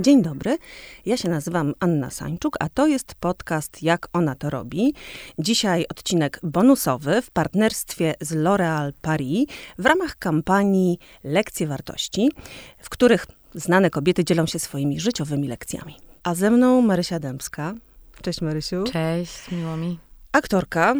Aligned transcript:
Dzień 0.00 0.22
dobry, 0.22 0.58
ja 1.06 1.16
się 1.16 1.28
nazywam 1.28 1.74
Anna 1.80 2.10
Sańczuk, 2.10 2.56
a 2.60 2.68
to 2.68 2.86
jest 2.86 3.14
podcast 3.14 3.82
Jak 3.82 4.08
ona 4.12 4.34
to 4.34 4.50
robi. 4.50 4.94
Dzisiaj 5.38 5.86
odcinek 5.88 6.40
bonusowy 6.42 7.22
w 7.22 7.30
partnerstwie 7.30 8.14
z 8.20 8.32
L'Oréal 8.32 8.92
Paris 9.02 9.46
w 9.78 9.86
ramach 9.86 10.16
kampanii 10.16 10.98
Lekcje 11.24 11.66
Wartości, 11.66 12.30
w 12.78 12.88
których 12.88 13.26
znane 13.54 13.90
kobiety 13.90 14.24
dzielą 14.24 14.46
się 14.46 14.58
swoimi 14.58 15.00
życiowymi 15.00 15.48
lekcjami. 15.48 15.96
A 16.22 16.34
ze 16.34 16.50
mną 16.50 16.82
Marysia 16.82 17.18
Dębska. 17.18 17.74
Cześć 18.22 18.40
Marysiu. 18.40 18.84
Cześć, 18.92 19.50
miło 19.50 19.76
mi. 19.76 19.98
Aktorka, 20.32 20.94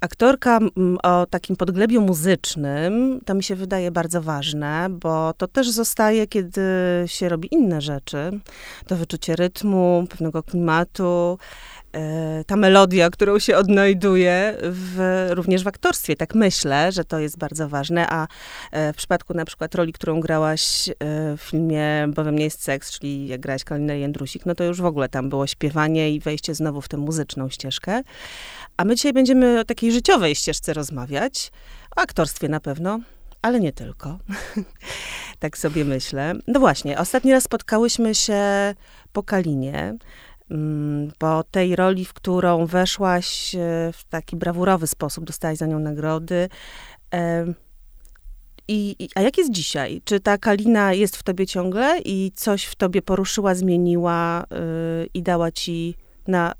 aktorka 0.00 0.56
mm, 0.56 0.98
o 1.02 1.26
takim 1.26 1.56
podglebiu 1.56 2.00
muzycznym, 2.00 3.20
to 3.24 3.34
mi 3.34 3.42
się 3.42 3.54
wydaje 3.54 3.90
bardzo 3.90 4.22
ważne, 4.22 4.86
bo 4.90 5.32
to 5.32 5.48
też 5.48 5.70
zostaje, 5.70 6.26
kiedy 6.26 6.62
się 7.06 7.28
robi 7.28 7.48
inne 7.54 7.80
rzeczy. 7.80 8.40
To 8.86 8.96
wyczucie 8.96 9.36
rytmu, 9.36 10.06
pewnego 10.10 10.42
klimatu, 10.42 11.38
e, 11.92 12.44
ta 12.44 12.56
melodia, 12.56 13.10
którą 13.10 13.38
się 13.38 13.56
odnajduje 13.56 14.56
w, 14.62 15.26
również 15.30 15.64
w 15.64 15.68
aktorstwie. 15.68 16.16
Tak 16.16 16.34
myślę, 16.34 16.92
że 16.92 17.04
to 17.04 17.18
jest 17.18 17.38
bardzo 17.38 17.68
ważne, 17.68 18.06
a 18.08 18.26
e, 18.72 18.92
w 18.92 18.96
przypadku 18.96 19.34
na 19.34 19.44
przykład 19.44 19.74
roli, 19.74 19.92
którą 19.92 20.20
grałaś 20.20 20.88
e, 20.88 20.92
w 21.36 21.40
filmie 21.40 22.08
Bo 22.14 22.24
we 22.24 22.32
mnie 22.32 22.44
jest 22.44 22.62
seks, 22.62 22.98
czyli 22.98 23.26
jak 23.26 23.40
grałaś 23.40 23.64
Kalinę 23.64 23.98
Jędrusik, 23.98 24.46
no 24.46 24.54
to 24.54 24.64
już 24.64 24.80
w 24.80 24.86
ogóle 24.86 25.08
tam 25.08 25.28
było 25.28 25.46
śpiewanie 25.46 26.10
i 26.10 26.20
wejście 26.20 26.54
znowu 26.54 26.80
w 26.80 26.88
tę 26.88 26.96
muzyczną 26.96 27.48
ścieżkę. 27.48 28.02
A 28.76 28.84
my 28.84 28.94
dzisiaj 28.94 29.12
będziemy 29.12 29.60
o 29.60 29.64
takiej 29.64 29.92
życiowej 29.92 30.34
ścieżce 30.34 30.72
rozmawiać, 30.72 31.52
o 31.96 32.00
aktorstwie 32.00 32.48
na 32.48 32.60
pewno, 32.60 33.00
ale 33.42 33.60
nie 33.60 33.72
tylko. 33.72 34.18
tak 35.38 35.58
sobie 35.58 35.84
myślę. 35.84 36.34
No 36.46 36.60
właśnie, 36.60 36.98
ostatni 36.98 37.32
raz 37.32 37.44
spotkałyśmy 37.44 38.14
się 38.14 38.42
po 39.12 39.22
Kalinie, 39.22 39.94
mm, 40.50 41.12
po 41.18 41.44
tej 41.50 41.76
roli, 41.76 42.04
w 42.04 42.12
którą 42.12 42.66
weszłaś 42.66 43.54
e, 43.54 43.58
w 43.92 44.04
taki 44.10 44.36
brawurowy 44.36 44.86
sposób, 44.86 45.24
dostałaś 45.24 45.58
za 45.58 45.66
nią 45.66 45.78
nagrody. 45.78 46.48
I, 48.68 49.08
a 49.14 49.20
jak 49.20 49.38
jest 49.38 49.50
dzisiaj? 49.50 50.02
Czy 50.04 50.20
ta 50.20 50.38
Kalina 50.38 50.92
jest 50.92 51.16
w 51.16 51.22
tobie 51.22 51.46
ciągle 51.46 51.98
i 52.04 52.32
coś 52.34 52.64
w 52.64 52.74
tobie 52.74 53.02
poruszyła, 53.02 53.54
zmieniła 53.54 54.44
yy, 54.50 55.08
i 55.14 55.22
dała 55.22 55.52
ci 55.52 55.94
na 56.26 56.54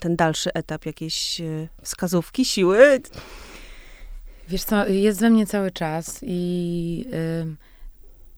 ten 0.00 0.16
dalszy 0.16 0.52
etap, 0.52 0.86
jakieś 0.86 1.40
e, 1.40 1.68
wskazówki, 1.82 2.44
siły? 2.44 3.00
Wiesz 4.48 4.64
co, 4.64 4.86
jest 4.86 5.20
we 5.20 5.30
mnie 5.30 5.46
cały 5.46 5.70
czas 5.70 6.20
i 6.22 7.04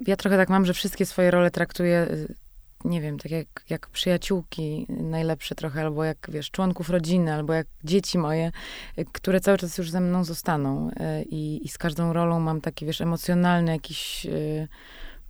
ja 0.07 0.17
trochę 0.17 0.37
tak 0.37 0.49
mam, 0.49 0.67
że 0.67 0.75
wszystkie 0.75 1.07
swoje 1.07 1.31
role 1.31 1.51
traktuję, 1.51 2.07
y, 2.11 2.35
nie 2.85 3.01
wiem, 3.01 3.19
tak 3.19 3.33
jak, 3.33 3.47
jak 3.71 3.89
przyjaciółki 3.89 4.87
najlepsze 4.89 5.55
trochę, 5.55 5.81
albo 5.81 6.05
jak, 6.05 6.27
wiesz, 6.29 6.51
członków 6.51 6.91
rodziny, 6.91 7.35
albo 7.35 7.53
jak 7.53 7.67
dzieci 7.85 8.19
moje, 8.19 8.53
y, 8.99 9.05
które 9.13 9.41
cały 9.41 9.59
czas 9.59 9.79
już 9.79 9.91
ze 9.91 10.01
mną 10.01 10.25
zostaną. 10.25 10.91
I, 11.31 11.61
i 11.65 11.69
z 11.69 11.79
każdą 11.79 12.13
rolą 12.13 12.41
mam 12.41 12.61
taki, 12.61 12.87
wiesz, 12.87 13.01
emocjonalny 13.01 13.73
jakiś 13.73 14.27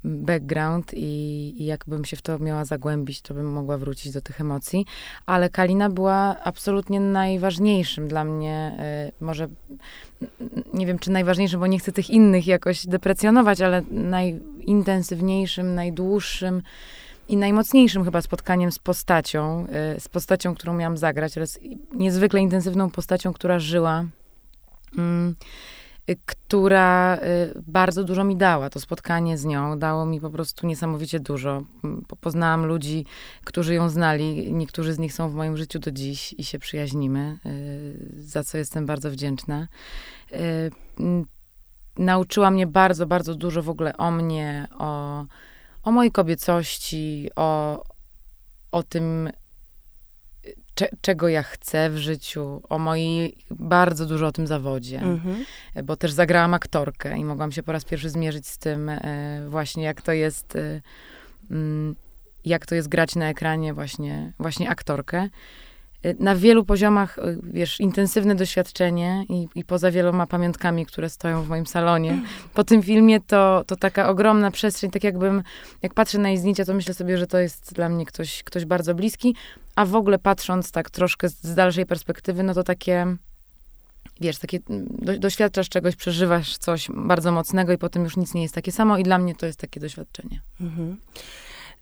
background 0.04 0.94
i, 0.94 1.54
i 1.62 1.64
jakbym 1.64 2.04
się 2.04 2.16
w 2.16 2.22
to 2.22 2.38
miała 2.38 2.64
zagłębić, 2.64 3.20
to 3.20 3.34
bym 3.34 3.52
mogła 3.52 3.78
wrócić 3.78 4.12
do 4.12 4.20
tych 4.20 4.40
emocji. 4.40 4.86
Ale 5.26 5.50
Kalina 5.50 5.90
była 5.90 6.36
absolutnie 6.44 7.00
najważniejszym 7.00 8.08
dla 8.08 8.24
mnie, 8.24 8.76
y, 9.08 9.24
może 9.24 9.48
nie 10.74 10.86
wiem, 10.86 10.98
czy 10.98 11.10
najważniejszym, 11.10 11.60
bo 11.60 11.66
nie 11.66 11.78
chcę 11.78 11.92
tych 11.92 12.10
innych 12.10 12.46
jakoś 12.46 12.86
deprecjonować, 12.86 13.60
ale 13.60 13.82
najintensywniejszym, 13.90 15.74
najdłuższym 15.74 16.62
i 17.28 17.36
najmocniejszym 17.36 18.04
chyba 18.04 18.22
spotkaniem 18.22 18.72
z 18.72 18.78
postacią, 18.78 19.66
y, 19.96 20.00
z 20.00 20.08
postacią, 20.08 20.54
którą 20.54 20.74
miałam 20.74 20.96
zagrać, 20.96 21.36
ale 21.36 21.46
z 21.46 21.58
niezwykle 21.94 22.40
intensywną 22.40 22.90
postacią, 22.90 23.32
która 23.32 23.58
żyła. 23.58 24.04
Mm, 24.98 25.34
która 26.16 27.16
y, 27.16 27.62
bardzo 27.66 28.04
dużo 28.04 28.24
mi 28.24 28.36
dała. 28.36 28.70
To 28.70 28.80
spotkanie 28.80 29.38
z 29.38 29.44
nią 29.44 29.78
dało 29.78 30.06
mi 30.06 30.20
po 30.20 30.30
prostu 30.30 30.66
niesamowicie 30.66 31.20
dużo. 31.20 31.62
Poznałam 32.20 32.66
ludzi, 32.66 33.06
którzy 33.44 33.74
ją 33.74 33.88
znali. 33.88 34.52
Niektórzy 34.52 34.92
z 34.92 34.98
nich 34.98 35.12
są 35.12 35.28
w 35.28 35.34
moim 35.34 35.56
życiu 35.56 35.78
do 35.78 35.90
dziś 35.90 36.34
i 36.38 36.44
się 36.44 36.58
przyjaźnimy, 36.58 37.38
y, 37.46 38.22
za 38.22 38.44
co 38.44 38.58
jestem 38.58 38.86
bardzo 38.86 39.10
wdzięczna. 39.10 39.68
Nauczyła 41.98 42.50
mnie 42.50 42.66
bardzo, 42.66 43.06
bardzo 43.06 43.34
dużo 43.34 43.62
w 43.62 43.68
ogóle 43.68 43.96
o 43.96 44.10
mnie, 44.10 44.68
o, 44.78 45.24
o 45.82 45.92
mojej 45.92 46.12
kobiecości, 46.12 47.30
o, 47.36 47.82
o 48.72 48.82
tym, 48.82 49.30
czego 51.00 51.28
ja 51.28 51.42
chcę 51.42 51.90
w 51.90 51.96
życiu, 51.96 52.62
o 52.68 52.78
mojej, 52.78 53.36
bardzo 53.50 54.06
dużo 54.06 54.26
o 54.26 54.32
tym 54.32 54.46
zawodzie, 54.46 55.00
mhm. 55.00 55.44
bo 55.84 55.96
też 55.96 56.12
zagrałam 56.12 56.54
aktorkę 56.54 57.18
i 57.18 57.24
mogłam 57.24 57.52
się 57.52 57.62
po 57.62 57.72
raz 57.72 57.84
pierwszy 57.84 58.10
zmierzyć 58.10 58.46
z 58.46 58.58
tym 58.58 58.88
e, 58.88 59.46
właśnie, 59.48 59.84
jak 59.84 60.02
to 60.02 60.12
jest, 60.12 60.56
e, 60.56 60.80
mm, 61.50 61.96
jak 62.44 62.66
to 62.66 62.74
jest 62.74 62.88
grać 62.88 63.16
na 63.16 63.28
ekranie 63.28 63.74
właśnie, 63.74 64.32
właśnie 64.38 64.70
aktorkę. 64.70 65.28
Y, 66.06 66.16
na 66.18 66.36
wielu 66.36 66.64
poziomach, 66.64 67.18
y, 67.18 67.38
wiesz, 67.42 67.80
intensywne 67.80 68.34
doświadczenie 68.34 69.24
i, 69.28 69.48
i, 69.54 69.64
poza 69.64 69.90
wieloma 69.90 70.26
pamiątkami, 70.26 70.86
które 70.86 71.10
stoją 71.10 71.42
w 71.42 71.48
moim 71.48 71.66
salonie. 71.66 72.22
Po 72.54 72.64
tym 72.64 72.82
filmie 72.82 73.20
to, 73.20 73.64
to 73.66 73.76
taka 73.76 74.08
ogromna 74.08 74.50
przestrzeń, 74.50 74.90
tak 74.90 75.04
jakbym, 75.04 75.42
jak 75.82 75.94
patrzę 75.94 76.18
na 76.18 76.28
jej 76.28 76.38
zdjęcia, 76.38 76.64
to 76.64 76.74
myślę 76.74 76.94
sobie, 76.94 77.18
że 77.18 77.26
to 77.26 77.38
jest 77.38 77.74
dla 77.74 77.88
mnie 77.88 78.06
ktoś, 78.06 78.42
ktoś 78.42 78.64
bardzo 78.64 78.94
bliski, 78.94 79.34
a 79.76 79.84
w 79.84 79.94
ogóle 79.94 80.18
patrząc 80.18 80.72
tak 80.72 80.90
troszkę 80.90 81.28
z, 81.28 81.42
z 81.42 81.54
dalszej 81.54 81.86
perspektywy, 81.86 82.42
no 82.42 82.54
to 82.54 82.62
takie, 82.62 83.16
wiesz, 84.20 84.38
takie, 84.38 84.58
mm, 84.70 84.86
do, 84.90 85.18
doświadczasz 85.18 85.68
czegoś, 85.68 85.96
przeżywasz 85.96 86.58
coś 86.58 86.88
bardzo 86.94 87.32
mocnego 87.32 87.72
i 87.72 87.78
potem 87.78 88.04
już 88.04 88.16
nic 88.16 88.34
nie 88.34 88.42
jest 88.42 88.54
takie 88.54 88.72
samo 88.72 88.98
i 88.98 89.02
dla 89.02 89.18
mnie 89.18 89.34
to 89.34 89.46
jest 89.46 89.60
takie 89.60 89.80
doświadczenie. 89.80 90.40
Mhm. 90.60 90.96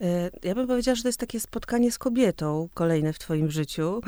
E, 0.01 0.31
ja 0.43 0.55
bym 0.55 0.67
powiedziała, 0.67 0.95
że 0.95 1.03
to 1.03 1.09
jest 1.09 1.21
takie 1.21 1.41
spotkanie 1.41 1.93
z 1.93 1.99
kobietą, 1.99 2.69
kolejne 2.75 3.12
w 3.12 3.19
twoim 3.19 3.51
życiu. 3.51 4.01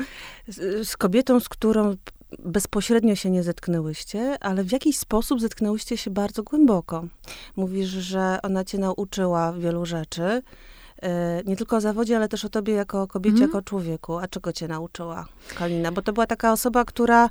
Z, 0.47 0.87
z 0.87 0.97
kobietą, 0.97 1.39
z 1.39 1.49
którą 1.49 1.95
bezpośrednio 2.39 3.15
się 3.15 3.29
nie 3.29 3.43
zetknęłyście, 3.43 4.37
ale 4.39 4.63
w 4.63 4.71
jakiś 4.71 4.97
sposób 4.97 5.41
zetknęłyście 5.41 5.97
się 5.97 6.11
bardzo 6.11 6.43
głęboko. 6.43 7.05
Mówisz, 7.55 7.89
że 7.89 8.39
ona 8.43 8.65
cię 8.65 8.77
nauczyła 8.77 9.53
wielu 9.53 9.85
rzeczy. 9.85 10.41
E, 11.01 11.41
nie 11.45 11.57
tylko 11.57 11.77
o 11.77 11.81
zawodzie, 11.81 12.15
ale 12.15 12.27
też 12.27 12.45
o 12.45 12.49
tobie 12.49 12.73
jako 12.73 13.07
kobiecie, 13.07 13.37
mm. 13.37 13.49
jako 13.49 13.61
człowieku. 13.61 14.17
A 14.17 14.27
czego 14.27 14.53
cię 14.53 14.67
nauczyła 14.67 15.25
Kalina? 15.55 15.91
Bo 15.91 16.01
to 16.01 16.13
była 16.13 16.27
taka 16.27 16.51
osoba, 16.51 16.85
która 16.85 17.29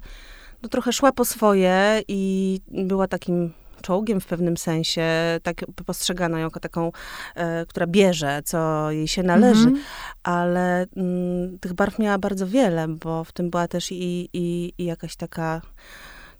no, 0.63 0.69
trochę 0.69 0.93
szła 0.93 1.13
po 1.13 1.25
swoje 1.25 2.03
i 2.09 2.61
była 2.69 3.09
takim 3.09 3.53
czołgiem 3.83 4.21
w 4.21 4.27
pewnym 4.27 4.56
sensie, 4.56 5.05
tak 5.43 5.56
postrzegano 5.87 6.39
ją 6.39 6.44
jako 6.44 6.61
taką, 6.61 6.93
e, 7.34 7.66
która 7.66 7.87
bierze, 7.87 8.41
co 8.44 8.91
jej 8.91 9.09
się 9.09 9.22
należy, 9.22 9.69
mm 9.69 9.75
-hmm. 9.75 9.83
ale 10.22 10.87
mm, 10.97 11.59
tych 11.59 11.72
barw 11.72 11.99
miała 11.99 12.19
bardzo 12.19 12.47
wiele, 12.47 12.88
bo 12.88 13.25
w 13.25 13.33
tym 13.33 13.50
była 13.50 13.69
też 13.69 13.93
i, 13.93 14.28
i, 14.33 14.72
i 14.78 14.84
jakaś 14.84 15.17
taka 15.17 15.61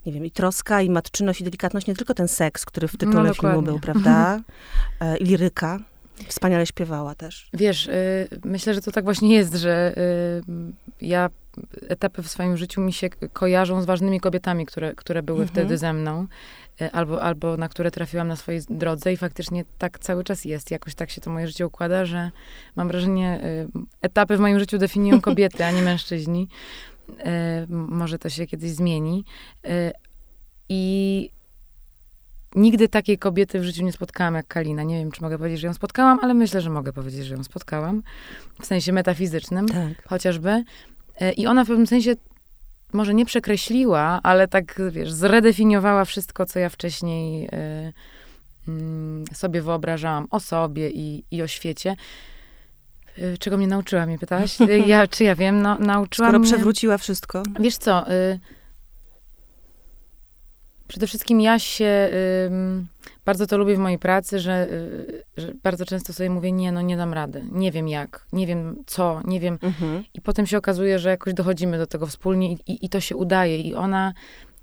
nie 0.07 0.13
wiem, 0.13 0.25
i 0.25 0.31
troska, 0.31 0.83
i 0.83 0.91
matczyność, 0.91 1.41
i 1.41 1.45
delikatność, 1.45 1.87
nie 1.87 1.95
tylko 1.95 2.15
ten 2.15 2.29
seks, 2.29 2.65
który 2.65 2.89
w 2.89 2.97
tytule 2.97 3.23
no, 3.23 3.35
filmu 3.35 3.63
był, 3.63 3.81
prawda? 3.89 4.41
E, 5.01 5.17
I 5.17 5.25
liryka. 5.25 5.79
Wspaniale 6.29 6.67
śpiewała 6.67 7.15
też. 7.15 7.49
Wiesz, 7.55 7.87
y, 7.87 8.29
myślę, 8.45 8.75
że 8.75 8.81
to 8.81 8.93
tak 8.93 9.05
właśnie 9.05 9.35
jest, 9.35 9.55
że 9.55 9.95
y, 9.99 11.07
ja 11.07 11.31
etapy 11.89 12.23
w 12.23 12.29
swoim 12.29 12.57
życiu 12.57 12.81
mi 12.81 12.93
się 12.93 13.11
kojarzą 13.33 13.83
z 13.83 13.85
ważnymi 13.85 14.21
kobietami, 14.21 14.67
które, 14.67 14.95
które 14.95 15.23
były 15.23 15.43
mhm. 15.43 15.55
wtedy 15.55 15.79
ze 15.79 15.93
mną. 15.93 16.27
E, 16.81 16.91
albo, 16.93 17.23
albo 17.23 17.57
na 17.57 17.69
które 17.69 17.91
trafiłam 17.91 18.29
na 18.29 18.37
swojej 18.37 18.61
drodze 18.71 19.13
i 19.13 19.17
faktycznie 19.17 19.65
tak 19.79 19.99
cały 19.99 20.25
czas 20.25 20.45
jest. 20.45 20.71
Jakoś 20.71 20.95
tak 20.95 21.11
się 21.11 21.21
to 21.21 21.31
moje 21.31 21.47
życie 21.47 21.67
układa, 21.67 22.05
że 22.05 22.31
mam 22.77 22.89
wrażenie, 22.89 23.41
e, 23.43 23.67
etapy 24.03 24.37
w 24.37 24.41
moim 24.41 24.59
życiu 24.59 24.79
definiują 24.79 25.21
kobiety, 25.21 25.65
a 25.65 25.71
nie 25.71 25.83
mężczyźni. 25.83 26.49
E, 27.19 27.67
może 27.69 28.19
to 28.19 28.29
się 28.29 28.47
kiedyś 28.47 28.71
zmieni. 28.71 29.25
I 30.69 31.31
nigdy 32.55 32.89
takiej 32.89 33.19
kobiety 33.19 33.61
w 33.61 33.65
życiu 33.65 33.85
nie 33.85 33.93
spotkałam 33.93 34.35
jak 34.35 34.47
Kalina. 34.47 34.83
Nie 34.83 34.99
wiem, 34.99 35.11
czy 35.11 35.23
mogę 35.23 35.39
powiedzieć, 35.39 35.61
że 35.61 35.67
ją 35.67 35.75
spotkałam, 35.75 36.19
ale 36.23 36.35
myślę, 36.35 36.61
że 36.61 36.71
mogę 36.71 36.93
powiedzieć, 36.93 37.27
że 37.27 37.35
ją 37.35 37.45
spotkałam. 37.45 38.03
W 38.61 38.67
sensie 38.67 38.93
metafizycznym 38.93 39.69
tak. 39.69 40.09
chociażby. 40.09 40.65
I 41.37 41.47
ona 41.47 41.65
w 41.65 41.69
pewnym 41.69 41.87
sensie 41.87 42.15
może 42.93 43.15
nie 43.15 43.27
przekreśliła, 43.27 44.21
ale 44.23 44.49
tak, 44.49 44.81
wiesz, 44.91 45.13
zredefiniowała 45.13 46.05
wszystko, 46.05 46.47
co 46.47 46.59
ja 46.59 46.69
wcześniej 46.69 47.47
y, 47.47 47.49
y, 49.33 49.35
sobie 49.35 49.63
wyobrażałam 49.63 50.27
o 50.31 50.41
sobie 50.41 50.91
i, 50.91 51.25
i 51.31 51.43
o 51.43 51.47
świecie. 51.47 51.97
Y, 53.19 53.39
czego 53.39 53.57
mnie 53.57 53.67
nauczyła, 53.67 54.07
mnie 54.07 54.19
pytałaś? 54.19 54.61
Y, 54.61 54.79
ja, 54.87 55.07
czy 55.15 55.25
ja 55.25 55.35
wiem? 55.35 55.63
No, 55.63 55.79
nauczyła 55.79 56.29
Skoro 56.29 56.39
mnie... 56.39 56.49
przewróciła 56.49 56.99
wszystko. 56.99 57.43
Wiesz 57.61 57.77
co, 57.77 58.13
y, 58.13 58.41
Przede 60.89 61.07
wszystkim 61.07 61.41
ja 61.41 61.59
się 61.59 62.11
bardzo 63.29 63.47
to 63.47 63.59
lubię 63.59 63.77
w 63.77 63.79
mojej 63.79 63.99
pracy, 63.99 64.39
że, 64.39 64.69
y, 64.71 65.25
że, 65.37 65.55
bardzo 65.63 65.85
często 65.85 66.13
sobie 66.13 66.31
mówię, 66.31 66.53
nie, 66.53 66.73
no 66.73 66.83
nie 66.83 66.97
dam 66.97 67.13
rady, 67.13 67.45
nie 67.53 67.73
wiem 67.73 67.89
jak, 67.89 68.27
nie 68.33 68.47
wiem 68.47 68.83
co, 68.87 69.21
nie 69.25 69.41
wiem. 69.41 69.59
Mhm. 69.63 70.05
I 70.15 70.21
potem 70.21 70.47
się 70.47 70.59
okazuje, 70.59 70.99
że 70.99 71.09
jakoś 71.09 71.35
dochodzimy 71.35 71.79
do 71.79 71.87
tego 71.87 72.07
wspólnie 72.07 72.53
i, 72.53 72.59
i, 72.67 72.87
i 72.87 72.89
to 72.89 73.01
się 73.01 73.17
udaje. 73.17 73.61
I 73.61 73.75
ona, 73.75 74.13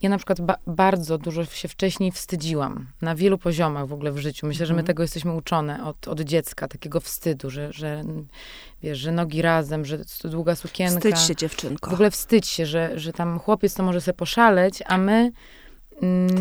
ja 0.02 0.10
na 0.10 0.18
przykład 0.18 0.42
ba 0.42 0.56
bardzo 0.68 1.18
dużo 1.18 1.46
się 1.46 1.68
wcześniej 1.68 2.12
wstydziłam, 2.12 2.88
na 3.02 3.16
wielu 3.16 3.38
poziomach 3.38 3.88
w 3.88 3.94
ogóle 3.94 4.12
w 4.12 4.18
życiu. 4.18 4.48
Myślę, 4.48 4.66
że 4.66 4.74
my 4.74 4.80
mhm. 4.80 4.88
tego 4.88 5.04
jesteśmy 5.04 5.34
uczone 5.34 5.86
od, 5.86 6.08
od 6.08 6.22
dziecka, 6.22 6.68
takiego 6.68 7.00
wstydu, 7.00 7.50
że, 7.50 7.74
że 7.74 8.04
wiesz, 8.84 8.98
że 8.98 9.12
nogi 9.12 9.42
razem, 9.42 9.86
że 9.86 9.98
długa 10.24 10.56
sukienka. 10.56 11.00
Wstydź 11.00 11.20
się 11.20 11.36
dziewczynko. 11.36 11.90
W 11.90 11.94
ogóle 11.94 12.12
wstydź 12.12 12.48
się, 12.48 12.66
że, 12.66 13.00
że 13.00 13.14
tam 13.14 13.40
chłopiec 13.40 13.74
to 13.74 13.84
może 13.84 14.02
sobie 14.02 14.18
poszaleć, 14.18 14.84
a 14.86 14.98
my 14.98 15.32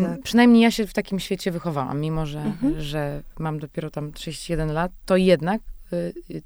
tak. 0.01 0.21
Przynajmniej 0.23 0.61
ja 0.61 0.71
się 0.71 0.87
w 0.87 0.93
takim 0.93 1.19
świecie 1.19 1.51
wychowałam, 1.51 1.99
mimo 2.01 2.25
że, 2.25 2.39
mhm. 2.39 2.81
że 2.81 3.23
mam 3.39 3.59
dopiero 3.59 3.89
tam 3.89 4.11
31 4.11 4.73
lat, 4.73 4.91
to 5.05 5.17
jednak 5.17 5.61
y, 5.93 6.13
y, 6.31 6.41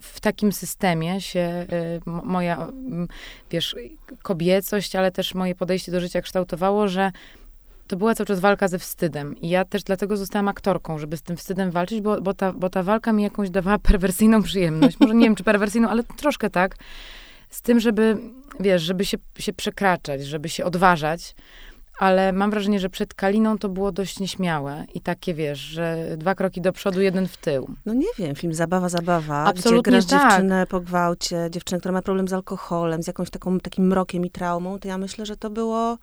w 0.00 0.20
takim 0.20 0.52
systemie 0.52 1.20
się 1.20 1.66
y, 2.06 2.10
moja, 2.24 2.68
wiesz, 3.50 3.76
kobiecość, 4.22 4.96
ale 4.96 5.12
też 5.12 5.34
moje 5.34 5.54
podejście 5.54 5.92
do 5.92 6.00
życia 6.00 6.22
kształtowało, 6.22 6.88
że 6.88 7.12
to 7.86 7.96
była 7.96 8.14
cały 8.14 8.26
czas 8.26 8.40
walka 8.40 8.68
ze 8.68 8.78
wstydem. 8.78 9.36
I 9.40 9.48
ja 9.48 9.64
też 9.64 9.82
dlatego 9.82 10.16
zostałam 10.16 10.48
aktorką, 10.48 10.98
żeby 10.98 11.16
z 11.16 11.22
tym 11.22 11.36
wstydem 11.36 11.70
walczyć, 11.70 12.00
bo, 12.00 12.20
bo, 12.20 12.34
ta, 12.34 12.52
bo 12.52 12.70
ta 12.70 12.82
walka 12.82 13.12
mi 13.12 13.22
jakąś 13.22 13.50
dawała 13.50 13.78
perwersyjną 13.88 14.42
przyjemność. 14.42 15.00
Może 15.00 15.14
nie 15.14 15.26
wiem, 15.26 15.34
czy 15.34 15.44
perwersyjną, 15.44 15.88
ale 15.88 16.02
troszkę 16.02 16.50
tak. 16.50 16.76
Z 17.50 17.62
tym, 17.62 17.80
żeby, 17.80 18.16
wiesz, 18.60 18.82
żeby 18.82 19.04
się, 19.04 19.18
się 19.38 19.52
przekraczać, 19.52 20.24
żeby 20.24 20.48
się 20.48 20.64
odważać 20.64 21.34
ale 22.00 22.32
mam 22.32 22.50
wrażenie, 22.50 22.80
że 22.80 22.90
przed 22.90 23.14
Kaliną 23.14 23.58
to 23.58 23.68
było 23.68 23.92
dość 23.92 24.20
nieśmiałe 24.20 24.84
i 24.94 25.00
takie, 25.00 25.34
wiesz, 25.34 25.58
że 25.58 26.16
dwa 26.16 26.34
kroki 26.34 26.60
do 26.60 26.72
przodu, 26.72 27.00
jeden 27.00 27.28
w 27.28 27.36
tył. 27.36 27.74
No 27.86 27.94
nie 27.94 28.08
wiem, 28.18 28.34
film 28.34 28.54
Zabawa, 28.54 28.88
Zabawa, 28.88 29.44
Absolutnie 29.44 29.82
gdzie 29.82 29.90
grasz 29.90 30.06
tak. 30.06 30.30
dziewczynę 30.30 30.66
po 30.66 30.80
gwałcie, 30.80 31.48
dziewczynę, 31.50 31.78
która 31.78 31.92
ma 31.92 32.02
problem 32.02 32.28
z 32.28 32.32
alkoholem, 32.32 33.02
z 33.02 33.06
jakąś 33.06 33.30
taką, 33.30 33.60
takim 33.60 33.86
mrokiem 33.86 34.26
i 34.26 34.30
traumą, 34.30 34.78
to 34.78 34.88
ja 34.88 34.98
myślę, 34.98 35.26
że 35.26 35.36
to 35.36 35.50
było 35.50 35.98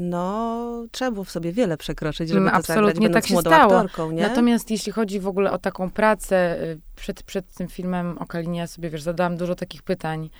no, 0.00 0.84
trzeba 0.90 1.10
było 1.10 1.24
w 1.24 1.30
sobie 1.30 1.52
wiele 1.52 1.76
przekroczyć, 1.76 2.28
żeby 2.28 2.50
Absolutnie 2.50 3.08
to 3.08 3.14
zagrać, 3.14 3.24
tak 3.24 3.26
się 3.26 3.40
stało. 3.40 3.78
Aktorką? 3.78 4.12
Natomiast 4.12 4.70
jeśli 4.70 4.92
chodzi 4.92 5.20
w 5.20 5.28
ogóle 5.28 5.50
o 5.52 5.58
taką 5.58 5.90
pracę, 5.90 6.62
y, 6.62 6.80
przed, 6.96 7.22
przed 7.22 7.54
tym 7.54 7.68
filmem 7.68 8.18
o 8.18 8.26
Kalinie 8.26 8.58
ja 8.58 8.66
sobie, 8.66 8.90
wiesz, 8.90 9.02
zadałam 9.02 9.36
dużo 9.36 9.54
takich 9.54 9.82
pytań, 9.82 10.30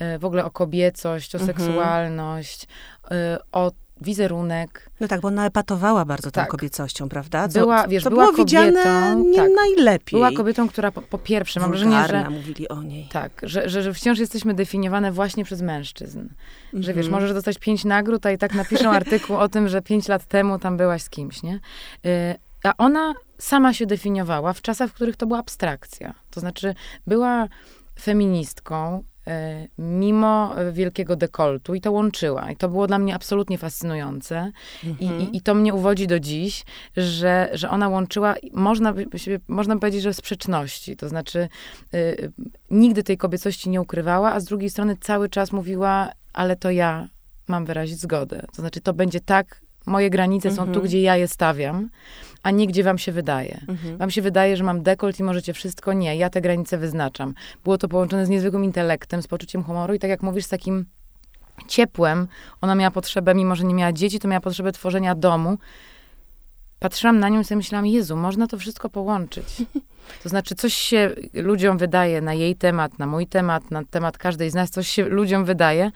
y, 0.00 0.18
w 0.18 0.24
ogóle 0.24 0.44
o 0.44 0.50
kobiecość, 0.50 1.34
o 1.34 1.38
mhm. 1.38 1.56
seksualność, 1.56 2.64
y, 2.64 3.08
o 3.52 3.72
wizerunek. 4.00 4.90
No 5.00 5.08
tak, 5.08 5.20
bo 5.20 5.28
ona 5.28 5.46
epatowała 5.46 6.04
bardzo 6.04 6.30
tak. 6.30 6.44
tą 6.44 6.50
kobiecością, 6.50 7.08
prawda? 7.08 7.48
Co, 7.48 7.60
była, 7.60 7.88
wiesz, 7.88 8.04
to 8.04 8.10
była 8.10 8.24
było 8.24 8.36
kobietą, 8.36 9.24
nie 9.24 9.36
tak. 9.36 9.50
najlepiej. 9.56 10.16
Była 10.16 10.32
kobietą, 10.32 10.68
która 10.68 10.90
po, 10.90 11.02
po 11.02 11.18
pierwsze, 11.18 11.60
mam 11.60 11.70
wrażenie, 11.70 12.04
że... 12.08 12.30
mówili 12.30 12.68
o 12.68 12.82
niej. 12.82 13.08
Tak, 13.12 13.40
że, 13.42 13.68
że, 13.68 13.82
że 13.82 13.94
wciąż 13.94 14.18
jesteśmy 14.18 14.54
definiowane 14.54 15.12
właśnie 15.12 15.44
przez 15.44 15.62
mężczyzn. 15.62 16.18
Mm 16.18 16.30
-hmm. 16.74 16.82
Że 16.82 16.94
wiesz, 16.94 17.06
mhm. 17.06 17.22
możesz 17.22 17.34
dostać 17.34 17.58
pięć 17.58 17.84
nagród, 17.84 18.26
a 18.26 18.30
i 18.30 18.38
tak 18.38 18.54
napiszą 18.54 18.90
artykuł 18.90 19.36
o 19.36 19.48
tym, 19.48 19.68
że 19.68 19.82
pięć 19.82 20.08
lat 20.08 20.24
temu 20.24 20.58
tam 20.58 20.76
byłaś 20.76 21.02
z 21.02 21.10
kimś, 21.10 21.42
nie? 21.42 21.60
Y, 22.06 22.34
a 22.64 22.72
ona 22.78 23.14
sama 23.38 23.72
się 23.72 23.86
definiowała 23.86 24.52
w 24.52 24.62
czasach, 24.62 24.90
w 24.90 24.94
których 24.94 25.16
to 25.16 25.26
była 25.26 25.38
abstrakcja. 25.38 26.14
To 26.30 26.40
znaczy, 26.40 26.74
była 27.06 27.48
feministką, 28.00 29.02
mimo 29.78 30.54
wielkiego 30.72 31.16
dekoltu 31.16 31.74
i 31.74 31.80
to 31.80 31.92
łączyła. 31.92 32.50
I 32.50 32.56
to 32.56 32.68
było 32.68 32.86
dla 32.86 32.98
mnie 32.98 33.14
absolutnie 33.14 33.58
fascynujące. 33.58 34.52
Mhm. 34.84 35.20
I, 35.20 35.36
I, 35.36 35.40
to 35.40 35.54
mnie 35.54 35.74
uwodzi 35.74 36.06
do 36.06 36.20
dziś, 36.20 36.64
że, 36.96 37.50
że 37.52 37.70
ona 37.70 37.88
łączyła, 37.88 38.34
można, 38.52 38.94
można 39.48 39.76
powiedzieć, 39.76 40.02
że 40.02 40.14
sprzeczności. 40.14 40.96
To 40.96 41.08
znaczy, 41.08 41.48
y, 41.94 42.32
nigdy 42.70 43.02
tej 43.02 43.16
kobiecości 43.16 43.70
nie 43.70 43.80
ukrywała, 43.80 44.32
a 44.32 44.40
z 44.40 44.44
drugiej 44.44 44.70
strony 44.70 44.96
cały 45.00 45.28
czas 45.28 45.52
mówiła, 45.52 46.12
ale 46.32 46.56
to 46.56 46.70
ja 46.70 47.08
mam 47.48 47.64
wyrazić 47.64 48.00
zgodę. 48.00 48.46
To 48.56 48.62
znaczy, 48.62 48.80
to 48.80 48.94
będzie 48.94 49.20
tak, 49.20 49.60
moje 49.86 50.10
granice 50.10 50.48
mhm. 50.48 50.56
są 50.56 50.72
tu, 50.72 50.78
mhm. 50.78 50.86
gdzie 50.86 51.02
ja 51.02 51.16
je 51.16 51.28
stawiam 51.28 51.90
a 52.46 52.50
nie 52.50 52.66
gdzie 52.66 52.82
wam 52.84 52.98
się 52.98 53.12
wydaje. 53.12 53.60
Mhm. 53.68 53.96
Wam 53.98 54.10
się 54.10 54.22
wydaje, 54.22 54.56
że 54.56 54.64
mam 54.64 54.82
dekolt 54.82 55.20
i 55.20 55.22
możecie 55.22 55.52
wszystko. 55.52 55.92
Nie, 55.92 56.16
ja 56.16 56.30
te 56.30 56.40
granice 56.40 56.78
wyznaczam. 56.78 57.34
Było 57.64 57.78
to 57.78 57.88
połączone 57.88 58.26
z 58.26 58.28
niezwykłym 58.28 58.64
intelektem, 58.64 59.22
z 59.22 59.26
poczuciem 59.26 59.62
humoru 59.62 59.94
i 59.94 59.98
tak 59.98 60.10
jak 60.10 60.22
mówisz, 60.22 60.44
z 60.44 60.48
takim 60.48 60.86
ciepłem. 61.68 62.28
Ona 62.60 62.74
miała 62.74 62.90
potrzebę, 62.90 63.34
mimo 63.34 63.56
że 63.56 63.64
nie 63.64 63.74
miała 63.74 63.92
dzieci, 63.92 64.18
to 64.18 64.28
miała 64.28 64.40
potrzebę 64.40 64.72
tworzenia 64.72 65.14
domu. 65.14 65.58
Patrzyłam 66.78 67.18
na 67.18 67.28
nią 67.28 67.40
i 67.40 67.44
sobie 67.44 67.56
myślałam, 67.56 67.86
Jezu, 67.86 68.16
można 68.16 68.46
to 68.46 68.58
wszystko 68.58 68.88
połączyć. 68.88 69.46
To 70.22 70.28
znaczy, 70.28 70.54
coś 70.54 70.74
się 70.74 71.10
ludziom 71.34 71.78
wydaje 71.78 72.20
na 72.20 72.34
jej 72.34 72.56
temat, 72.56 72.98
na 72.98 73.06
mój 73.06 73.26
temat, 73.26 73.70
na 73.70 73.84
temat 73.84 74.18
każdej 74.18 74.50
z 74.50 74.54
nas, 74.54 74.70
coś 74.70 74.88
się 74.88 75.04
ludziom 75.04 75.44
wydaje, 75.44 75.90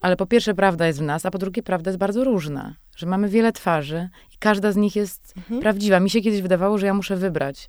ale 0.00 0.16
po 0.16 0.26
pierwsze 0.26 0.54
prawda 0.54 0.86
jest 0.86 0.98
w 0.98 1.02
nas, 1.02 1.26
a 1.26 1.30
po 1.30 1.38
drugie 1.38 1.62
prawda 1.62 1.90
jest 1.90 1.98
bardzo 1.98 2.24
różna. 2.24 2.74
Że 2.96 3.06
mamy 3.06 3.28
wiele 3.28 3.52
twarzy 3.52 4.08
każda 4.40 4.72
z 4.72 4.76
nich 4.76 4.96
jest 4.96 5.34
mhm. 5.36 5.60
prawdziwa. 5.60 6.00
Mi 6.00 6.10
się 6.10 6.20
kiedyś 6.20 6.42
wydawało, 6.42 6.78
że 6.78 6.86
ja 6.86 6.94
muszę 6.94 7.16
wybrać. 7.16 7.68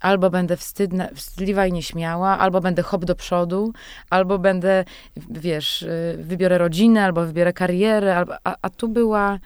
Albo 0.00 0.30
będę 0.30 0.56
wstydna, 0.56 1.08
wstydliwa 1.14 1.66
i 1.66 1.72
nieśmiała, 1.72 2.38
albo 2.38 2.60
będę 2.60 2.82
hop 2.82 3.04
do 3.04 3.14
przodu, 3.14 3.72
albo 4.10 4.38
będę, 4.38 4.84
wiesz, 5.30 5.82
y, 5.82 6.18
wybiorę 6.20 6.58
rodzinę, 6.58 7.04
albo 7.04 7.26
wybiorę 7.26 7.52
karierę. 7.52 8.16
Albo, 8.16 8.34
a, 8.44 8.56
a 8.62 8.70
tu 8.70 8.88
była 8.88 9.38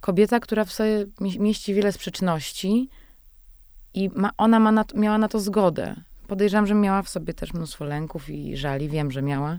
kobieta, 0.00 0.40
która 0.40 0.64
w 0.64 0.72
sobie 0.72 1.06
mieści 1.20 1.74
wiele 1.74 1.92
sprzeczności 1.92 2.88
i 3.94 4.10
ma, 4.14 4.30
ona 4.38 4.60
ma 4.60 4.72
na, 4.72 4.84
miała 4.94 5.18
na 5.18 5.28
to 5.28 5.40
zgodę. 5.40 5.94
Podejrzewam, 6.26 6.66
że 6.66 6.74
miała 6.74 7.02
w 7.02 7.08
sobie 7.08 7.34
też 7.34 7.54
mnóstwo 7.54 7.84
lęków 7.84 8.30
i 8.30 8.56
żali. 8.56 8.88
Wiem, 8.88 9.10
że 9.10 9.22
miała 9.22 9.58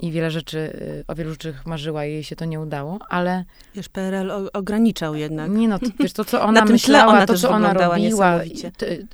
i 0.00 0.12
wiele 0.12 0.30
rzeczy, 0.30 0.58
y, 0.58 1.04
o 1.06 1.14
wielu 1.14 1.30
rzeczach 1.30 1.66
marzyła 1.66 2.06
i 2.06 2.12
jej 2.12 2.24
się 2.24 2.36
to 2.36 2.44
nie 2.44 2.60
udało, 2.60 2.98
ale... 3.08 3.44
Wiesz, 3.74 3.88
PRL 3.88 4.32
ograniczał 4.52 5.14
jednak. 5.14 5.50
Nie 5.50 5.68
no, 5.68 5.78
to, 5.78 5.86
wiesz, 6.00 6.12
to 6.12 6.24
co 6.24 6.42
ona 6.48 6.64
myślała, 6.64 7.12
ona 7.12 7.26
to 7.26 7.34
co 7.34 7.50
ona 7.50 7.72
robiła 7.72 8.40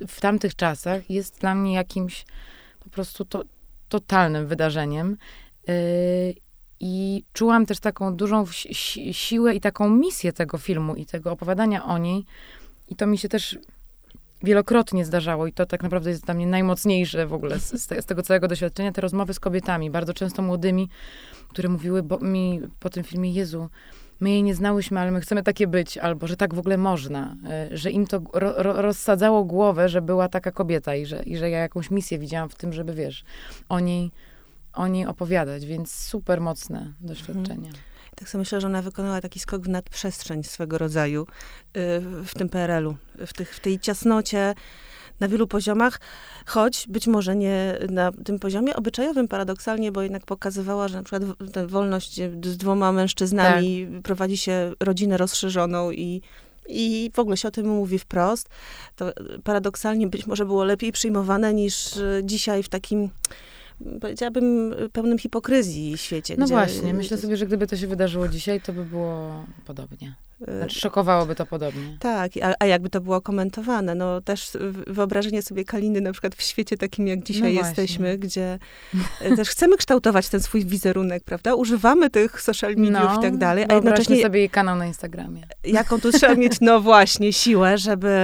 w 0.07 0.21
tamtych 0.21 0.55
czasach 0.55 1.09
jest 1.09 1.39
dla 1.39 1.55
mnie 1.55 1.73
jakimś 1.73 2.25
po 2.79 2.89
prostu 2.89 3.25
to, 3.25 3.43
totalnym 3.89 4.47
wydarzeniem. 4.47 5.17
Yy, 5.67 5.73
I 6.79 7.23
czułam 7.33 7.65
też 7.65 7.79
taką 7.79 8.15
dużą 8.15 8.45
si 8.51 9.13
siłę 9.13 9.55
i 9.55 9.61
taką 9.61 9.89
misję 9.89 10.33
tego 10.33 10.57
filmu 10.57 10.95
i 10.95 11.05
tego 11.05 11.31
opowiadania 11.31 11.85
o 11.85 11.97
niej. 11.97 12.25
I 12.87 12.95
to 12.95 13.07
mi 13.07 13.17
się 13.17 13.29
też 13.29 13.57
wielokrotnie 14.43 15.05
zdarzało 15.05 15.47
i 15.47 15.53
to 15.53 15.65
tak 15.65 15.83
naprawdę 15.83 16.09
jest 16.09 16.25
dla 16.25 16.33
mnie 16.33 16.47
najmocniejsze 16.47 17.27
w 17.27 17.33
ogóle 17.33 17.59
z, 17.59 17.83
z, 17.83 18.05
tego 18.05 18.21
całego 18.21 18.47
doświadczenia, 18.47 18.91
te 18.91 19.01
rozmowy 19.01 19.33
z 19.33 19.39
kobietami, 19.39 19.91
bardzo 19.91 20.13
często 20.13 20.41
młodymi, 20.41 20.89
które 21.49 21.69
mówiły 21.69 22.03
bo, 22.03 22.19
mi 22.19 22.61
po 22.79 22.89
tym 22.89 23.03
filmie, 23.03 23.31
Jezu, 23.31 23.69
my 24.19 24.29
jej 24.29 24.43
nie 24.43 24.55
znałyśmy, 24.55 24.99
ale 24.99 25.11
my 25.11 25.21
chcemy 25.21 25.43
takie 25.43 25.67
być, 25.67 25.97
albo 25.97 26.27
że 26.27 26.37
tak 26.37 26.53
w 26.53 26.59
ogóle 26.59 26.77
można, 26.77 27.35
e, 27.49 27.77
że 27.77 27.91
im 27.91 28.07
to 28.07 28.21
ro, 28.33 28.53
ro, 28.63 28.81
rozsadzało 28.81 29.43
głowę, 29.43 29.89
że 29.89 30.01
była 30.01 30.29
taka 30.29 30.51
kobieta 30.51 30.95
i 30.95 31.05
że, 31.05 31.23
i 31.23 31.37
że 31.37 31.49
ja 31.49 31.59
jakąś 31.59 31.91
misję 31.91 32.19
widziałam 32.19 32.49
w 32.49 32.55
tym, 32.55 32.73
żeby, 32.73 32.93
wiesz, 32.93 33.23
o 33.69 33.79
niej, 33.79 34.11
o 34.73 34.87
niej 34.87 35.05
opowiadać, 35.05 35.65
więc 35.65 35.93
super 35.93 36.41
mocne 36.41 36.93
doświadczenie. 37.01 37.67
Mhm. 37.67 37.94
Tak 38.15 38.29
sobie 38.29 38.39
myślę, 38.39 38.61
że 38.61 38.67
ona 38.67 38.81
wykonała 38.81 39.21
taki 39.21 39.39
skok 39.39 39.61
w 39.61 39.69
nadprzestrzeń 39.69 40.43
swego 40.43 40.77
rodzaju 40.77 41.21
y, 41.21 41.25
w 42.25 42.31
tym 42.37 42.49
PRL-u, 42.49 42.95
w, 43.27 43.33
tych, 43.33 43.55
w 43.55 43.59
tej 43.59 43.79
ciasnocie 43.79 44.53
na 45.19 45.27
wielu 45.27 45.47
poziomach, 45.47 45.99
choć 46.45 46.87
być 46.87 47.07
może 47.07 47.35
nie 47.35 47.77
na 47.89 48.11
tym 48.11 48.39
poziomie 48.39 48.75
obyczajowym 48.75 49.27
paradoksalnie, 49.27 49.91
bo 49.91 50.01
jednak 50.01 50.25
pokazywała, 50.25 50.87
że 50.87 50.97
na 50.97 51.03
przykład 51.03 51.23
wolność 51.67 52.15
z 52.43 52.57
dwoma 52.57 52.91
mężczyznami 52.91 53.87
tak. 53.93 54.01
prowadzi 54.01 54.37
się 54.37 54.73
rodzinę 54.79 55.17
rozszerzoną 55.17 55.91
i 55.91 56.21
i 56.67 57.11
w 57.13 57.19
ogóle 57.19 57.37
się 57.37 57.47
o 57.47 57.51
tym 57.51 57.67
mówi 57.67 57.99
wprost, 57.99 58.49
to 58.95 59.11
paradoksalnie 59.43 60.07
być 60.07 60.27
może 60.27 60.45
było 60.45 60.63
lepiej 60.63 60.91
przyjmowane 60.91 61.53
niż 61.53 61.89
dzisiaj 62.23 62.63
w 62.63 62.69
takim 62.69 63.09
powiedziałabym, 64.01 64.75
pełnym 64.93 65.19
hipokryzji 65.19 65.97
świecie. 65.97 66.35
No 66.37 66.47
właśnie, 66.47 66.93
myślę 66.93 67.17
sobie, 67.17 67.37
że 67.37 67.45
gdyby 67.45 67.67
to 67.67 67.77
się 67.77 67.87
wydarzyło 67.87 68.27
dzisiaj, 68.27 68.61
to 68.61 68.73
by 68.73 68.85
było 68.85 69.45
podobnie. 69.65 70.15
Znaczy, 70.41 70.79
szokowałoby 70.79 71.35
to 71.35 71.45
podobnie. 71.45 71.97
Tak, 71.99 72.31
a, 72.43 72.53
a 72.59 72.65
jakby 72.65 72.89
to 72.89 73.01
było 73.01 73.21
komentowane? 73.21 73.95
No 73.95 74.21
też 74.21 74.57
wyobrażenie 74.87 75.41
sobie 75.41 75.65
Kaliny 75.65 76.01
na 76.01 76.11
przykład 76.11 76.35
w 76.35 76.41
świecie 76.41 76.77
takim, 76.77 77.07
jak 77.07 77.23
dzisiaj 77.23 77.53
no 77.53 77.61
jesteśmy, 77.61 78.17
gdzie 78.17 78.59
e, 79.21 79.35
też 79.35 79.49
chcemy 79.49 79.77
kształtować 79.77 80.29
ten 80.29 80.41
swój 80.41 80.65
wizerunek, 80.65 81.23
prawda? 81.23 81.55
Używamy 81.55 82.09
tych 82.09 82.41
social 82.41 82.75
mediów 82.75 83.11
no, 83.13 83.19
i 83.19 83.21
tak 83.21 83.37
dalej. 83.37 83.65
A 83.69 83.73
jednocześnie 83.73 84.21
sobie 84.21 84.39
jej 84.39 84.49
kanał 84.49 84.75
na 84.75 84.85
Instagramie. 84.85 85.43
Jaką 85.63 85.99
tu 85.99 86.11
trzeba 86.11 86.35
mieć, 86.35 86.53
no 86.61 86.81
właśnie, 86.81 87.33
siłę, 87.33 87.77
żeby 87.77 88.15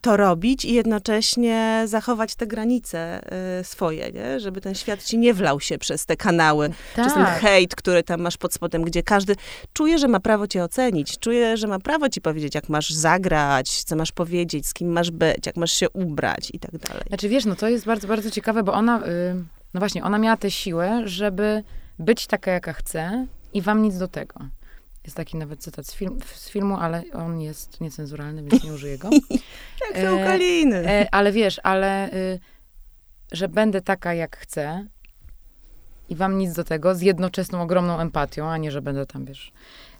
to 0.00 0.16
robić 0.16 0.64
i 0.64 0.74
jednocześnie 0.74 1.82
zachować 1.86 2.34
te 2.34 2.46
granice 2.46 3.20
y, 3.60 3.64
swoje, 3.64 4.12
nie? 4.12 4.40
Żeby 4.40 4.60
ten 4.60 4.74
świat 4.74 5.04
ci 5.04 5.18
nie 5.18 5.34
wlał 5.34 5.60
się 5.60 5.78
przez 5.78 6.06
te 6.06 6.16
kanały, 6.16 6.68
tak. 6.68 7.04
przez 7.04 7.14
ten 7.14 7.24
tak. 7.24 7.40
hejt, 7.40 7.74
który 7.74 8.02
tam 8.02 8.20
masz 8.20 8.36
pod 8.36 8.54
spodem, 8.54 8.82
gdzie 8.82 9.02
każdy 9.02 9.36
czuje, 9.72 9.98
że 9.98 10.08
ma 10.08 10.20
prawo 10.20 10.46
cię 10.46 10.64
ocenić, 10.64 11.18
czuje, 11.18 11.57
że 11.58 11.66
ma 11.66 11.78
prawo 11.78 12.08
ci 12.08 12.20
powiedzieć, 12.20 12.54
jak 12.54 12.68
masz 12.68 12.90
zagrać, 12.90 13.84
co 13.84 13.96
masz 13.96 14.12
powiedzieć, 14.12 14.66
z 14.66 14.74
kim 14.74 14.92
masz 14.92 15.10
być, 15.10 15.46
jak 15.46 15.56
masz 15.56 15.72
się 15.72 15.90
ubrać 15.90 16.50
i 16.54 16.58
tak 16.58 16.78
dalej. 16.78 17.02
Znaczy 17.08 17.28
wiesz, 17.28 17.44
no 17.44 17.56
to 17.56 17.68
jest 17.68 17.84
bardzo, 17.84 18.08
bardzo 18.08 18.30
ciekawe, 18.30 18.62
bo 18.62 18.72
ona, 18.72 18.98
yy, 18.98 19.44
no 19.74 19.78
właśnie, 19.78 20.04
ona 20.04 20.18
miała 20.18 20.36
tę 20.36 20.50
siłę, 20.50 21.02
żeby 21.04 21.62
być 21.98 22.26
taka, 22.26 22.50
jaka 22.50 22.72
chce 22.72 23.26
i 23.52 23.62
wam 23.62 23.82
nic 23.82 23.98
do 23.98 24.08
tego. 24.08 24.40
Jest 25.04 25.16
taki 25.16 25.36
nawet 25.36 25.60
cytat 25.60 25.86
z, 25.86 25.94
film, 25.94 26.18
z 26.34 26.50
filmu, 26.50 26.76
ale 26.76 27.02
on 27.12 27.40
jest 27.40 27.80
niecenzuralny, 27.80 28.42
więc 28.42 28.64
nie 28.64 28.72
użyję 28.72 28.98
go. 28.98 29.10
jak 29.88 30.04
są 30.04 30.18
kaliny. 30.18 30.76
E, 30.76 31.14
ale 31.14 31.32
wiesz, 31.32 31.60
ale 31.62 32.12
y, 32.12 32.40
że 33.32 33.48
będę 33.48 33.80
taka, 33.80 34.14
jak 34.14 34.36
chcę 34.36 34.86
i 36.08 36.14
wam 36.16 36.38
nic 36.38 36.52
do 36.52 36.64
tego, 36.64 36.94
z 36.94 37.00
jednoczesną 37.00 37.62
ogromną 37.62 37.98
empatią, 37.98 38.48
a 38.48 38.56
nie, 38.56 38.70
że 38.70 38.82
będę 38.82 39.06
tam, 39.06 39.24
wiesz... 39.24 39.52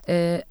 Y, 0.08 0.42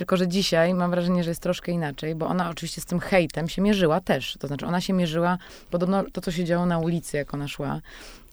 tylko, 0.00 0.16
że 0.16 0.28
dzisiaj 0.28 0.74
mam 0.74 0.90
wrażenie, 0.90 1.24
że 1.24 1.30
jest 1.30 1.42
troszkę 1.42 1.72
inaczej, 1.72 2.14
bo 2.14 2.26
ona 2.26 2.50
oczywiście 2.50 2.80
z 2.80 2.84
tym 2.84 3.00
hejtem 3.00 3.48
się 3.48 3.62
mierzyła 3.62 4.00
też. 4.00 4.36
To 4.38 4.46
znaczy, 4.46 4.66
ona 4.66 4.80
się 4.80 4.92
mierzyła, 4.92 5.38
podobno 5.70 6.04
to, 6.12 6.20
co 6.20 6.32
się 6.32 6.44
działo 6.44 6.66
na 6.66 6.78
ulicy, 6.78 7.16
jak 7.16 7.34
ona 7.34 7.48
szła, 7.48 7.80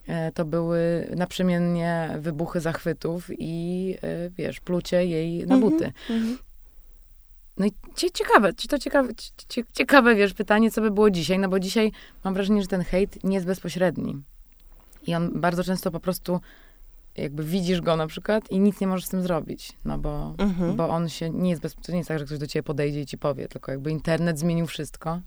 e, 0.07 0.31
to 0.31 0.45
były 0.45 1.07
naprzemiennie 1.15 2.15
wybuchy 2.19 2.59
zachwytów 2.61 3.29
i, 3.29 3.95
e, 4.01 4.29
wiesz, 4.29 4.59
plucie 4.59 5.05
jej 5.05 5.47
na 5.47 5.55
mhm, 5.55 5.61
buty. 5.61 5.91
Mm-hmm. 6.09 6.37
No 7.57 7.65
i 7.65 7.71
ciekawe, 8.13 8.53
czy 8.53 8.67
to 8.67 8.79
ciekawe, 8.79 9.09
ciekawe, 9.73 10.15
wiesz, 10.15 10.33
pytanie, 10.33 10.71
co 10.71 10.81
by 10.81 10.91
było 10.91 11.09
dzisiaj, 11.09 11.39
no 11.39 11.49
bo 11.49 11.59
dzisiaj 11.59 11.91
mam 12.23 12.33
wrażenie, 12.33 12.61
że 12.61 12.67
ten 12.67 12.83
hejt 12.83 13.23
nie 13.23 13.35
jest 13.35 13.47
bezpośredni. 13.47 14.21
I 15.07 15.15
on 15.15 15.41
bardzo 15.41 15.63
często 15.63 15.91
po 15.91 15.99
prostu 15.99 16.39
jakby 17.17 17.43
widzisz 17.43 17.81
go 17.81 17.95
na 17.95 18.07
przykład 18.07 18.51
i 18.51 18.59
nic 18.59 18.81
nie 18.81 18.87
możesz 18.87 19.05
z 19.05 19.09
tym 19.09 19.21
zrobić, 19.21 19.73
no 19.85 19.97
bo, 19.97 20.35
mhm. 20.37 20.75
bo 20.75 20.89
on 20.89 21.09
się 21.09 21.29
nie 21.29 21.49
jest 21.49 21.61
bez, 21.61 21.75
to 21.75 21.91
nie 21.91 21.97
jest 21.97 22.07
tak, 22.07 22.19
że 22.19 22.25
ktoś 22.25 22.37
do 22.37 22.47
ciebie 22.47 22.63
podejdzie 22.63 23.01
i 23.01 23.05
ci 23.05 23.17
powie, 23.17 23.47
tylko 23.47 23.71
jakby 23.71 23.91
internet 23.91 24.39
zmienił 24.39 24.67
wszystko. 24.67 25.21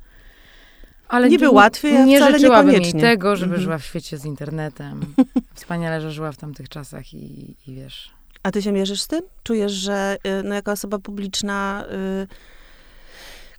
Ale 1.08 1.28
Niby 1.28 1.44
nie, 1.44 1.50
łatwiej, 1.50 1.96
a 1.96 2.04
nie 2.04 2.32
życzyłabym 2.32 2.82
jej 2.82 2.92
tego, 2.92 3.36
żeby 3.36 3.50
mhm. 3.50 3.62
żyła 3.62 3.78
w 3.78 3.84
świecie 3.84 4.18
z 4.18 4.24
internetem. 4.24 5.14
Wspaniale, 5.54 6.00
że 6.00 6.12
żyła 6.12 6.32
w 6.32 6.36
tamtych 6.36 6.68
czasach 6.68 7.14
i, 7.14 7.56
i 7.66 7.74
wiesz. 7.74 8.10
A 8.42 8.50
ty 8.50 8.62
się 8.62 8.72
mierzysz 8.72 9.00
z 9.00 9.06
tym? 9.06 9.20
Czujesz, 9.42 9.72
że 9.72 10.16
y, 10.26 10.42
no, 10.42 10.54
jako 10.54 10.72
osoba 10.72 10.98
publiczna, 10.98 11.84
y, 12.22 12.26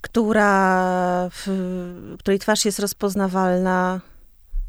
która, 0.01 1.29
w, 1.31 2.15
której 2.19 2.39
twarz 2.39 2.65
jest 2.65 2.79
rozpoznawalna, 2.79 4.01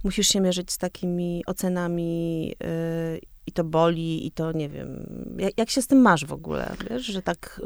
musisz 0.04 0.28
się 0.28 0.40
mierzyć 0.40 0.72
z 0.72 0.78
takimi 0.78 1.42
ocenami 1.46 2.54
y, 2.64 3.31
i 3.46 3.52
to 3.52 3.64
boli, 3.64 4.26
i 4.26 4.30
to 4.30 4.52
nie 4.52 4.68
wiem. 4.68 5.06
Jak, 5.38 5.58
jak, 5.58 5.70
się 5.70 5.82
z 5.82 5.86
tym 5.86 5.98
masz 5.98 6.24
w 6.24 6.32
ogóle, 6.32 6.76
wiesz, 6.90 7.06
że 7.06 7.22
tak 7.22 7.60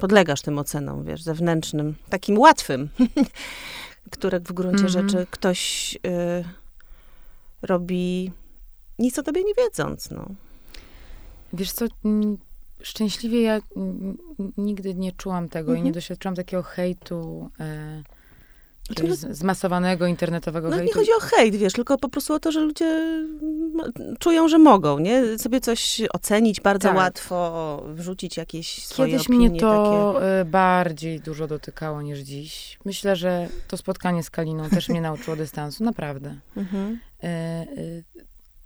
podlegasz 0.00 0.42
tym 0.42 0.58
ocenom, 0.58 1.04
wiesz, 1.04 1.22
zewnętrznym, 1.22 1.94
takim 2.08 2.38
łatwym, 2.38 2.88
które 4.10 4.40
w 4.40 4.52
gruncie 4.52 4.78
mm 4.78 4.88
-hmm. 4.88 4.92
rzeczy 4.92 5.26
ktoś 5.30 5.94
y, 6.06 6.44
robi 7.62 8.32
nic 8.98 9.18
o 9.18 9.22
tobie 9.22 9.44
nie 9.44 9.54
wiedząc, 9.54 10.10
no. 10.10 10.26
Wiesz 11.52 11.72
co, 11.72 11.86
szczęśliwie 12.82 13.42
ja 13.42 13.60
nigdy 14.56 14.94
nie 14.94 15.12
czułam 15.12 15.48
tego 15.48 15.70
mm 15.70 15.76
-hmm. 15.76 15.80
i 15.80 15.84
nie 15.84 15.88
mhm. 15.88 15.94
doświadczyłam 15.94 16.34
takiego 16.34 16.62
hejtu. 16.62 17.50
Y 17.60 18.19
znaczy, 18.94 19.34
zmasowanego 19.34 20.06
internetowego 20.06 20.70
no, 20.70 20.76
hejtu. 20.76 20.88
Nie 20.88 20.94
chodzi 20.94 21.12
o 21.12 21.20
hejt, 21.20 21.56
wiesz, 21.56 21.72
tylko 21.72 21.98
po 21.98 22.08
prostu 22.08 22.34
o 22.34 22.40
to, 22.40 22.52
że 22.52 22.60
ludzie 22.60 23.24
czują, 24.18 24.48
że 24.48 24.58
mogą, 24.58 24.98
nie? 24.98 25.38
Sobie 25.38 25.60
coś 25.60 26.02
ocenić 26.12 26.60
bardzo 26.60 26.88
tak. 26.88 26.96
łatwo, 26.96 27.82
wrzucić 27.94 28.36
jakieś 28.36 28.86
swoje 28.86 29.12
Kiedyś 29.12 29.26
opinie 29.26 29.50
mnie 29.50 29.60
to 29.60 30.14
takie. 30.14 30.44
bardziej 30.44 31.20
dużo 31.20 31.46
dotykało 31.46 32.02
niż 32.02 32.18
dziś. 32.18 32.78
Myślę, 32.84 33.16
że 33.16 33.48
to 33.68 33.76
spotkanie 33.76 34.22
z 34.22 34.30
Kaliną 34.30 34.70
też 34.70 34.88
mnie 34.88 35.00
nauczyło 35.00 35.36
dystansu, 35.36 35.84
naprawdę. 35.84 36.34
Mhm. 36.56 37.00
E, 37.22 37.26
e, 37.26 37.66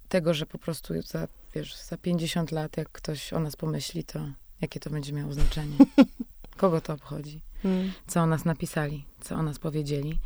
tego, 0.08 0.34
że 0.34 0.46
po 0.46 0.58
prostu 0.58 0.94
za, 1.02 1.28
wiesz, 1.54 1.76
za 1.76 1.96
50 1.96 2.52
lat, 2.52 2.76
jak 2.76 2.88
ktoś 2.88 3.32
o 3.32 3.40
nas 3.40 3.56
pomyśli, 3.56 4.04
to 4.04 4.20
jakie 4.60 4.80
to 4.80 4.90
będzie 4.90 5.12
miało 5.12 5.32
znaczenie. 5.32 5.76
Kogo 6.64 6.80
to 6.80 6.92
obchodzi? 6.92 7.40
Hmm. 7.62 7.92
Co 8.06 8.20
o 8.20 8.26
nas 8.26 8.44
napisali, 8.44 9.04
co 9.20 9.34
o 9.34 9.42
nas 9.42 9.58
powiedzieli. 9.58 10.18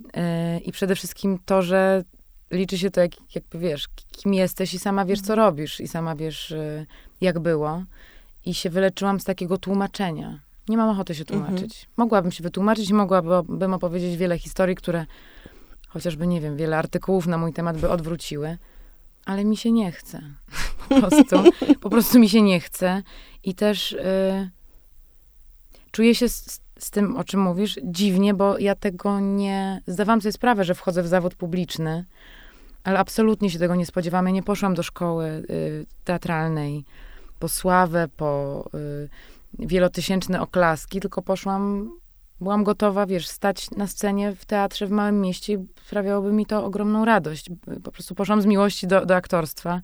Yy, 0.00 0.58
I 0.58 0.72
przede 0.72 0.94
wszystkim 0.94 1.38
to, 1.44 1.62
że 1.62 2.04
liczy 2.50 2.78
się 2.78 2.90
to, 2.90 3.00
jak, 3.00 3.12
jakby 3.34 3.58
wiesz, 3.58 3.88
kim 4.12 4.34
jesteś 4.34 4.74
i 4.74 4.78
sama 4.78 5.04
wiesz, 5.04 5.20
co 5.20 5.34
robisz, 5.34 5.80
i 5.80 5.88
sama 5.88 6.16
wiesz, 6.16 6.50
yy, 6.50 6.86
jak 7.20 7.38
było. 7.38 7.84
I 8.44 8.54
się 8.54 8.70
wyleczyłam 8.70 9.20
z 9.20 9.24
takiego 9.24 9.58
tłumaczenia. 9.58 10.40
Nie 10.68 10.76
mam 10.76 10.88
ochoty 10.88 11.14
się 11.14 11.24
tłumaczyć. 11.24 11.62
Mhm. 11.62 11.86
Mogłabym 11.96 12.32
się 12.32 12.42
wytłumaczyć 12.42 12.90
i 12.90 12.94
mogłabym 12.94 13.74
opowiedzieć 13.74 14.16
wiele 14.16 14.38
historii, 14.38 14.76
które 14.76 15.06
chociażby, 15.88 16.26
nie 16.26 16.40
wiem, 16.40 16.56
wiele 16.56 16.78
artykułów 16.78 17.26
na 17.26 17.38
mój 17.38 17.52
temat 17.52 17.78
by 17.78 17.90
odwróciły, 17.90 18.58
ale 19.24 19.44
mi 19.44 19.56
się 19.56 19.72
nie 19.72 19.92
chce. 19.92 20.22
Po 20.88 21.00
prostu. 21.00 21.42
po 21.80 21.90
prostu 21.90 22.18
mi 22.18 22.28
się 22.28 22.42
nie 22.42 22.60
chce. 22.60 23.02
I 23.44 23.54
też... 23.54 23.92
Yy, 23.92 24.61
czuję 25.92 26.14
się 26.14 26.28
z, 26.28 26.60
z, 26.78 26.90
tym, 26.90 27.16
o 27.16 27.24
czym 27.24 27.40
mówisz, 27.40 27.80
dziwnie, 27.84 28.34
bo 28.34 28.58
ja 28.58 28.74
tego 28.74 29.20
nie. 29.20 29.82
Zdawałam 29.86 30.20
sobie 30.20 30.32
sprawę, 30.32 30.64
że 30.64 30.74
wchodzę 30.74 31.02
w 31.02 31.08
zawód 31.08 31.34
publiczny, 31.34 32.04
ale 32.84 32.98
absolutnie 32.98 33.50
się 33.50 33.58
tego 33.58 33.74
nie 33.74 33.86
spodziewałam. 33.86 34.26
Ja 34.26 34.32
nie 34.32 34.42
poszłam 34.42 34.74
do 34.74 34.82
szkoły 34.82 35.26
y, 35.50 35.86
teatralnej 36.04 36.84
po 37.38 37.48
sławę, 37.48 38.08
po 38.16 38.64
y, 38.74 39.08
wielotysięczne 39.58 40.40
oklaski, 40.40 41.00
tylko 41.00 41.22
poszłam. 41.22 41.90
Byłam 42.40 42.64
gotowa, 42.64 43.06
wiesz, 43.06 43.28
stać 43.28 43.70
na 43.70 43.86
scenie 43.86 44.32
w 44.36 44.44
teatrze 44.44 44.86
w 44.86 44.90
małym 44.90 45.20
mieście 45.20 45.52
i 45.52 45.58
sprawiałoby 45.86 46.32
mi 46.32 46.46
to 46.46 46.64
ogromną 46.64 47.04
radość. 47.04 47.50
Po 47.84 47.92
prostu 47.92 48.14
poszłam 48.14 48.42
z 48.42 48.46
miłości 48.46 48.86
do, 48.86 49.06
do 49.06 49.16
aktorstwa. 49.16 49.80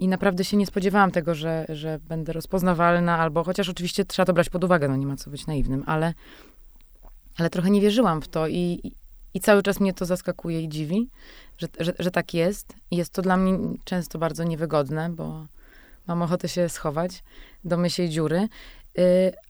I 0.00 0.08
naprawdę 0.08 0.44
się 0.44 0.56
nie 0.56 0.66
spodziewałam 0.66 1.10
tego, 1.10 1.34
że, 1.34 1.66
że 1.68 1.98
będę 2.08 2.32
rozpoznawalna, 2.32 3.18
albo 3.18 3.44
chociaż 3.44 3.68
oczywiście 3.68 4.04
trzeba 4.04 4.26
to 4.26 4.32
brać 4.32 4.50
pod 4.50 4.64
uwagę, 4.64 4.88
no 4.88 4.96
nie 4.96 5.06
ma 5.06 5.16
co 5.16 5.30
być 5.30 5.46
naiwnym, 5.46 5.84
ale, 5.86 6.14
ale 7.36 7.50
trochę 7.50 7.70
nie 7.70 7.80
wierzyłam 7.80 8.22
w 8.22 8.28
to 8.28 8.48
i, 8.48 8.92
i 9.34 9.40
cały 9.40 9.62
czas 9.62 9.80
mnie 9.80 9.94
to 9.94 10.06
zaskakuje 10.06 10.62
i 10.62 10.68
dziwi, 10.68 11.08
że, 11.58 11.66
że, 11.80 11.92
że 11.98 12.10
tak 12.10 12.34
jest. 12.34 12.74
I 12.90 12.96
jest 12.96 13.12
to 13.12 13.22
dla 13.22 13.36
mnie 13.36 13.58
często 13.84 14.18
bardzo 14.18 14.44
niewygodne, 14.44 15.10
bo 15.10 15.46
mam 16.06 16.22
ochotę 16.22 16.48
się 16.48 16.68
schować 16.68 17.22
do 17.64 17.76
mysiej 17.76 18.08
dziury. 18.08 18.48
Yy, 18.96 19.04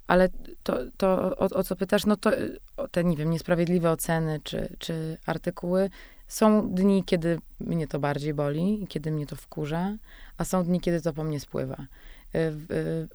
ale 0.06 0.28
to, 0.62 0.78
to 0.96 1.36
o, 1.38 1.44
o, 1.44 1.62
co 1.62 1.76
pytasz, 1.76 2.06
no 2.06 2.16
to 2.16 2.30
te, 2.90 3.04
nie 3.04 3.16
wiem, 3.16 3.30
niesprawiedliwe 3.30 3.90
oceny 3.90 4.40
czy, 4.44 4.76
czy 4.78 5.18
artykuły 5.26 5.90
są 6.28 6.70
dni, 6.70 7.04
kiedy 7.04 7.38
mnie 7.60 7.86
to 7.86 7.98
bardziej 7.98 8.34
boli, 8.34 8.86
kiedy 8.88 9.10
mnie 9.10 9.26
to 9.26 9.36
wkurza, 9.36 9.96
a 10.38 10.44
są 10.44 10.64
dni, 10.64 10.80
kiedy 10.80 11.02
to 11.02 11.12
po 11.12 11.24
mnie 11.24 11.40
spływa. 11.40 11.86
Y, 12.34 12.38
y, 12.38 13.08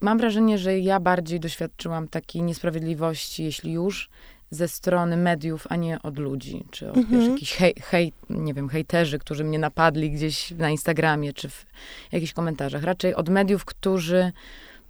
mam 0.00 0.18
wrażenie, 0.18 0.58
że 0.58 0.78
ja 0.78 1.00
bardziej 1.00 1.40
doświadczyłam 1.40 2.08
takiej 2.08 2.42
niesprawiedliwości, 2.42 3.44
jeśli 3.44 3.72
już, 3.72 4.10
ze 4.50 4.68
strony 4.68 5.16
mediów, 5.16 5.66
a 5.70 5.76
nie 5.76 6.02
od 6.02 6.18
ludzi, 6.18 6.64
czy 6.70 6.90
od 6.90 6.96
mhm. 6.96 7.20
wiesz, 7.20 7.30
jakichś 7.30 7.52
hej, 7.52 7.74
hej, 7.80 8.12
nie 8.30 8.54
wiem, 8.54 8.68
hejterzy, 8.68 9.18
którzy 9.18 9.44
mnie 9.44 9.58
napadli 9.58 10.10
gdzieś 10.10 10.50
na 10.50 10.70
Instagramie, 10.70 11.32
czy 11.32 11.48
w 11.48 11.66
jakichś 12.12 12.32
komentarzach. 12.32 12.82
Raczej 12.82 13.14
od 13.14 13.28
mediów, 13.28 13.64
którzy, 13.64 14.32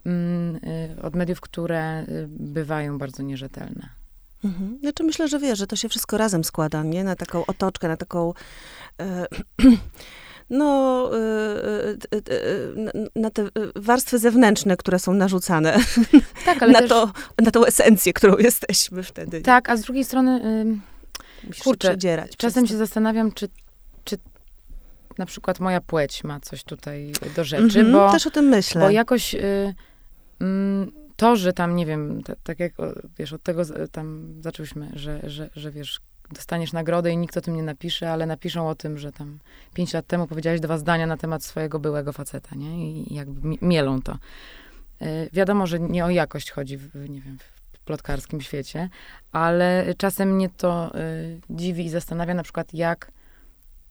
mm, 0.06 0.56
y, 0.56 1.02
od 1.02 1.16
mediów, 1.16 1.40
które 1.40 2.06
bywają 2.28 2.98
bardzo 2.98 3.22
nierzetelne. 3.22 3.88
Mhm. 4.44 4.78
Znaczy 4.80 5.04
myślę, 5.04 5.28
że 5.28 5.38
wiesz, 5.38 5.58
że 5.58 5.66
to 5.66 5.76
się 5.76 5.88
wszystko 5.88 6.18
razem 6.18 6.44
składa, 6.44 6.82
nie? 6.82 7.04
Na 7.04 7.16
taką 7.16 7.46
otoczkę, 7.46 7.88
na 7.88 7.96
taką... 7.96 8.34
E, 9.00 9.26
no, 10.50 11.11
e, 11.14 12.17
e, 12.17 12.21
na 13.17 13.31
te 13.31 13.49
warstwy 13.76 14.19
zewnętrzne, 14.19 14.76
które 14.76 14.99
są 14.99 15.14
narzucane. 15.14 15.78
Tak, 16.45 16.62
ale 16.62 16.73
na, 16.73 16.78
też... 16.78 16.88
to, 16.88 17.12
na 17.43 17.50
tą 17.50 17.64
esencję, 17.64 18.12
którą 18.12 18.37
jesteśmy 18.49 19.02
wtedy. 19.02 19.40
Tak, 19.40 19.69
a 19.69 19.76
z 19.76 19.81
drugiej 19.81 20.05
strony, 20.05 20.40
Musisz 21.47 21.62
kurczę, 21.62 21.97
się 22.02 22.25
czasem 22.37 22.67
się 22.67 22.76
zastanawiam, 22.76 23.33
czy, 23.33 23.49
czy 24.05 24.17
na 25.19 25.26
przykład 25.26 25.61
moja 25.61 25.81
płeć 25.81 26.25
ma 26.25 26.40
coś 26.40 26.64
tutaj 26.64 27.12
do 27.37 27.45
rzeczy, 27.45 27.85
-hmm, 27.85 27.93
bo... 27.93 28.12
Też 28.12 28.26
o 28.26 28.31
tym 28.31 28.45
myślę. 28.45 28.81
Bo 28.81 28.90
jakoś... 28.90 29.35
Y, 29.35 29.75
mm, 30.40 30.93
to, 31.17 31.37
że 31.37 31.52
tam, 31.52 31.76
nie 31.76 31.87
wiem, 31.87 32.23
tak 32.43 32.61
jak, 32.61 32.73
wiesz, 33.19 33.33
od 33.33 33.43
tego 33.43 33.62
tam 33.93 34.35
zaczęłyśmy, 34.40 34.90
że, 34.95 35.21
że, 35.23 35.50
że 35.57 35.71
wiesz, 35.71 36.00
dostaniesz 36.32 36.73
nagrodę 36.73 37.11
i 37.11 37.16
nikt 37.16 37.37
o 37.37 37.40
tym 37.40 37.56
nie 37.56 37.62
napisze, 37.62 38.12
ale 38.12 38.26
napiszą 38.26 38.68
o 38.68 38.75
tym, 38.75 38.99
że 38.99 39.12
tam 39.12 39.38
pięć 39.75 39.92
lat 39.92 40.06
temu 40.06 40.26
powiedziałeś 40.26 40.61
dwa 40.61 40.78
zdania 40.78 41.06
na 41.06 41.16
temat 41.16 41.44
swojego 41.44 41.78
byłego 41.78 42.12
faceta, 42.12 42.56
nie? 42.56 42.90
I 42.90 43.14
jakby 43.14 43.49
mi- 43.49 43.58
mielą 43.62 44.02
to. 44.02 44.18
Y, 45.02 45.28
wiadomo, 45.32 45.66
że 45.66 45.80
nie 45.80 46.04
o 46.04 46.11
jakość 46.11 46.50
chodzi, 46.50 46.76
w, 46.76 46.90
w, 46.90 47.11
nie 47.11 47.20
wiem, 47.20 47.38
w 47.73 47.78
plotkarskim 47.80 48.40
świecie, 48.40 48.88
ale 49.32 49.94
czasem 49.99 50.35
mnie 50.35 50.49
to 50.49 50.99
y, 50.99 51.40
dziwi 51.50 51.85
i 51.85 51.90
zastanawia 51.90 52.35
na 52.35 52.42
przykład, 52.42 52.75
jak 52.75 53.11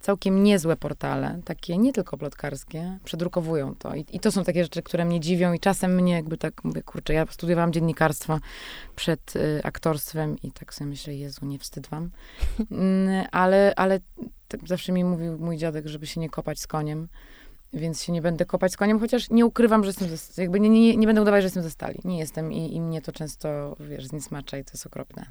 całkiem 0.08 0.44
niezłe 0.44 0.76
portale, 0.76 1.40
takie 1.46 1.78
nie 1.78 1.94
tylko 1.94 2.18
plotkarskie, 2.18 3.00
przedrukowują 3.04 3.76
to. 3.76 3.96
I, 3.96 4.06
I 4.12 4.20
to 4.20 4.32
są 4.32 4.44
takie 4.44 4.64
rzeczy, 4.64 4.84
które 4.84 5.06
mnie 5.06 5.20
dziwią 5.20 5.54
i 5.54 5.60
czasem 5.60 5.96
mnie 5.96 6.14
jakby 6.14 6.38
tak 6.38 6.64
mówię, 6.64 6.84
kurczę, 6.84 7.14
ja 7.14 7.26
studiowałam 7.26 7.74
dziennikarstwo 7.74 8.40
przed 8.96 9.36
y, 9.36 9.62
aktorstwem 9.64 10.36
i 10.44 10.52
tak 10.52 10.74
sobie 10.74 10.90
myślę, 10.90 11.16
Jezu, 11.16 11.46
nie 11.46 11.60
wstyd 11.60 11.88
wam. 11.88 12.10
Mm, 12.72 13.26
ale, 13.32 13.74
ale 13.76 14.00
tak 14.48 14.68
zawsze 14.68 14.92
mi 14.92 15.04
mówił 15.04 15.40
mój 15.40 15.58
dziadek, 15.58 15.88
żeby 15.88 16.08
się 16.08 16.20
nie 16.22 16.30
kopać 16.30 16.60
z 16.60 16.68
koniem, 16.68 17.08
więc 17.74 18.04
się 18.04 18.12
nie 18.12 18.22
będę 18.22 18.46
kopać 18.46 18.72
z 18.72 18.78
koniem, 18.78 19.00
chociaż 19.00 19.30
nie 19.30 19.46
ukrywam, 19.46 19.84
że 19.84 19.88
jestem, 19.88 20.08
ze, 20.08 20.42
jakby 20.42 20.60
nie, 20.60 20.70
nie, 20.70 20.98
nie 20.98 21.08
będę 21.08 21.22
udawać, 21.22 21.42
że 21.42 21.46
jestem 21.46 21.64
ze 21.64 21.70
stali. 21.70 22.00
Nie 22.04 22.20
jestem 22.20 22.54
i, 22.54 22.76
i 22.76 22.82
mnie 22.82 23.02
to 23.02 23.12
często, 23.12 23.76
wiesz, 23.80 24.08
zniesmacza 24.08 24.58
i 24.58 24.64
to 24.64 24.72
jest 24.74 24.86
okropne. 24.86 25.26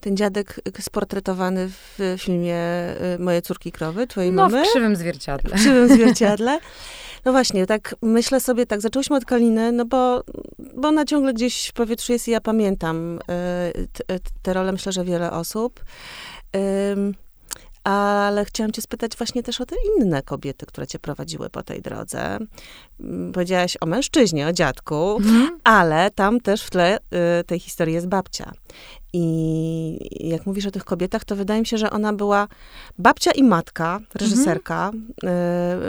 Ten 0.00 0.16
dziadek 0.16 0.60
sportretowany 0.80 1.68
w 1.68 1.98
filmie 2.18 2.56
y, 3.16 3.18
Moje 3.18 3.42
córki 3.42 3.72
krowy, 3.72 4.06
twojej 4.06 4.32
No, 4.32 4.42
mamy. 4.42 4.64
w 4.64 4.68
krzywym 4.68 4.96
zwierciadle. 4.96 5.50
w 5.50 5.54
krzywym 5.60 5.88
zwierciadle. 5.88 6.58
No 7.24 7.32
właśnie, 7.32 7.66
tak 7.66 7.94
myślę 8.02 8.40
sobie, 8.40 8.66
tak 8.66 8.80
zaczęłyśmy 8.80 9.16
od 9.16 9.24
Kaliny, 9.24 9.72
no 9.72 9.84
bo, 9.84 10.22
bo 10.76 10.88
ona 10.88 11.04
ciągle 11.04 11.34
gdzieś 11.34 11.68
w 11.68 11.72
powietrzu 11.72 12.12
jest 12.12 12.28
i 12.28 12.30
ja 12.30 12.40
pamiętam 12.40 13.18
y, 13.18 13.88
t- 13.92 14.18
te 14.42 14.52
role, 14.52 14.72
myślę, 14.72 14.92
że 14.92 15.04
wiele 15.04 15.32
osób. 15.32 15.84
Ale 17.84 18.44
chciałam 18.44 18.72
cię 18.72 18.82
spytać 18.82 19.16
właśnie 19.16 19.42
też 19.42 19.60
o 19.60 19.66
te 19.66 19.76
inne 19.98 20.22
kobiety, 20.22 20.66
które 20.66 20.86
cię 20.86 20.98
prowadziły 20.98 21.50
po 21.50 21.62
tej 21.62 21.82
drodze. 21.82 22.38
Mm, 23.00 23.32
Powiedziałaś 23.32 23.76
o 23.80 23.86
mężczyźnie, 23.86 24.46
o 24.46 24.52
dziadku, 24.52 25.16
Mhm. 25.16 25.58
ale 25.64 26.10
tam 26.10 26.40
też 26.40 26.62
w 26.62 26.70
tle 26.70 26.98
y, 27.40 27.44
tej 27.44 27.60
historii 27.60 27.94
jest 27.94 28.06
babcia. 28.08 28.52
I 29.12 30.28
jak 30.28 30.46
mówisz 30.46 30.66
o 30.66 30.70
tych 30.70 30.84
kobietach, 30.84 31.24
to 31.24 31.36
wydaje 31.36 31.60
mi 31.60 31.66
się, 31.66 31.78
że 31.78 31.90
ona 31.90 32.12
była 32.12 32.48
babcia 32.98 33.30
i 33.30 33.42
matka, 33.42 34.00
reżyserka, 34.14 34.90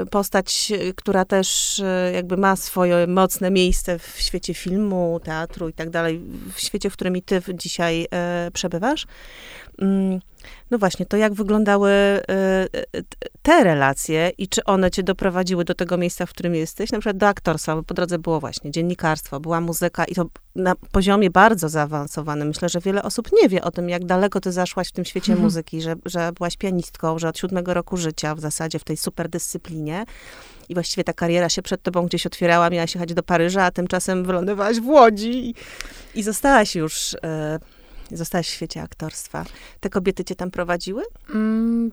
y, 0.01 0.05
postać, 0.05 0.71
która 0.95 1.25
też 1.25 1.79
y, 1.79 2.11
jakby 2.13 2.37
ma 2.37 2.55
swoje 2.55 3.07
mocne 3.07 3.51
miejsce 3.51 3.99
w 3.99 4.15
świecie 4.17 4.53
filmu, 4.53 5.19
teatru 5.23 5.69
i 5.69 5.73
tak 5.73 5.89
dalej, 5.89 6.21
w 6.53 6.59
świecie, 6.59 6.89
w 6.89 6.93
którym 6.93 7.17
i 7.17 7.21
ty 7.21 7.41
dzisiaj 7.53 8.03
y, 8.47 8.51
przebywasz. 8.51 9.05
Mm, 9.81 10.19
No 10.71 10.77
właśnie, 10.77 11.05
to 11.05 11.17
jak 11.17 11.33
wyglądały 11.33 11.89
y, 11.91 12.23
y, 12.97 13.03
t- 13.03 13.27
te 13.41 13.63
relacje 13.63 14.31
i 14.37 14.47
czy 14.47 14.63
one 14.63 14.91
cię 14.91 15.03
doprowadziły 15.03 15.65
do 15.65 15.73
tego 15.75 15.97
miejsca, 15.97 16.25
w 16.25 16.29
którym 16.29 16.55
jesteś, 16.55 16.91
na 16.91 16.99
przykład 16.99 17.17
do 17.17 17.27
aktorstwa, 17.27 17.75
bo 17.75 17.83
po 17.83 17.93
drodze 17.93 18.19
było 18.19 18.39
właśnie 18.39 18.71
dziennikarstwo, 18.71 19.39
była 19.39 19.61
muzyka 19.61 20.05
i 20.05 20.15
to 20.15 20.25
na 20.55 20.75
poziomie 20.91 21.29
bardzo 21.29 21.69
zaawansowanym. 21.69 22.47
Myślę, 22.47 22.69
że 22.69 22.79
wiele 22.79 23.03
osób 23.03 23.29
nie 23.41 23.49
wie 23.49 23.61
o 23.63 23.71
tym, 23.71 23.89
jak 23.89 24.05
daleko 24.05 24.39
ty 24.39 24.51
zaszłaś 24.51 24.87
w 24.87 24.91
tym 24.91 25.05
świecie 25.05 25.31
Mhm. 25.31 25.43
muzyki, 25.45 25.81
że, 25.81 25.95
że 26.05 26.31
byłaś 26.37 26.57
pianistką, 26.57 27.19
że 27.19 27.29
od 27.29 27.37
siódmego 27.39 27.73
roku 27.73 27.97
życia 27.97 28.35
w 28.35 28.39
zasadzie 28.39 28.79
w 28.79 28.83
tej 28.83 28.97
super 28.97 29.29
dyscyplinie 29.29 30.05
i 30.69 30.73
właściwie 30.73 31.03
ta 31.03 31.13
kariera 31.13 31.49
się 31.49 31.61
przed 31.61 31.81
tobą 31.83 32.05
gdzieś 32.05 32.25
otwierała, 32.25 32.69
miałaś 32.69 32.95
jechać 32.95 33.13
do 33.13 33.23
Paryża, 33.23 33.63
a 33.63 33.71
tymczasem 33.71 34.23
wylądowałaś 34.23 34.79
w 34.79 34.87
Łodzi 34.87 35.49
i, 35.49 35.55
i 36.15 36.23
zostałaś 36.23 36.75
już, 36.75 37.15
e, 37.23 37.59
zostałaś 38.17 38.47
w 38.49 38.53
świecie 38.53 38.81
aktorstwa. 38.81 39.45
Te 39.79 39.89
kobiety 39.89 40.23
cię 40.25 40.35
tam 40.35 40.51
prowadziły? 40.51 41.03
Mm, 41.29 41.91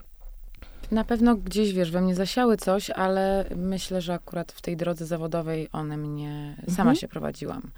Na 0.91 1.05
pewno 1.05 1.37
gdzieś, 1.37 1.73
wiesz, 1.73 1.91
we 1.91 2.00
mnie 2.00 2.15
zasiały 2.15 2.57
coś, 2.57 2.91
ale 2.91 3.45
myślę, 3.57 4.00
że 4.00 4.15
akurat 4.15 4.53
w 4.53 4.61
tej 4.62 4.77
drodze 4.77 5.07
zawodowej 5.07 5.69
one 5.73 5.97
mnie, 5.97 6.57
sama 6.67 6.79
Mhm. 6.79 6.97
się 6.97 7.09
prowadziłam. 7.09 7.71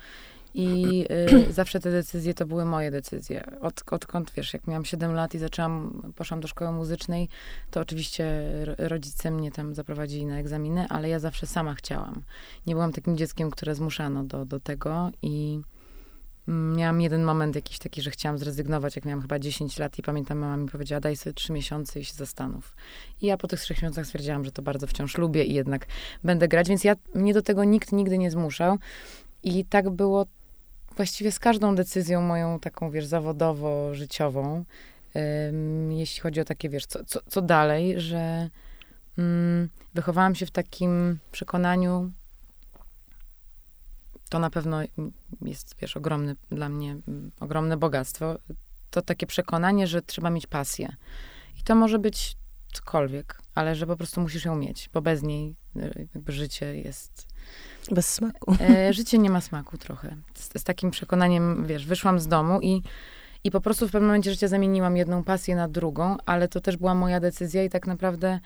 I 0.55 1.05
y, 1.49 1.53
zawsze 1.61 1.81
te 1.81 1.91
decyzje 1.91 2.35
to 2.35 2.47
były 2.47 2.65
moje 2.65 2.91
decyzje. 2.91 3.45
Od, 3.61 3.83
odkąd, 3.93 4.33
wiesz, 4.37 4.53
jak 4.55 4.67
miałam 4.67 4.85
7 4.85 5.13
lat 5.15 5.35
i 5.35 5.39
zaczęłam, 5.39 6.03
poszłam 6.17 6.41
do 6.41 6.49
szkoły 6.49 6.73
muzycznej, 6.73 7.29
to 7.71 7.81
oczywiście 7.81 8.25
ro- 8.65 8.75
rodzice 8.79 9.31
mnie 9.31 9.51
tam 9.53 9.75
zaprowadzili 9.75 10.27
na 10.27 10.39
egzaminy, 10.39 10.87
ale 10.89 11.09
ja 11.09 11.19
zawsze 11.19 11.47
sama 11.47 11.75
chciałam. 11.75 12.23
Nie 12.67 12.75
byłam 12.75 12.93
takim 12.93 13.17
dzieckiem, 13.17 13.51
które 13.51 13.75
zmuszano 13.75 14.25
do, 14.25 14.45
do 14.45 14.61
tego 14.61 15.11
i 15.23 15.61
miałam 16.49 17.01
jeden 17.01 17.25
moment 17.25 17.55
jakiś 17.55 17.79
taki, 17.79 18.03
że 18.03 18.11
chciałam 18.11 18.39
zrezygnować, 18.39 18.97
jak 18.97 19.05
miałam 19.05 19.23
chyba 19.23 19.39
10 19.39 19.79
lat 19.79 19.99
i 19.99 20.03
pamiętam, 20.03 20.39
mama 20.39 20.57
mi 20.57 20.69
powiedziała, 20.69 21.01
daj 21.01 21.17
sobie 21.17 21.35
3 21.35 21.53
miesiące 21.53 22.01
i 22.01 22.05
się 22.05 22.15
zastanów. 22.15 22.77
I 23.21 23.27
ja 23.27 23.37
po 23.37 23.49
tych 23.49 23.61
3 23.61 23.75
miesiącach 23.75 24.07
stwierdziłam, 24.07 24.45
że 24.45 24.53
to 24.53 24.63
bardzo 24.63 24.87
wciąż 24.87 25.19
lubię 25.19 25.45
i 25.45 25.55
jednak 25.55 25.87
będę 26.25 26.49
grać, 26.49 26.69
więc 26.69 26.85
ja, 26.85 26.95
mnie 27.15 27.35
do 27.35 27.43
tego 27.43 27.65
nikt 27.65 27.93
nigdy 27.93 28.19
nie 28.19 28.31
zmuszał. 28.31 28.79
I 29.43 29.65
tak 29.65 29.91
było 29.91 30.27
właściwie 30.97 31.33
z 31.33 31.39
każdą 31.39 31.75
decyzją 31.75 32.23
moją 32.23 32.61
taką, 32.61 32.91
wiesz, 32.91 33.07
zawodowo-życiową. 33.07 34.65
Ym, 35.49 35.93
jeśli 35.93 36.21
chodzi 36.21 36.41
o 36.41 36.45
takie, 36.45 36.69
wiesz, 36.69 36.87
co, 36.87 37.05
co, 37.05 37.21
co 37.29 37.43
dalej, 37.43 38.01
że 38.01 38.51
mm, 39.19 39.69
wychowałam 39.95 40.35
się 40.35 40.47
w 40.47 40.51
takim 40.51 41.19
przekonaniu, 41.33 42.13
to 44.33 44.39
na 44.39 44.51
pewno 44.51 44.81
jest, 45.43 45.75
wiesz, 45.81 45.97
ogromny 45.97 46.37
dla 46.51 46.69
mnie, 46.69 46.97
ogromne 47.41 47.77
bogactwo. 47.77 48.39
To 48.91 49.03
takie 49.03 49.27
przekonanie, 49.27 49.87
że 49.87 50.03
trzeba 50.03 50.31
mieć 50.31 50.47
pasję. 50.47 50.97
I 51.61 51.63
to 51.63 51.75
może 51.75 51.99
być 51.99 52.37
cokolwiek, 52.73 53.39
ale 53.55 53.75
że 53.75 53.87
po 53.87 53.97
prostu 53.97 54.21
musisz 54.21 54.45
ją 54.45 54.57
mieć, 54.57 54.91
bo 54.93 55.03
bez 55.03 55.23
niej 55.23 55.57
y, 55.77 56.09
jakby 56.15 56.33
życie 56.33 56.77
jest 56.77 57.27
Bez 57.91 58.09
smaku. 58.09 58.57
E, 58.61 58.93
życie 58.93 59.19
nie 59.19 59.31
ma 59.31 59.41
smaku 59.41 59.79
trochę. 59.79 60.17
Z, 60.35 60.61
z 60.61 60.65
takim 60.65 60.91
przekonaniem, 60.91 61.67
wiesz, 61.67 61.87
wyszłam 61.87 62.21
z 62.21 62.29
domu 62.29 62.61
i, 62.61 62.83
i 63.45 63.51
po 63.51 63.61
prostu 63.61 63.89
w 63.89 63.93
pewnym 63.93 64.09
momencie 64.09 64.31
życia 64.31 64.49
zamieniłam 64.49 64.97
jedną 64.97 65.25
pasję 65.25 65.57
na 65.57 65.69
drugą, 65.69 66.17
ale 66.27 66.49
to 66.49 66.61
też 66.61 66.77
była 66.77 66.95
moja 66.95 67.21
decyzja 67.21 67.65
i 67.65 67.71
tak 67.71 67.87
naprawdę 67.87 68.41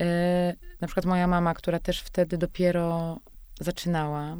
e, 0.00 0.54
na 0.80 0.86
przykład 0.86 1.06
moja 1.06 1.26
mama, 1.26 1.54
która 1.54 1.78
też 1.78 2.00
wtedy 2.00 2.38
dopiero 2.38 3.20
zaczynała, 3.60 4.36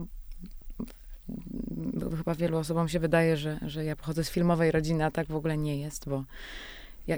chyba 2.16 2.34
wielu 2.34 2.58
osobom 2.58 2.88
się 2.88 3.00
wydaje, 3.00 3.36
że, 3.36 3.58
że 3.66 3.84
ja 3.84 3.96
pochodzę 3.96 4.24
z 4.24 4.30
filmowej 4.30 4.70
rodziny, 4.70 5.04
a 5.04 5.10
tak 5.10 5.26
w 5.26 5.36
ogóle 5.36 5.58
nie 5.58 5.80
jest, 5.80 6.08
bo 6.08 6.24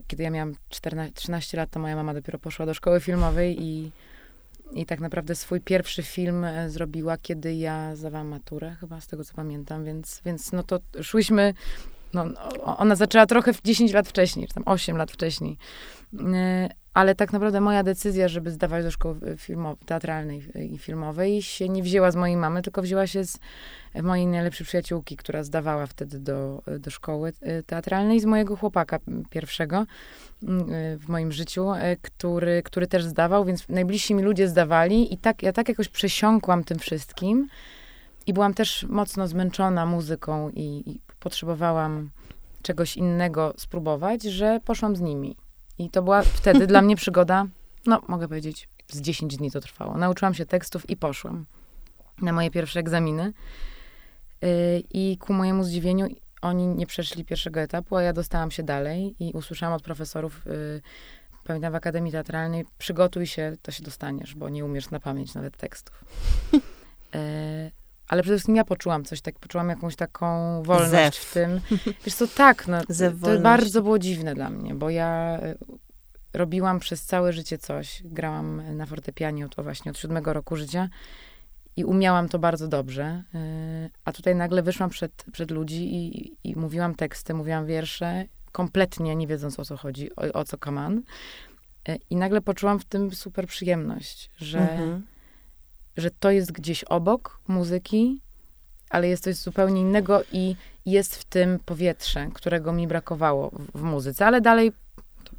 kiedy 0.06 0.22
ja 0.22 0.30
miałam 0.30 0.54
14, 0.68 1.14
13 1.14 1.56
lat, 1.56 1.70
to 1.70 1.80
moja 1.80 1.96
mama 1.96 2.14
dopiero 2.14 2.38
poszła 2.38 2.66
do 2.66 2.74
szkoły 2.74 3.00
filmowej 3.00 3.62
i 3.62 3.90
i 4.72 4.86
tak 4.86 5.00
naprawdę 5.00 5.34
swój 5.34 5.60
pierwszy 5.60 6.02
film 6.02 6.44
e, 6.44 6.70
zrobiła, 6.70 7.16
kiedy 7.18 7.54
ja 7.54 7.96
zdawałam 7.96 8.28
maturę, 8.28 8.76
chyba 8.80 9.00
z 9.00 9.06
tego 9.06 9.24
co 9.24 9.34
pamiętam, 9.34 9.84
więc, 9.84 10.20
więc 10.24 10.52
no 10.52 10.62
to 10.62 10.80
szłyśmy, 11.02 11.54
no, 12.12 12.24
ona 12.64 12.96
zaczęła 12.96 13.26
trochę 13.26 13.52
w 13.52 13.62
10 13.62 13.92
lat 13.92 14.08
wcześniej, 14.08 14.48
czy 14.48 14.54
tam 14.54 14.62
8 14.66 14.96
lat 14.96 15.12
wcześniej. 15.12 15.58
Ale 16.94 17.14
tak 17.14 17.32
naprawdę 17.32 17.60
moja 17.60 17.82
decyzja, 17.82 18.28
żeby 18.28 18.50
zdawać 18.50 18.84
do 18.84 18.90
szkoły 18.90 19.16
filmo- 19.36 19.76
teatralnej 19.86 20.42
i 20.72 20.78
filmowej 20.78 21.42
się 21.42 21.68
nie 21.68 21.82
wzięła 21.82 22.10
z 22.10 22.16
mojej 22.16 22.36
mamy, 22.36 22.62
tylko 22.62 22.82
wzięła 22.82 23.06
się 23.06 23.24
z 23.24 23.38
mojej 24.02 24.26
najlepszej 24.26 24.66
przyjaciółki, 24.66 25.16
która 25.16 25.44
zdawała 25.44 25.86
wtedy 25.86 26.18
do, 26.18 26.62
do 26.78 26.90
szkoły 26.90 27.32
teatralnej, 27.66 28.20
z 28.20 28.24
mojego 28.24 28.56
chłopaka 28.56 28.98
m, 29.08 29.24
pierwszego 29.30 29.76
m, 30.42 30.60
e, 30.60 30.96
w 30.96 31.08
moim 31.08 31.32
życiu, 31.32 31.66
który, 32.02 32.62
który 32.62 32.86
też 32.86 33.04
zdawał, 33.04 33.44
więc 33.44 33.68
najbliżsi 33.68 34.14
mi 34.14 34.22
ludzie 34.22 34.48
zdawali 34.48 35.14
i 35.14 35.18
tak, 35.18 35.42
ja 35.42 35.52
tak 35.52 35.68
jakoś 35.68 35.88
przesiąkłam 35.88 36.64
tym 36.64 36.78
wszystkim 36.78 37.48
i 38.26 38.32
byłam 38.32 38.54
też 38.54 38.86
mocno 38.88 39.28
zmęczona 39.28 39.86
muzyką 39.86 40.50
i, 40.50 40.82
i 40.86 41.00
potrzebowałam 41.20 42.10
czegoś 42.62 42.96
innego 42.96 43.54
spróbować, 43.56 44.22
że 44.22 44.60
poszłam 44.64 44.96
z 44.96 45.00
nimi. 45.00 45.43
I 45.78 45.90
to 45.90 46.02
była 46.02 46.22
wtedy 46.22 46.66
dla 46.66 46.82
mnie 46.82 46.96
przygoda, 46.96 47.46
no 47.86 48.02
mogę 48.08 48.28
powiedzieć, 48.28 48.68
z 48.88 49.00
10 49.00 49.36
dni 49.36 49.50
to 49.50 49.60
trwało. 49.60 49.98
Nauczyłam 49.98 50.34
się 50.34 50.46
tekstów 50.46 50.90
i 50.90 50.96
poszłam 50.96 51.46
na 52.22 52.32
moje 52.32 52.50
pierwsze 52.50 52.80
egzaminy. 52.80 53.32
Yy, 54.42 54.48
I 54.90 55.18
ku 55.18 55.32
mojemu 55.32 55.64
zdziwieniu 55.64 56.06
oni 56.42 56.66
nie 56.66 56.86
przeszli 56.86 57.24
pierwszego 57.24 57.60
etapu, 57.60 57.96
a 57.96 58.02
ja 58.02 58.12
dostałam 58.12 58.50
się 58.50 58.62
dalej 58.62 59.14
i 59.20 59.32
usłyszałam 59.32 59.76
od 59.76 59.82
profesorów, 59.82 60.42
yy, 60.46 60.80
pamiętam 61.44 61.72
w 61.72 61.76
Akademii 61.76 62.12
Teatralnej, 62.12 62.64
przygotuj 62.78 63.26
się, 63.26 63.56
to 63.62 63.72
się 63.72 63.82
dostaniesz, 63.82 64.34
bo 64.34 64.48
nie 64.48 64.64
umiesz 64.64 64.90
na 64.90 65.00
pamięć 65.00 65.34
nawet 65.34 65.56
tekstów. 65.56 66.04
Yy, 66.52 66.60
ale 68.08 68.22
przede 68.22 68.36
wszystkim 68.36 68.56
ja 68.56 68.64
poczułam 68.64 69.04
coś, 69.04 69.20
tak, 69.20 69.38
poczułam 69.38 69.68
jakąś 69.68 69.96
taką 69.96 70.62
wolność 70.62 70.90
Zew. 70.90 71.16
w 71.16 71.32
tym. 71.34 71.60
Wiesz 72.04 72.14
co, 72.14 72.26
tak, 72.26 72.68
no, 72.68 72.78
Zew 72.88 73.20
to 73.20 73.38
bardzo 73.38 73.82
było 73.82 73.98
dziwne 73.98 74.34
dla 74.34 74.50
mnie, 74.50 74.74
bo 74.74 74.90
ja 74.90 75.40
y, 75.42 75.56
robiłam 76.32 76.78
przez 76.80 77.02
całe 77.02 77.32
życie 77.32 77.58
coś. 77.58 78.02
Grałam 78.04 78.76
na 78.76 78.86
fortepianie 78.86 79.46
od, 79.46 79.54
właśnie 79.58 79.90
od 79.90 79.98
siódmego 79.98 80.32
roku 80.32 80.56
życia 80.56 80.88
i 81.76 81.84
umiałam 81.84 82.28
to 82.28 82.38
bardzo 82.38 82.68
dobrze. 82.68 83.22
Y, 83.34 83.90
a 84.04 84.12
tutaj 84.12 84.34
nagle 84.34 84.62
wyszłam 84.62 84.90
przed, 84.90 85.24
przed 85.32 85.50
ludzi 85.50 85.94
i, 85.94 86.32
i 86.44 86.56
mówiłam 86.56 86.94
teksty, 86.94 87.34
mówiłam 87.34 87.66
wiersze, 87.66 88.24
kompletnie 88.52 89.16
nie 89.16 89.26
wiedząc 89.26 89.60
o 89.60 89.64
co 89.64 89.76
chodzi, 89.76 90.16
o, 90.16 90.32
o 90.32 90.44
co 90.44 90.58
kaman. 90.58 91.02
Y, 91.88 91.98
I 92.10 92.16
nagle 92.16 92.40
poczułam 92.40 92.78
w 92.78 92.84
tym 92.84 93.14
super 93.14 93.46
przyjemność, 93.46 94.30
że, 94.36 94.60
mhm. 94.60 95.06
Że 95.96 96.10
to 96.10 96.30
jest 96.30 96.52
gdzieś 96.52 96.84
obok 96.84 97.40
muzyki, 97.48 98.20
ale 98.90 99.08
jest 99.08 99.24
coś 99.24 99.34
zupełnie 99.36 99.80
innego 99.80 100.22
i 100.32 100.56
jest 100.86 101.16
w 101.16 101.24
tym 101.24 101.58
powietrze, 101.58 102.28
którego 102.34 102.72
mi 102.72 102.86
brakowało 102.86 103.50
w, 103.50 103.78
w 103.78 103.82
muzyce. 103.82 104.26
Ale 104.26 104.40
dalej 104.40 104.72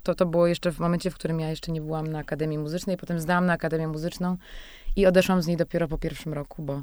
to, 0.03 0.15
to 0.15 0.25
było 0.25 0.47
jeszcze 0.47 0.71
w 0.71 0.79
momencie, 0.79 1.11
w 1.11 1.15
którym 1.15 1.39
ja 1.39 1.49
jeszcze 1.49 1.71
nie 1.71 1.81
byłam 1.81 2.07
na 2.07 2.19
Akademii 2.19 2.57
Muzycznej, 2.57 2.97
potem 2.97 3.19
zdałam 3.19 3.45
na 3.45 3.53
Akademię 3.53 3.87
Muzyczną 3.87 4.37
i 4.95 5.05
odeszłam 5.05 5.41
z 5.41 5.47
niej 5.47 5.57
dopiero 5.57 5.87
po 5.87 5.97
pierwszym 5.97 6.33
roku, 6.33 6.63
bo 6.63 6.81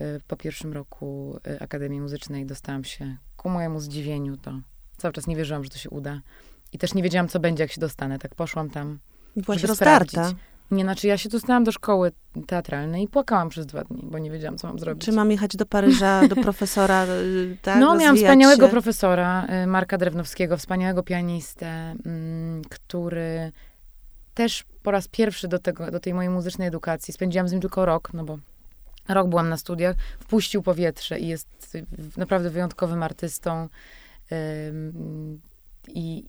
y, 0.00 0.20
po 0.28 0.36
pierwszym 0.36 0.72
roku 0.72 1.38
y, 1.46 1.60
Akademii 1.60 2.00
Muzycznej 2.00 2.46
dostałam 2.46 2.84
się 2.84 3.16
ku 3.36 3.48
mojemu 3.48 3.80
zdziwieniu, 3.80 4.36
to 4.36 4.60
cały 4.96 5.12
czas 5.14 5.26
nie 5.26 5.36
wierzyłam, 5.36 5.64
że 5.64 5.70
to 5.70 5.78
się 5.78 5.90
uda. 5.90 6.20
I 6.72 6.78
też 6.78 6.94
nie 6.94 7.02
wiedziałam, 7.02 7.28
co 7.28 7.40
będzie, 7.40 7.64
jak 7.64 7.72
się 7.72 7.80
dostanę. 7.80 8.18
Tak 8.18 8.34
poszłam 8.34 8.70
tam, 8.70 8.98
Byłaś 9.36 9.60
żeby 9.60 9.68
rozdarta. 9.68 10.06
sprawdzić. 10.10 10.40
Nie, 10.70 10.84
znaczy 10.84 11.06
ja 11.06 11.18
się 11.18 11.28
dostałam 11.28 11.64
do 11.64 11.72
szkoły 11.72 12.12
teatralnej 12.46 13.02
i 13.02 13.08
płakałam 13.08 13.48
przez 13.48 13.66
dwa 13.66 13.84
dni, 13.84 14.00
bo 14.02 14.18
nie 14.18 14.30
wiedziałam, 14.30 14.58
co 14.58 14.66
mam 14.66 14.78
zrobić. 14.78 15.04
Czy 15.04 15.12
mam 15.12 15.30
jechać 15.30 15.56
do 15.56 15.66
Paryża, 15.66 16.28
do 16.28 16.36
profesora, 16.36 17.06
y, 17.06 17.56
tak? 17.62 17.80
No, 17.80 17.94
miałam 17.96 18.16
wspaniałego 18.16 18.66
się. 18.66 18.70
profesora, 18.70 19.46
Marka 19.66 19.98
Drewnowskiego, 19.98 20.56
wspaniałego 20.56 21.02
pianistę, 21.02 21.66
mm, 22.06 22.62
który 22.70 23.52
też 24.34 24.64
po 24.82 24.90
raz 24.90 25.08
pierwszy 25.08 25.48
do, 25.48 25.58
tego, 25.58 25.90
do 25.90 26.00
tej 26.00 26.14
mojej 26.14 26.30
muzycznej 26.30 26.68
edukacji, 26.68 27.14
spędziłam 27.14 27.48
z 27.48 27.52
nim 27.52 27.60
tylko 27.60 27.86
rok, 27.86 28.10
no 28.14 28.24
bo 28.24 28.38
rok 29.08 29.28
byłam 29.28 29.48
na 29.48 29.56
studiach, 29.56 29.96
wpuścił 30.20 30.62
powietrze 30.62 31.18
i 31.18 31.28
jest 31.28 31.76
naprawdę 32.16 32.50
wyjątkowym 32.50 33.02
artystą 33.02 33.68
i 35.88 36.24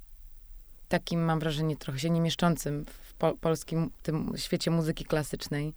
takim, 0.93 1.25
mam 1.25 1.39
wrażenie, 1.39 1.77
trochę 1.77 1.99
się 1.99 2.09
nie 2.09 2.21
mieszczącym 2.21 2.85
w 2.85 3.13
po 3.13 3.33
polskim 3.33 3.91
tym 4.03 4.33
świecie 4.35 4.71
muzyki 4.71 5.05
klasycznej 5.05 5.73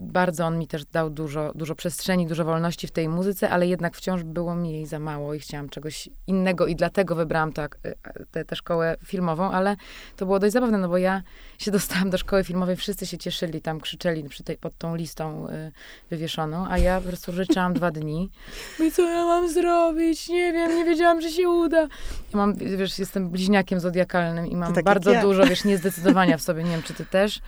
bardzo 0.00 0.46
on 0.46 0.58
mi 0.58 0.66
też 0.66 0.84
dał 0.84 1.10
dużo, 1.10 1.52
dużo 1.54 1.74
przestrzeni, 1.74 2.26
dużo 2.26 2.44
wolności 2.44 2.86
w 2.86 2.90
tej 2.90 3.08
muzyce, 3.08 3.50
ale 3.50 3.66
jednak 3.66 3.96
wciąż 3.96 4.22
było 4.22 4.54
mi 4.54 4.72
jej 4.72 4.86
za 4.86 4.98
mało 4.98 5.34
i 5.34 5.40
chciałam 5.40 5.68
czegoś 5.68 6.08
innego 6.26 6.66
i 6.66 6.76
dlatego 6.76 7.14
wybrałam 7.14 7.52
tak, 7.52 7.78
tę 8.46 8.56
szkołę 8.56 8.96
filmową, 9.04 9.50
ale 9.50 9.76
to 10.16 10.26
było 10.26 10.38
dość 10.38 10.52
zabawne, 10.52 10.78
no 10.78 10.88
bo 10.88 10.98
ja 10.98 11.22
się 11.58 11.70
dostałam 11.80 12.10
do 12.10 12.18
szkoły 12.18 12.44
filmowej, 12.44 12.76
wszyscy 12.76 13.06
się 13.06 13.18
cieszyli, 13.18 13.60
tam 13.60 13.80
krzyczeli 13.80 14.28
przy 14.28 14.44
tej, 14.44 14.56
pod 14.56 14.78
tą 14.78 14.96
listą 14.96 15.48
y, 15.48 15.72
wywieszoną, 16.10 16.66
a 16.68 16.78
ja 16.78 17.00
po 17.00 17.08
prostu 17.08 17.32
ryczałam 17.32 17.74
dwa 17.74 17.90
dni. 17.90 18.30
No 18.78 18.84
I 18.84 18.92
co 18.92 19.02
ja 19.02 19.24
mam 19.24 19.52
zrobić? 19.52 20.28
Nie 20.28 20.52
wiem, 20.52 20.76
nie 20.76 20.84
wiedziałam, 20.84 21.20
że 21.20 21.30
się 21.30 21.48
uda. 21.48 21.80
Ja 21.80 21.88
mam, 22.34 22.54
wiesz, 22.54 22.98
jestem 22.98 23.30
bliźniakiem 23.30 23.80
zodiakalnym 23.80 24.46
i 24.46 24.56
mam 24.56 24.74
tak 24.74 24.84
bardzo 24.84 25.10
ja. 25.10 25.22
dużo, 25.22 25.46
wiesz, 25.46 25.64
niezdecydowania 25.64 26.36
w 26.36 26.42
sobie, 26.42 26.64
nie 26.64 26.70
wiem, 26.70 26.82
czy 26.82 26.94
ty 26.94 27.06
też. 27.06 27.40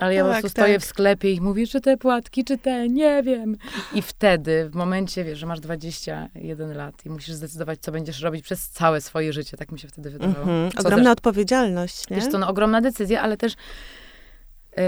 Ale 0.00 0.14
ja 0.14 0.22
tak, 0.22 0.28
po 0.28 0.32
prostu 0.32 0.54
tak. 0.56 0.64
stoję 0.64 0.80
w 0.80 0.84
sklepie 0.84 1.32
i 1.32 1.40
mówię, 1.40 1.66
czy 1.66 1.80
te 1.80 1.96
płatki, 1.96 2.44
czy 2.44 2.58
te, 2.58 2.88
nie 2.88 3.22
wiem. 3.22 3.56
I 3.94 4.02
wtedy, 4.02 4.68
w 4.70 4.74
momencie, 4.74 5.24
wiesz, 5.24 5.38
że 5.38 5.46
masz 5.46 5.60
21 5.60 6.76
lat 6.76 7.06
i 7.06 7.10
musisz 7.10 7.34
zdecydować, 7.34 7.78
co 7.80 7.92
będziesz 7.92 8.20
robić 8.20 8.44
przez 8.44 8.68
całe 8.68 9.00
swoje 9.00 9.32
życie, 9.32 9.56
tak 9.56 9.72
mi 9.72 9.78
się 9.78 9.88
wtedy 9.88 10.10
wydawało. 10.10 10.38
Mhm. 10.38 10.70
Ogromna 10.78 11.04
też, 11.04 11.12
odpowiedzialność, 11.12 12.10
nie? 12.10 12.16
Wiesz, 12.16 12.30
to 12.30 12.38
no, 12.38 12.48
ogromna 12.48 12.80
decyzja, 12.80 13.22
ale 13.22 13.36
też 13.36 13.54
yy, 14.76 14.82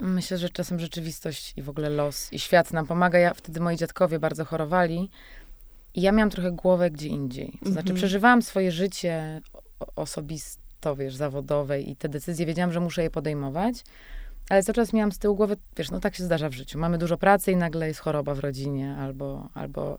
myślę, 0.00 0.38
że 0.38 0.48
czasem 0.48 0.80
rzeczywistość 0.80 1.54
i 1.56 1.62
w 1.62 1.68
ogóle 1.68 1.90
los 1.90 2.32
i 2.32 2.38
świat 2.38 2.72
nam 2.72 2.86
pomaga. 2.86 3.18
Ja, 3.18 3.34
wtedy 3.34 3.60
moi 3.60 3.76
dziadkowie 3.76 4.18
bardzo 4.18 4.44
chorowali 4.44 5.10
i 5.94 6.00
ja 6.00 6.12
miałam 6.12 6.30
trochę 6.30 6.52
głowę 6.52 6.90
gdzie 6.90 7.08
indziej. 7.08 7.58
To 7.64 7.70
znaczy, 7.70 7.80
mhm. 7.80 7.96
przeżywałam 7.96 8.42
swoje 8.42 8.72
życie 8.72 9.40
osobiste 9.96 10.65
to, 10.86 10.96
wiesz, 10.96 11.14
zawodowej 11.14 11.90
i 11.90 11.96
te 11.96 12.08
decyzje, 12.08 12.46
wiedziałam, 12.46 12.72
że 12.72 12.80
muszę 12.80 13.02
je 13.02 13.10
podejmować, 13.10 13.84
ale 14.50 14.62
cały 14.62 14.74
czas 14.74 14.92
miałam 14.92 15.12
z 15.12 15.18
tyłu 15.18 15.36
głowy, 15.36 15.56
wiesz, 15.76 15.90
no 15.90 16.00
tak 16.00 16.14
się 16.14 16.24
zdarza 16.24 16.48
w 16.48 16.52
życiu. 16.52 16.78
Mamy 16.78 16.98
dużo 16.98 17.18
pracy 17.18 17.52
i 17.52 17.56
nagle 17.56 17.88
jest 17.88 18.00
choroba 18.00 18.34
w 18.34 18.38
rodzinie 18.38 18.96
albo, 18.96 19.48
albo 19.54 19.98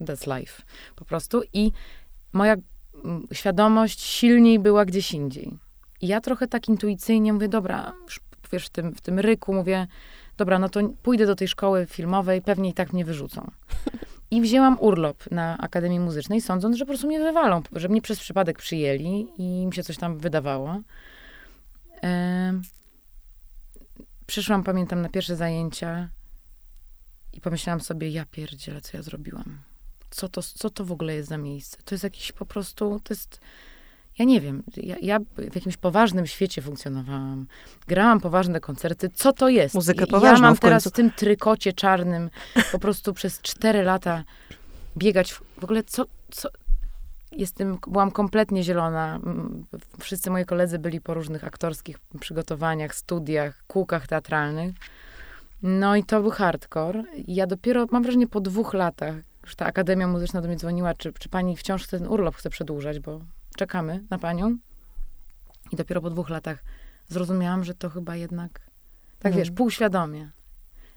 that's 0.00 0.38
life 0.38 0.62
po 0.96 1.04
prostu. 1.04 1.42
I 1.52 1.72
moja 2.32 2.56
mm, 3.04 3.26
świadomość 3.32 4.00
silniej 4.00 4.58
była 4.58 4.84
gdzieś 4.84 5.12
indziej. 5.12 5.58
I 6.00 6.06
ja 6.06 6.20
trochę 6.20 6.46
tak 6.46 6.68
intuicyjnie 6.68 7.32
mówię, 7.32 7.48
dobra, 7.48 7.92
wiesz, 8.52 8.66
w 8.66 8.70
tym, 8.70 8.94
w 8.94 9.00
tym 9.00 9.18
ryku 9.18 9.54
mówię, 9.54 9.86
dobra, 10.36 10.58
no 10.58 10.68
to 10.68 10.80
pójdę 11.02 11.26
do 11.26 11.36
tej 11.36 11.48
szkoły 11.48 11.86
filmowej, 11.86 12.42
pewnie 12.42 12.70
i 12.70 12.74
tak 12.74 12.92
mnie 12.92 13.04
wyrzucą. 13.04 13.50
I 14.30 14.40
wzięłam 14.40 14.80
urlop 14.80 15.30
na 15.30 15.58
Akademii 15.58 16.00
Muzycznej, 16.00 16.40
sądząc, 16.40 16.76
że 16.76 16.84
po 16.84 16.88
prostu 16.88 17.06
mnie 17.06 17.20
wywalą, 17.20 17.62
że 17.72 17.88
mnie 17.88 18.02
przez 18.02 18.20
przypadek 18.20 18.58
przyjęli 18.58 19.26
i 19.38 19.66
mi 19.66 19.74
się 19.74 19.82
coś 19.82 19.96
tam 19.96 20.18
wydawało. 20.18 20.80
E, 22.02 22.60
przyszłam, 24.26 24.64
pamiętam, 24.64 25.02
na 25.02 25.08
pierwsze 25.08 25.36
zajęcia 25.36 26.08
i 27.32 27.40
pomyślałam 27.40 27.80
sobie, 27.80 28.08
ja 28.08 28.26
pierdzielę, 28.26 28.80
co 28.80 28.96
ja 28.96 29.02
zrobiłam. 29.02 29.58
Co 30.10 30.28
to, 30.28 30.42
co 30.42 30.70
to 30.70 30.84
w 30.84 30.92
ogóle 30.92 31.14
jest 31.14 31.28
za 31.28 31.38
miejsce? 31.38 31.78
To 31.84 31.94
jest 31.94 32.04
jakiś 32.04 32.32
po 32.32 32.46
prostu, 32.46 33.00
to 33.04 33.14
jest 33.14 33.40
ja 34.20 34.26
nie 34.26 34.40
wiem, 34.40 34.62
ja, 34.76 34.96
ja, 35.02 35.18
w 35.36 35.54
jakimś 35.54 35.76
poważnym 35.76 36.26
świecie 36.26 36.62
funkcjonowałam. 36.62 37.46
Grałam 37.88 38.20
poważne 38.20 38.60
koncerty. 38.60 39.08
Co 39.14 39.32
to 39.32 39.48
jest? 39.48 39.74
Muzykę 39.74 40.06
poważną 40.06 40.44
Ja 40.44 40.48
mam 40.48 40.56
w 40.56 40.60
teraz 40.60 40.84
w 40.88 40.90
tym 40.90 41.10
trykocie 41.10 41.72
czarnym 41.72 42.30
po 42.72 42.78
prostu 42.78 43.14
przez 43.14 43.40
cztery 43.40 43.82
lata 43.82 44.24
biegać. 44.96 45.32
W, 45.32 45.42
w 45.60 45.64
ogóle 45.64 45.82
co, 45.82 46.04
co... 46.30 46.48
Jestem, 47.32 47.78
byłam 47.86 48.10
kompletnie 48.10 48.62
zielona. 48.62 49.20
Wszyscy 50.00 50.30
moi 50.30 50.44
koledzy 50.44 50.78
byli 50.78 51.00
po 51.00 51.14
różnych 51.14 51.44
aktorskich 51.44 51.98
przygotowaniach, 52.20 52.94
studiach, 52.94 53.64
kółkach 53.66 54.06
teatralnych. 54.06 54.74
No 55.62 55.96
i 55.96 56.04
to 56.04 56.20
był 56.20 56.30
hardcore. 56.30 57.02
Ja 57.28 57.46
dopiero, 57.46 57.86
mam 57.90 58.02
wrażenie, 58.02 58.26
po 58.26 58.40
dwóch 58.40 58.74
latach, 58.74 59.14
już 59.44 59.56
ta 59.56 59.66
Akademia 59.66 60.08
Muzyczna 60.08 60.40
do 60.40 60.48
mnie 60.48 60.56
dzwoniła, 60.56 60.94
czy, 60.94 61.12
czy 61.12 61.28
pani 61.28 61.56
wciąż 61.56 61.86
ten 61.86 62.06
urlop 62.06 62.36
chce 62.36 62.50
przedłużać, 62.50 63.00
bo 63.00 63.20
czekamy 63.56 64.04
na 64.10 64.18
panią. 64.18 64.58
I 65.72 65.76
dopiero 65.76 66.00
po 66.00 66.10
dwóch 66.10 66.30
latach 66.30 66.64
zrozumiałam, 67.08 67.64
że 67.64 67.74
to 67.74 67.90
chyba 67.90 68.16
jednak, 68.16 68.60
tak 69.18 69.34
wiesz, 69.34 69.48
mm. 69.48 69.56
półświadomie. 69.56 70.30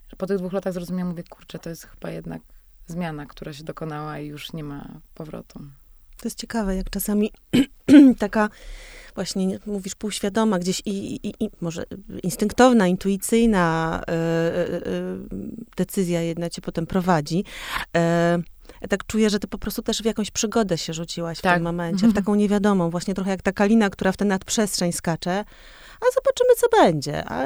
Że 0.09 0.15
po 0.17 0.27
tych 0.27 0.37
dwóch 0.37 0.53
latach 0.53 0.73
zrozumiałam, 0.73 1.09
mówię, 1.09 1.23
kurczę, 1.23 1.59
to 1.59 1.69
jest 1.69 1.83
chyba 1.83 2.09
jednak 2.09 2.41
zmiana, 2.87 3.25
która 3.25 3.53
się 3.53 3.63
dokonała 3.63 4.19
i 4.19 4.27
już 4.27 4.53
nie 4.53 4.63
ma 4.63 4.87
powrotu. 5.15 5.59
To 6.17 6.27
jest 6.27 6.37
ciekawe, 6.37 6.75
jak 6.75 6.89
czasami 6.89 7.31
taka 8.19 8.49
właśnie, 9.15 9.59
mówisz, 9.65 9.95
półświadoma, 9.95 10.59
gdzieś 10.59 10.81
i, 10.85 11.15
i, 11.27 11.33
i 11.39 11.49
może 11.61 11.83
instynktowna, 12.23 12.87
intuicyjna 12.87 14.01
y, 14.09 14.13
y, 14.13 14.87
y, 14.87 15.17
decyzja 15.77 16.21
jedna 16.21 16.49
cię 16.49 16.61
potem 16.61 16.87
prowadzi. 16.87 17.43
Ja 18.83 18.87
tak 18.87 19.05
czuję, 19.05 19.29
że 19.29 19.39
ty 19.39 19.47
po 19.47 19.57
prostu 19.57 19.81
też 19.81 20.01
w 20.01 20.05
jakąś 20.05 20.31
przygodę 20.31 20.77
się 20.77 20.93
rzuciłaś 20.93 21.41
tak. 21.41 21.51
w 21.51 21.55
tym 21.55 21.63
momencie, 21.63 22.01
w 22.01 22.03
mhm. 22.03 22.13
taką 22.13 22.35
niewiadomą, 22.35 22.89
właśnie 22.89 23.13
trochę 23.13 23.31
jak 23.31 23.41
ta 23.41 23.51
kalina, 23.51 23.89
która 23.89 24.11
w 24.11 24.17
tę 24.17 24.25
nadprzestrzeń 24.25 24.91
skacze, 24.91 25.45
a 26.01 26.05
zobaczymy, 26.15 26.55
co 26.57 26.67
będzie. 26.83 27.29
A 27.29 27.43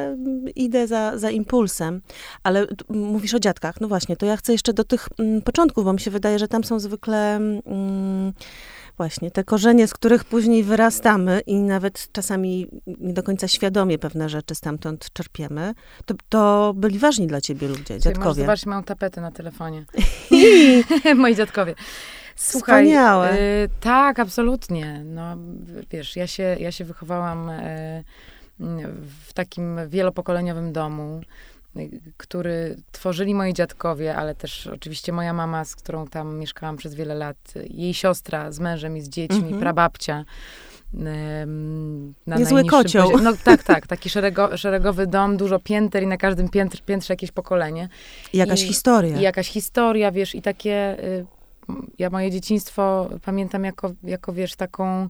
idę 0.55 0.87
za, 0.87 1.17
za 1.17 1.29
impulsem. 1.29 2.01
Ale 2.43 2.67
mówisz 2.89 3.33
o 3.33 3.39
dziadkach, 3.39 3.81
no 3.81 3.87
właśnie, 3.87 4.17
to 4.17 4.25
ja 4.25 4.37
chcę 4.37 4.51
jeszcze 4.51 4.73
do 4.73 4.83
tych 4.83 5.07
mm, 5.19 5.41
początków, 5.41 5.83
bo 5.83 5.93
mi 5.93 5.99
się 5.99 6.11
wydaje, 6.11 6.39
że 6.39 6.47
tam 6.47 6.63
są 6.63 6.79
zwykle... 6.79 7.35
Mm, 7.35 8.33
Właśnie, 8.97 9.31
te 9.31 9.43
korzenie, 9.43 9.87
z 9.87 9.93
których 9.93 10.25
później 10.25 10.63
wyrastamy 10.63 11.41
i 11.45 11.55
nawet 11.55 12.11
czasami 12.11 12.67
nie 12.87 13.13
do 13.13 13.23
końca 13.23 13.47
świadomie 13.47 13.99
pewne 13.99 14.29
rzeczy 14.29 14.55
stamtąd 14.55 15.13
czerpiemy, 15.13 15.73
to, 16.05 16.15
to 16.29 16.73
byli 16.75 16.99
ważni 16.99 17.27
dla 17.27 17.41
ciebie 17.41 17.67
ludzie, 17.67 17.99
dziadkowie. 17.99 18.41
Zobaczcie, 18.41 18.69
mają 18.69 18.83
tapetę 18.83 19.21
na 19.21 19.31
telefonie. 19.31 19.85
Moi 21.15 21.35
dziadkowie. 21.35 21.75
Słuchaj, 22.35 22.85
Wspaniałe. 22.85 23.39
Y, 23.39 23.69
tak, 23.79 24.19
absolutnie. 24.19 25.01
No, 25.05 25.37
wiesz, 25.91 26.15
ja 26.15 26.27
się, 26.27 26.55
ja 26.59 26.71
się 26.71 26.85
wychowałam 26.85 27.49
y, 27.49 28.03
w 29.27 29.33
takim 29.33 29.79
wielopokoleniowym 29.89 30.73
domu 30.73 31.21
który 32.17 32.75
tworzyli 32.91 33.35
moi 33.35 33.53
dziadkowie, 33.53 34.15
ale 34.15 34.35
też 34.35 34.67
oczywiście 34.67 35.11
moja 35.11 35.33
mama, 35.33 35.65
z 35.65 35.75
którą 35.75 36.07
tam 36.07 36.39
mieszkałam 36.39 36.77
przez 36.77 36.95
wiele 36.95 37.15
lat, 37.15 37.53
jej 37.69 37.93
siostra 37.93 38.51
z 38.51 38.59
mężem 38.59 38.97
i 38.97 39.01
z 39.01 39.09
dziećmi, 39.09 39.53
-hmm. 39.53 39.59
prababcia. 39.59 40.25
Na 42.27 42.37
Niezły 42.37 42.65
kocioł. 42.65 43.19
No 43.21 43.33
tak, 43.43 43.63
tak. 43.63 43.87
Taki 43.97 44.09
szerego, 44.09 44.57
szeregowy 44.57 45.07
dom, 45.07 45.37
dużo 45.37 45.59
pięter 45.59 46.03
i 46.03 46.07
na 46.07 46.17
każdym 46.17 46.49
piętrze, 46.49 46.81
piętrze 46.85 47.13
jakieś 47.13 47.31
pokolenie. 47.31 47.89
I 48.33 48.37
jakaś 48.37 48.63
I, 48.63 48.67
historia. 48.67 49.17
I 49.17 49.21
jakaś 49.21 49.49
historia, 49.49 50.11
wiesz, 50.11 50.35
i 50.35 50.41
takie... 50.41 51.03
Y, 51.03 51.25
ja 51.99 52.09
moje 52.09 52.31
dzieciństwo 52.31 53.09
pamiętam 53.25 53.63
jako, 53.63 53.91
jako 54.03 54.33
wiesz, 54.33 54.55
taką 54.55 55.09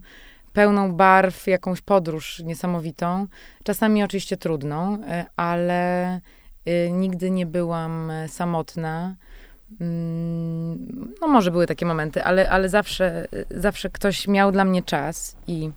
pełną 0.52 0.92
barw, 0.92 1.46
jakąś 1.46 1.80
podróż 1.80 2.42
niesamowitą. 2.44 3.26
Czasami 3.64 4.02
oczywiście 4.02 4.36
trudną, 4.36 5.04
e, 5.04 5.26
ale 5.36 6.20
nigdy 6.90 7.30
nie 7.30 7.46
byłam 7.46 8.12
samotna. 8.28 9.16
Mm, 9.80 11.14
no 11.20 11.28
może 11.28 11.50
były 11.50 11.66
takie 11.66 11.86
momenty, 11.86 12.24
ale, 12.24 12.50
ale 12.50 12.68
zawsze, 12.68 13.28
zawsze 13.50 13.90
ktoś 13.90 14.28
miał 14.28 14.52
dla 14.52 14.64
mnie 14.64 14.82
czas 14.82 15.36
i 15.46 15.70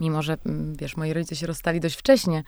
mimo, 0.00 0.22
że 0.22 0.36
mm, 0.46 0.74
wiesz, 0.76 0.96
moi 0.96 1.12
rodzice 1.12 1.36
się 1.36 1.46
rozstali 1.46 1.80
dość 1.80 1.96
wcześnie 1.96 2.44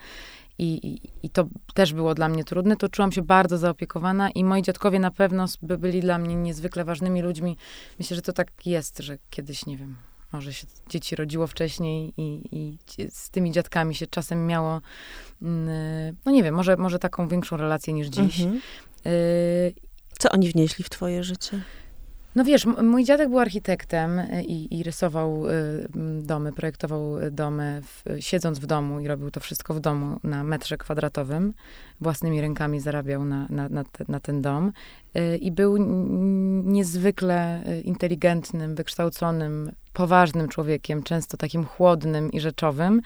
i, 0.59 0.87
i, 0.87 1.01
i 1.27 1.31
to 1.31 1.49
też 1.75 1.95
było 1.95 2.15
dla 2.15 2.29
mnie 2.29 2.45
trudne, 2.45 2.77
to 2.77 2.89
czułam 2.89 3.13
się 3.13 3.23
bardzo 3.23 3.59
zaopiekowana 3.59 4.31
i 4.31 4.45
moi 4.45 4.63
dziadkowie 4.63 4.99
na 4.99 5.11
pewno 5.11 5.45
by 5.63 5.79
byli 5.79 6.01
dla 6.01 6.19
mnie 6.19 6.35
niezwykle 6.35 6.85
ważnymi 6.85 7.23
ludźmi. 7.23 7.57
Myślę, 7.99 8.17
że 8.17 8.23
to 8.23 8.33
tak 8.33 8.67
jest, 8.67 8.99
że 8.99 9.19
kiedyś, 9.31 9.67
nie 9.67 9.77
wiem, 9.77 9.97
może 10.33 10.53
się 10.53 10.67
dzieci 10.89 11.17
rodziło 11.17 11.47
wcześniej 11.47 12.13
i, 12.17 12.43
i 12.53 12.79
z 13.11 13.31
tymi 13.31 13.53
dziadkami 13.53 13.95
się 13.95 14.07
czasem 14.07 14.47
miało, 14.47 14.81
mm, 15.43 16.17
no 16.25 16.33
nie 16.33 16.43
wiem, 16.43 16.55
może, 16.55 16.77
może 16.77 16.99
taką 16.99 17.29
większą 17.29 17.57
relację 17.57 17.93
niż 17.95 18.09
dziś. 18.09 18.41
Mhm. 18.41 18.61
Y 19.07 19.75
Co 20.19 20.31
oni 20.31 20.49
wnieśli 20.49 20.85
w 20.85 20.91
twoje 20.91 21.25
życie? 21.25 21.61
No 22.35 22.45
wiesz, 22.45 22.67
mój 22.67 23.05
dziadek 23.05 23.29
był 23.29 23.39
architektem 23.39 24.19
e, 24.19 24.43
i, 24.43 24.79
i 24.79 24.83
rysował 24.83 25.47
y, 25.47 25.89
domy, 26.23 26.53
projektował 26.53 27.17
domy, 27.31 27.83
w, 27.83 28.05
siedząc 28.21 28.59
w 28.59 28.67
domu 28.67 29.01
i 29.01 29.09
robił 29.09 29.31
to 29.31 29.41
wszystko 29.41 29.75
w 29.75 29.81
domu 29.81 30.21
na 30.25 30.45
metrze 30.45 30.77
kwadratowym. 30.77 31.55
Własnymi 32.01 32.41
rękami 32.41 32.81
zarabiał 32.81 33.25
na, 33.25 33.47
na, 33.51 33.69
na, 33.69 33.85
te, 33.85 34.05
na 34.09 34.21
ten 34.21 34.43
dom. 34.43 34.73
Y, 35.17 35.37
I 35.37 35.53
był 35.53 35.77
niezwykle 36.65 37.63
inteligentnym, 37.85 38.75
wykształconym, 38.75 39.73
poważnym 39.99 40.49
człowiekiem, 40.49 41.03
często 41.03 41.37
takim 41.37 41.65
chłodnym 41.65 42.33
i 42.33 42.41
rzeczowym. 42.41 43.01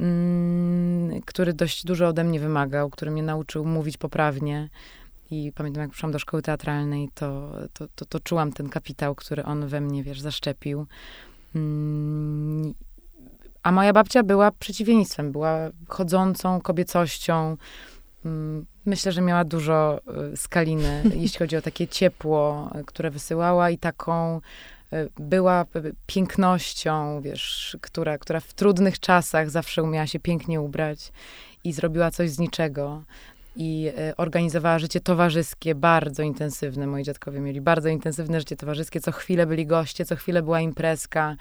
Mm, 0.00 1.20
który 1.22 1.52
dość 1.52 1.84
dużo 1.84 2.08
ode 2.08 2.24
mnie 2.24 2.40
wymagał, 2.40 2.90
który 2.90 3.10
mnie 3.10 3.22
nauczył 3.22 3.64
mówić 3.64 3.96
poprawnie, 3.96 4.68
i 5.30 5.52
pamiętam, 5.54 5.80
jak 5.80 5.90
przyszłam 5.90 6.12
do 6.12 6.18
szkoły 6.18 6.42
teatralnej, 6.42 7.08
to, 7.14 7.52
to, 7.72 7.86
to, 7.94 8.04
to 8.04 8.20
czułam 8.20 8.52
ten 8.52 8.68
kapitał, 8.68 9.14
który 9.14 9.44
on 9.44 9.66
we 9.66 9.80
mnie, 9.80 10.02
wiesz, 10.02 10.20
zaszczepił. 10.20 10.86
Mm, 11.54 12.74
a 13.62 13.72
moja 13.72 13.92
babcia 13.92 14.22
była 14.22 14.50
przeciwieństwem, 14.50 15.32
była 15.32 15.58
chodzącą 15.88 16.60
kobiecością. 16.60 17.56
Mm, 18.24 18.66
myślę, 18.86 19.12
że 19.12 19.20
miała 19.20 19.44
dużo 19.44 20.00
y, 20.32 20.36
skaliny, 20.36 21.02
jeśli 21.22 21.38
chodzi 21.38 21.56
o 21.56 21.62
takie 21.62 21.88
ciepło, 21.88 22.70
które 22.86 23.10
wysyłała 23.10 23.70
i 23.70 23.78
taką 23.78 24.40
była 25.16 25.66
pięknością, 26.06 27.20
wiesz, 27.20 27.76
która, 27.80 28.18
która 28.18 28.40
w 28.40 28.54
trudnych 28.54 29.00
czasach 29.00 29.50
zawsze 29.50 29.82
umiała 29.82 30.06
się 30.06 30.20
pięknie 30.20 30.60
ubrać 30.60 31.12
i 31.64 31.72
zrobiła 31.72 32.10
coś 32.10 32.30
z 32.30 32.38
niczego 32.38 33.02
i 33.56 33.90
e, 33.98 34.16
organizowała 34.16 34.78
życie 34.78 35.00
towarzyskie 35.00 35.74
bardzo 35.74 36.22
intensywne. 36.22 36.86
Moi 36.86 37.02
dziadkowie 37.02 37.40
mieli 37.40 37.60
bardzo 37.60 37.88
intensywne 37.88 38.40
życie 38.40 38.56
towarzyskie. 38.56 39.00
Co 39.00 39.12
chwilę 39.12 39.46
byli 39.46 39.66
goście, 39.66 40.04
co 40.04 40.16
chwilę 40.16 40.42
była 40.42 40.60
imprezka. 40.60 41.36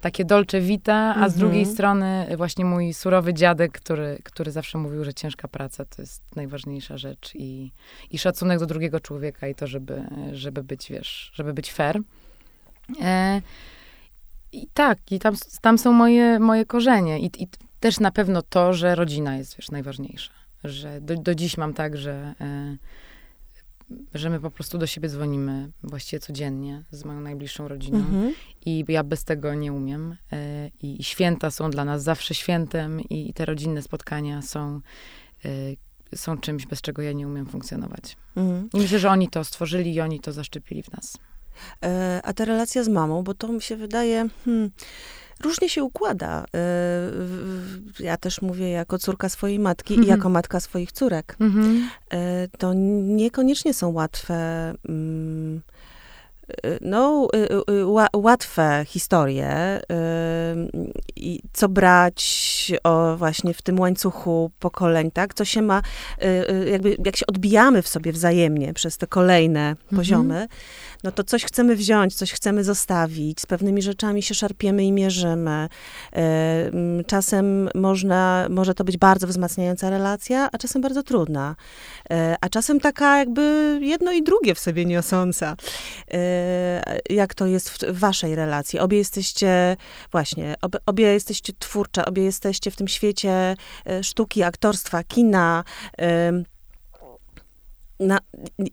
Takie 0.00 0.24
dolce 0.24 0.60
vita, 0.60 0.94
a 0.94 1.14
mhm. 1.14 1.30
z 1.30 1.34
drugiej 1.34 1.66
strony 1.66 2.26
właśnie 2.36 2.64
mój 2.64 2.94
surowy 2.94 3.34
dziadek, 3.34 3.72
który, 3.72 4.18
który 4.24 4.50
zawsze 4.50 4.78
mówił, 4.78 5.04
że 5.04 5.14
ciężka 5.14 5.48
praca 5.48 5.84
to 5.84 6.02
jest 6.02 6.36
najważniejsza 6.36 6.98
rzecz 6.98 7.32
i, 7.34 7.72
i 8.10 8.18
szacunek 8.18 8.58
do 8.58 8.66
drugiego 8.66 9.00
człowieka 9.00 9.48
i 9.48 9.54
to, 9.54 9.66
żeby, 9.66 10.02
żeby 10.32 10.64
być, 10.64 10.88
wiesz, 10.90 11.30
żeby 11.34 11.54
być 11.54 11.72
fair. 11.72 12.00
E, 13.00 13.42
I 14.52 14.66
tak, 14.74 14.98
i 15.12 15.18
tam, 15.18 15.34
tam 15.60 15.78
są 15.78 15.92
moje, 15.92 16.38
moje 16.38 16.64
korzenie. 16.64 17.18
I, 17.20 17.42
I 17.42 17.48
też 17.80 18.00
na 18.00 18.10
pewno 18.10 18.42
to, 18.42 18.72
że 18.72 18.94
rodzina 18.94 19.36
jest, 19.36 19.56
wiesz, 19.56 19.70
najważniejsza 19.70 20.46
że 20.68 21.00
do, 21.00 21.16
do 21.16 21.34
dziś 21.34 21.56
mam 21.56 21.74
tak, 21.74 21.96
że, 21.96 22.34
e, 22.40 22.76
że 24.14 24.30
my 24.30 24.40
po 24.40 24.50
prostu 24.50 24.78
do 24.78 24.86
siebie 24.86 25.08
dzwonimy 25.08 25.70
właściwie 25.82 26.20
codziennie 26.20 26.84
z 26.90 27.04
moją 27.04 27.20
najbliższą 27.20 27.68
rodziną 27.68 27.98
mhm. 27.98 28.34
i 28.66 28.84
ja 28.88 29.04
bez 29.04 29.24
tego 29.24 29.54
nie 29.54 29.72
umiem. 29.72 30.16
E, 30.32 30.70
I 30.82 31.04
święta 31.04 31.50
są 31.50 31.70
dla 31.70 31.84
nas 31.84 32.02
zawsze 32.02 32.34
świętem 32.34 33.00
i 33.00 33.32
te 33.34 33.44
rodzinne 33.44 33.82
spotkania 33.82 34.42
są, 34.42 34.80
są 36.14 36.38
czymś, 36.38 36.66
bez 36.66 36.80
czego 36.80 37.02
ja 37.02 37.12
nie 37.12 37.28
umiem 37.28 37.46
funkcjonować. 37.46 38.16
Mhm. 38.36 38.68
I 38.74 38.76
myślę, 38.76 38.98
że 38.98 39.10
oni 39.10 39.28
to 39.28 39.44
stworzyli 39.44 39.94
i 39.94 40.00
oni 40.00 40.20
to 40.20 40.32
zaszczepili 40.32 40.82
w 40.82 40.92
nas. 40.92 41.18
A 42.22 42.32
ta 42.32 42.44
relacja 42.44 42.84
z 42.84 42.88
mamą, 42.88 43.22
bo 43.22 43.34
to 43.34 43.48
mi 43.48 43.62
się 43.62 43.76
wydaje... 43.76 44.28
Hmm, 44.44 44.70
różnie 45.44 45.68
się 45.68 45.84
układa. 45.84 46.44
Y, 48.00 48.02
ja 48.04 48.16
też 48.16 48.42
mówię 48.42 48.70
jako 48.70 48.98
córka 48.98 49.28
swojej 49.28 49.58
matki 49.58 49.94
mhm. 49.94 50.06
i 50.06 50.10
jako 50.10 50.28
matka 50.28 50.60
swoich 50.60 50.92
córek. 50.92 51.36
Mhm. 51.40 51.88
Y, 52.14 52.48
to 52.58 52.72
niekoniecznie 52.74 53.74
są 53.74 53.92
łatwe 53.92 54.34
mm, 54.88 55.60
no, 56.80 57.28
łatwe 58.14 58.84
historie 58.88 59.80
i 61.16 61.40
co 61.52 61.68
brać 61.68 62.72
o 62.84 63.16
właśnie 63.16 63.54
w 63.54 63.62
tym 63.62 63.80
łańcuchu 63.80 64.50
pokoleń, 64.58 65.10
tak? 65.10 65.34
Co 65.34 65.44
się 65.44 65.62
ma, 65.62 65.82
jakby 66.70 66.96
jak 67.04 67.16
się 67.16 67.26
odbijamy 67.26 67.82
w 67.82 67.88
sobie 67.88 68.12
wzajemnie 68.12 68.74
przez 68.74 68.98
te 68.98 69.06
kolejne 69.06 69.68
mhm. 69.70 69.96
poziomy, 69.96 70.46
no 71.04 71.12
to 71.12 71.24
coś 71.24 71.44
chcemy 71.44 71.76
wziąć, 71.76 72.14
coś 72.14 72.32
chcemy 72.32 72.64
zostawić, 72.64 73.40
z 73.40 73.46
pewnymi 73.46 73.82
rzeczami 73.82 74.22
się 74.22 74.34
szarpiemy 74.34 74.84
i 74.84 74.92
mierzymy. 74.92 75.68
E, 76.16 76.70
czasem 77.06 77.68
można, 77.74 78.46
może 78.50 78.74
to 78.74 78.84
być 78.84 78.96
bardzo 78.96 79.26
wzmacniająca 79.26 79.90
relacja, 79.90 80.48
a 80.52 80.58
czasem 80.58 80.82
bardzo 80.82 81.02
trudna. 81.02 81.56
A 82.40 82.48
czasem 82.48 82.80
taka 82.80 83.18
jakby 83.18 83.78
jedno 83.82 84.12
i 84.12 84.22
drugie 84.22 84.54
w 84.54 84.58
sobie 84.58 84.84
niosąca. 84.84 85.56
E, 86.36 86.98
jak 87.10 87.34
to 87.34 87.46
jest 87.46 87.70
w 87.70 87.98
waszej 87.98 88.34
relacji? 88.34 88.78
Obie 88.78 88.98
jesteście, 88.98 89.76
właśnie, 90.12 90.54
obie, 90.62 90.78
obie 90.86 91.04
jesteście 91.04 91.52
twórcze, 91.58 92.04
obie 92.04 92.22
jesteście 92.22 92.70
w 92.70 92.76
tym 92.76 92.88
świecie 92.88 93.56
sztuki, 94.02 94.42
aktorstwa, 94.42 95.04
kina, 95.04 95.64
na, 98.00 98.18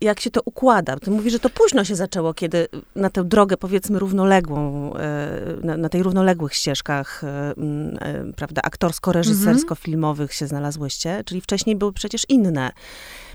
jak 0.02 0.20
się 0.20 0.32
to 0.32 0.42
układa? 0.46 1.00
Ty 1.00 1.12
mówisz, 1.12 1.34
że 1.34 1.40
to 1.40 1.50
późno 1.50 1.84
się 1.84 1.96
zaczęło, 1.96 2.34
kiedy 2.34 2.68
na 2.96 3.10
tę 3.10 3.24
drogę, 3.24 3.58
powiedzmy, 3.58 4.00
równoległą, 4.00 4.94
e, 4.96 5.30
na, 5.64 5.78
na 5.78 5.90
tej 5.90 6.04
równoległych 6.04 6.54
ścieżkach, 6.54 7.24
e, 7.24 7.28
e, 7.28 8.34
prawda, 8.36 8.62
aktorsko-reżysersko-filmowych 8.62 10.34
się 10.34 10.48
znalazłyście, 10.48 11.24
czyli 11.26 11.42
wcześniej 11.42 11.76
były 11.76 11.94
przecież 11.94 12.26
inne 12.30 12.72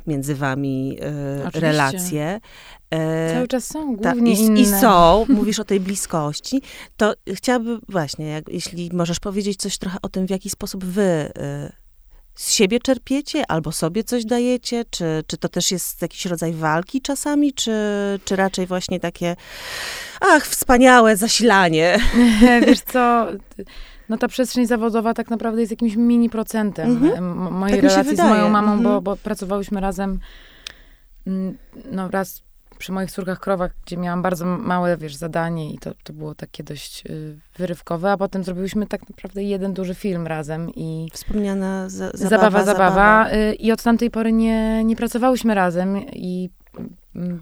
między 0.09 0.35
wami 0.35 0.99
Oczywiście. 1.39 1.61
relacje. 1.61 2.41
Cały 3.35 3.49
czas 3.49 3.67
są, 3.67 3.97
głównie 3.97 4.37
Ta, 4.37 4.43
i, 4.43 4.45
inne. 4.45 4.61
I 4.61 4.67
są, 4.67 5.25
mówisz 5.29 5.59
o 5.59 5.65
tej 5.65 5.81
bliskości, 5.81 6.63
to 6.97 7.15
chciałabym 7.35 7.81
właśnie, 7.89 8.29
jak, 8.29 8.49
jeśli 8.49 8.91
możesz 8.93 9.21
powiedzieć 9.21 9.61
coś 9.61 9.79
trochę 9.79 9.99
o 10.03 10.09
tym, 10.09 10.27
w 10.27 10.31
jaki 10.31 10.51
sposób 10.51 10.85
wy 10.85 11.33
z 12.39 12.53
siebie 12.53 12.81
czerpiecie, 12.81 13.43
albo 13.49 13.73
sobie 13.73 14.05
coś 14.05 14.25
dajecie? 14.25 14.85
Czy, 14.91 15.25
czy 15.27 15.37
to 15.37 15.49
też 15.49 15.71
jest 15.71 16.03
jakiś 16.03 16.27
rodzaj 16.27 16.53
walki 16.53 17.03
czasami, 17.03 17.53
czy, 17.53 17.73
czy 18.25 18.37
raczej 18.37 18.67
właśnie 18.67 19.01
takie, 19.01 19.37
ach, 20.21 20.47
wspaniałe 20.47 21.17
zasilanie? 21.17 21.99
Wiesz 22.67 22.81
co, 22.81 23.27
no 24.09 24.19
ta 24.19 24.29
przestrzeń 24.29 24.67
zawodowa 24.67 25.15
tak 25.15 25.31
naprawdę 25.31 25.61
jest 25.61 25.71
jakimś 25.71 25.97
mini 25.97 26.31
procentem 26.31 26.91
mhm. 26.91 27.55
mojej 27.55 27.81
tak 27.81 27.91
relacji 27.91 28.17
z 28.17 28.21
moją 28.21 28.49
mamą, 28.49 28.73
mhm. 28.73 28.83
bo, 28.83 29.01
bo 29.01 29.17
pracowałyśmy 29.17 29.81
razem 29.81 30.19
mm, 31.27 31.59
no 31.93 32.11
raz 32.11 32.43
przy 32.79 32.93
moich 32.93 33.13
córkach 33.13 33.41
krowach, 33.41 33.71
gdzie 33.87 33.97
miałam 33.97 34.23
bardzo 34.23 34.45
małe, 34.45 34.97
wiesz, 34.97 35.17
zadanie 35.17 35.75
i 35.75 35.79
to, 35.79 35.91
to 36.05 36.13
było 36.13 36.35
takie 36.35 36.65
dość 36.65 37.07
y, 37.07 37.39
wyrywkowe, 37.59 38.13
a 38.13 38.17
potem 38.17 38.45
zrobiłyśmy 38.45 38.87
tak 38.87 39.09
naprawdę 39.09 39.43
jeden 39.43 39.75
duży 39.75 39.95
film 39.95 40.27
razem 40.27 40.71
i... 40.75 41.09
Wspomniana 41.13 41.89
za, 41.89 42.11
zabawa, 42.15 42.29
zabawa, 42.29 42.65
zabawa. 42.65 42.65
zabawa. 42.65 43.33
Y, 43.33 43.55
I 43.55 43.73
od 43.73 43.83
tamtej 43.83 44.11
pory 44.11 44.33
nie, 44.33 44.85
nie 44.85 44.97
pracowałyśmy 44.97 45.55
razem 45.55 45.99
i... 46.13 46.51
Y, 47.17 47.39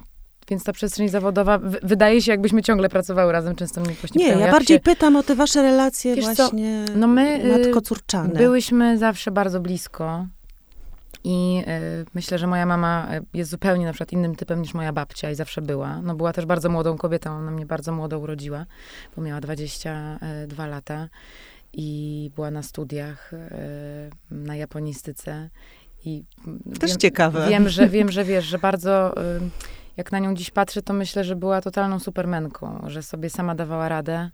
więc 0.48 0.64
ta 0.64 0.72
przestrzeń 0.72 1.08
zawodowa, 1.08 1.58
wydaje 1.82 2.22
się, 2.22 2.30
jakbyśmy 2.30 2.62
ciągle 2.62 2.88
pracowały 2.88 3.32
razem, 3.32 3.54
często 3.56 3.80
mnie 3.80 3.94
właśnie 3.94 4.24
Nie, 4.24 4.40
ja 4.40 4.50
bardziej 4.50 4.76
się... 4.76 4.80
pytam 4.80 5.16
o 5.16 5.22
te 5.22 5.34
wasze 5.34 5.62
relacje 5.62 6.14
Wiesz 6.14 6.24
właśnie 6.24 6.84
no 6.96 7.06
my, 7.06 7.44
y, 7.44 7.48
matko-córczane. 7.48 8.34
Byłyśmy 8.34 8.98
zawsze 8.98 9.30
bardzo 9.30 9.60
blisko. 9.60 10.26
I 11.24 11.62
y, 12.02 12.06
myślę, 12.14 12.38
że 12.38 12.46
moja 12.46 12.66
mama 12.66 13.08
e, 13.10 13.20
jest 13.34 13.50
zupełnie 13.50 13.84
na 13.84 13.92
przykład 13.92 14.12
innym 14.12 14.36
typem 14.36 14.62
niż 14.62 14.74
moja 14.74 14.92
babcia 14.92 15.30
i 15.30 15.34
zawsze 15.34 15.62
była. 15.62 16.02
No 16.02 16.14
była 16.14 16.32
też 16.32 16.46
bardzo 16.46 16.68
młodą 16.68 16.96
kobietą, 16.96 17.30
ona 17.30 17.50
mnie 17.50 17.66
bardzo 17.66 17.92
młodo 17.92 18.18
urodziła, 18.18 18.66
bo 19.16 19.22
miała 19.22 19.40
22 19.40 20.66
lata 20.66 21.08
i 21.72 22.30
była 22.34 22.50
na 22.50 22.62
studiach 22.62 23.32
y, 23.32 23.38
na 24.30 24.56
japonistyce. 24.56 25.50
I 26.04 26.24
też 26.80 26.90
wiem, 26.90 26.98
ciekawe. 26.98 27.46
Wiem, 27.48 27.68
że 27.68 27.88
wiem, 27.96 28.12
że 28.12 28.24
wiesz, 28.24 28.44
że 28.44 28.58
bardzo 28.58 29.22
y, 29.36 29.40
jak 29.96 30.12
na 30.12 30.18
nią 30.18 30.34
dziś 30.34 30.50
patrzę, 30.50 30.82
to 30.82 30.92
myślę, 30.92 31.24
że 31.24 31.36
była 31.36 31.60
totalną 31.60 31.98
supermenką, 31.98 32.84
że 32.86 33.02
sobie 33.02 33.30
sama 33.30 33.54
dawała 33.54 33.88
radę, 33.88 34.30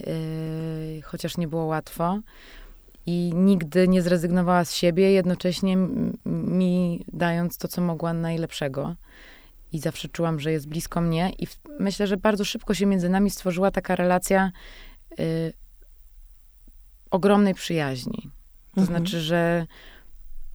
yy, 0.00 1.02
chociaż 1.02 1.36
nie 1.36 1.48
było 1.48 1.64
łatwo. 1.64 2.20
I 3.06 3.32
nigdy 3.34 3.88
nie 3.88 4.02
zrezygnowała 4.02 4.64
z 4.64 4.74
siebie, 4.74 5.12
jednocześnie 5.12 5.76
mi 6.26 7.04
dając 7.12 7.58
to, 7.58 7.68
co 7.68 7.80
mogła 7.80 8.12
najlepszego. 8.12 8.94
I 9.72 9.78
zawsze 9.78 10.08
czułam, 10.08 10.40
że 10.40 10.52
jest 10.52 10.68
blisko 10.68 11.00
mnie. 11.00 11.30
I 11.38 11.46
w, 11.46 11.58
myślę, 11.78 12.06
że 12.06 12.16
bardzo 12.16 12.44
szybko 12.44 12.74
się 12.74 12.86
między 12.86 13.08
nami 13.08 13.30
stworzyła 13.30 13.70
taka 13.70 13.96
relacja 13.96 14.52
yy, 15.18 15.52
ogromnej 17.10 17.54
przyjaźni. 17.54 18.30
To 18.74 18.80
mhm. 18.80 18.86
znaczy, 18.86 19.20
że 19.20 19.66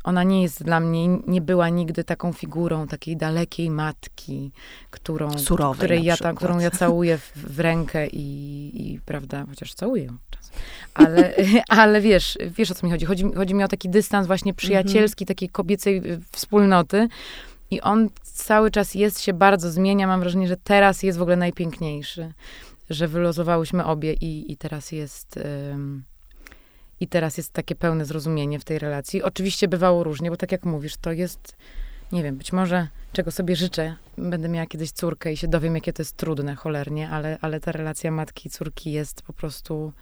ona 0.06 0.24
nie 0.24 0.42
jest 0.42 0.64
dla 0.64 0.80
mnie, 0.80 1.08
nie 1.28 1.42
była 1.42 1.70
nigdy 1.70 2.04
taką 2.04 2.34
figurą 2.34 2.88
takiej 2.88 3.18
dalekiej 3.18 3.70
matki, 3.70 4.52
którą, 4.90 5.38
Surowej 5.38 5.78
której 5.78 6.04
ja, 6.04 6.18
ta, 6.18 6.34
którą 6.34 6.60
ja 6.60 6.72
całuję 6.72 7.18
w, 7.18 7.32
w 7.36 7.60
rękę 7.60 8.08
i, 8.08 8.94
i, 8.94 9.00
prawda, 9.00 9.46
chociaż 9.50 9.74
całuję 9.74 10.14
czasem. 10.30 10.54
Ale, 10.94 11.34
ale 11.68 12.02
wiesz, 12.02 12.38
wiesz 12.58 12.72
o 12.72 12.76
co 12.76 12.88
mi 12.88 12.92
chodzi. 12.92 13.06
chodzi. 13.06 13.26
Chodzi 13.36 13.54
mi 13.54 13.64
o 13.64 13.68
taki 13.68 13.90
dystans 13.90 14.28
właśnie 14.28 14.54
przyjacielski, 14.54 15.24
mhm. 15.24 15.28
takiej 15.28 15.50
kobiecej 15.50 16.12
y, 16.12 16.22
wspólnoty. 16.32 17.08
I 17.72 17.82
on 17.82 18.10
cały 18.24 18.72
czas 18.72 18.96
jest, 18.96 19.22
się 19.22 19.34
bardzo 19.34 19.72
zmienia. 19.72 20.08
Mam 20.08 20.20
wrażenie, 20.20 20.48
że 20.48 20.58
teraz 20.58 21.04
jest 21.04 21.18
w 21.18 21.22
ogóle 21.22 21.36
najpiękniejszy. 21.36 22.34
Że 22.90 23.08
wylozowałyśmy 23.08 23.86
obie 23.86 24.14
i, 24.14 24.52
i 24.52 24.58
teraz 24.58 24.92
jest... 24.92 25.40
I 27.00 27.08
teraz 27.08 27.38
jest 27.38 27.54
takie 27.54 27.76
pełne 27.76 28.06
zrozumienie 28.06 28.60
w 28.60 28.64
tej 28.64 28.80
relacji. 28.80 29.24
Oczywiście 29.24 29.68
bywało 29.68 30.04
różnie, 30.04 30.30
bo 30.30 30.38
tak 30.38 30.52
jak 30.52 30.66
mówisz, 30.66 30.98
to 30.98 31.12
jest, 31.12 31.56
nie 32.12 32.24
wiem, 32.24 32.36
być 32.36 32.54
może 32.54 32.88
czego 33.16 33.32
sobie 33.32 33.56
życzę, 33.56 33.96
będę 34.18 34.50
miała 34.50 34.66
kiedyś 34.68 34.92
córkę 34.92 35.34
i 35.34 35.38
się 35.38 35.48
dowiem, 35.48 35.76
jakie 35.76 35.94
to 35.94 36.02
jest 36.02 36.18
trudne, 36.18 36.56
cholernie, 36.56 37.10
ale, 37.10 37.38
ale 37.42 37.60
ta 37.60 37.72
relacja 37.72 38.12
matki 38.12 38.48
i 38.48 38.52
córki 38.52 38.92
jest 38.92 39.22
po 39.22 39.34
prostu 39.34 39.94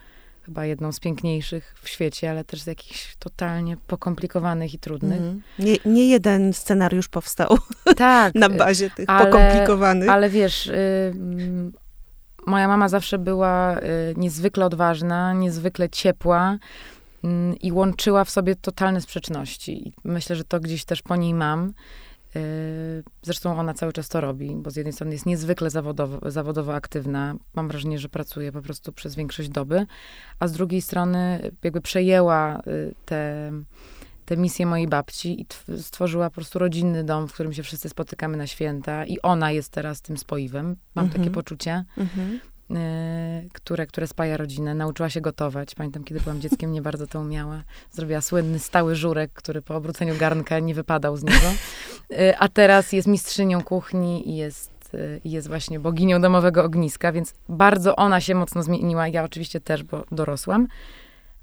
chyba 0.42 0.66
jedną 0.66 0.92
z 0.92 1.00
piękniejszych 1.00 1.74
w 1.82 1.88
świecie, 1.88 2.30
ale 2.30 2.44
też 2.44 2.60
z 2.62 2.66
jakichś 2.66 3.16
totalnie 3.16 3.76
pokomplikowanych 3.76 4.74
i 4.74 4.78
trudnych. 4.78 5.20
Mm. 5.20 5.42
Nie, 5.58 5.76
nie 5.84 6.08
jeden 6.08 6.52
scenariusz 6.52 7.08
powstał 7.08 7.58
tak, 7.96 8.34
na 8.44 8.48
bazie 8.48 8.90
tych 8.90 9.08
ale, 9.08 9.26
pokomplikowanych. 9.26 10.08
Ale 10.08 10.30
wiesz, 10.30 10.66
y, 10.66 11.12
moja 12.46 12.68
mama 12.68 12.88
zawsze 12.88 13.18
była 13.18 13.78
y, 13.78 13.80
niezwykle 14.16 14.66
odważna, 14.66 15.32
niezwykle 15.32 15.88
ciepła 15.88 16.58
y, 17.24 17.28
i 17.62 17.72
łączyła 17.72 18.24
w 18.24 18.30
sobie 18.30 18.56
totalne 18.56 19.00
sprzeczności. 19.00 19.92
Myślę, 20.04 20.36
że 20.36 20.44
to 20.44 20.60
gdzieś 20.60 20.84
też 20.84 21.02
po 21.02 21.16
niej 21.16 21.34
mam. 21.34 21.72
Y, 22.36 23.04
zresztą 23.22 23.58
ona 23.58 23.74
cały 23.74 23.92
czas 23.92 24.08
to 24.08 24.20
robi, 24.20 24.56
bo 24.56 24.70
z 24.70 24.76
jednej 24.76 24.92
strony 24.92 25.12
jest 25.12 25.26
niezwykle 25.26 25.70
zawodowo, 25.70 26.30
zawodowo 26.30 26.74
aktywna. 26.74 27.34
Mam 27.54 27.68
wrażenie, 27.68 27.98
że 27.98 28.08
pracuje 28.08 28.52
po 28.52 28.62
prostu 28.62 28.92
przez 28.92 29.14
większość 29.14 29.48
doby, 29.48 29.86
a 30.38 30.48
z 30.48 30.52
drugiej 30.52 30.82
strony 30.82 31.50
jakby 31.62 31.80
przejęła 31.80 32.60
y, 32.60 32.94
te 33.04 33.52
tę 34.24 34.36
misję 34.36 34.66
mojej 34.66 34.88
babci 34.88 35.40
i 35.40 35.46
stworzyła 35.82 36.30
po 36.30 36.34
prostu 36.34 36.58
rodzinny 36.58 37.04
dom, 37.04 37.28
w 37.28 37.32
którym 37.32 37.52
się 37.52 37.62
wszyscy 37.62 37.88
spotykamy 37.88 38.36
na 38.36 38.46
święta 38.46 39.04
i 39.04 39.20
ona 39.22 39.50
jest 39.50 39.72
teraz 39.72 40.02
tym 40.02 40.16
spoiwem. 40.18 40.76
Mam 40.94 41.06
takie 41.06 41.18
mhm. 41.18 41.34
poczucie. 41.34 41.84
Mhm. 41.98 42.40
Y, 42.70 43.48
które, 43.52 43.86
które 43.86 44.06
spaja 44.06 44.36
rodzinę. 44.36 44.74
Nauczyła 44.74 45.10
się 45.10 45.20
gotować. 45.20 45.74
Pamiętam, 45.74 46.04
kiedy 46.04 46.20
byłam 46.20 46.40
dzieckiem, 46.40 46.72
nie 46.72 46.82
bardzo 46.82 47.06
to 47.06 47.20
umiała. 47.20 47.62
Zrobiła 47.90 48.20
słynny 48.20 48.58
stały 48.58 48.96
żurek, 48.96 49.32
który 49.32 49.62
po 49.62 49.76
obróceniu 49.76 50.16
garnka 50.16 50.58
nie 50.58 50.74
wypadał 50.74 51.16
z 51.16 51.22
niego. 51.22 51.46
Y, 52.12 52.38
a 52.38 52.48
teraz 52.48 52.92
jest 52.92 53.08
mistrzynią 53.08 53.62
kuchni 53.62 54.30
i 54.30 54.36
jest, 54.36 54.94
y, 54.94 55.20
jest 55.24 55.48
właśnie 55.48 55.80
boginią 55.80 56.20
domowego 56.20 56.64
ogniska, 56.64 57.12
więc 57.12 57.34
bardzo 57.48 57.96
ona 57.96 58.20
się 58.20 58.34
mocno 58.34 58.62
zmieniła. 58.62 59.08
Ja 59.08 59.24
oczywiście 59.24 59.60
też, 59.60 59.82
bo 59.82 60.04
dorosłam. 60.12 60.68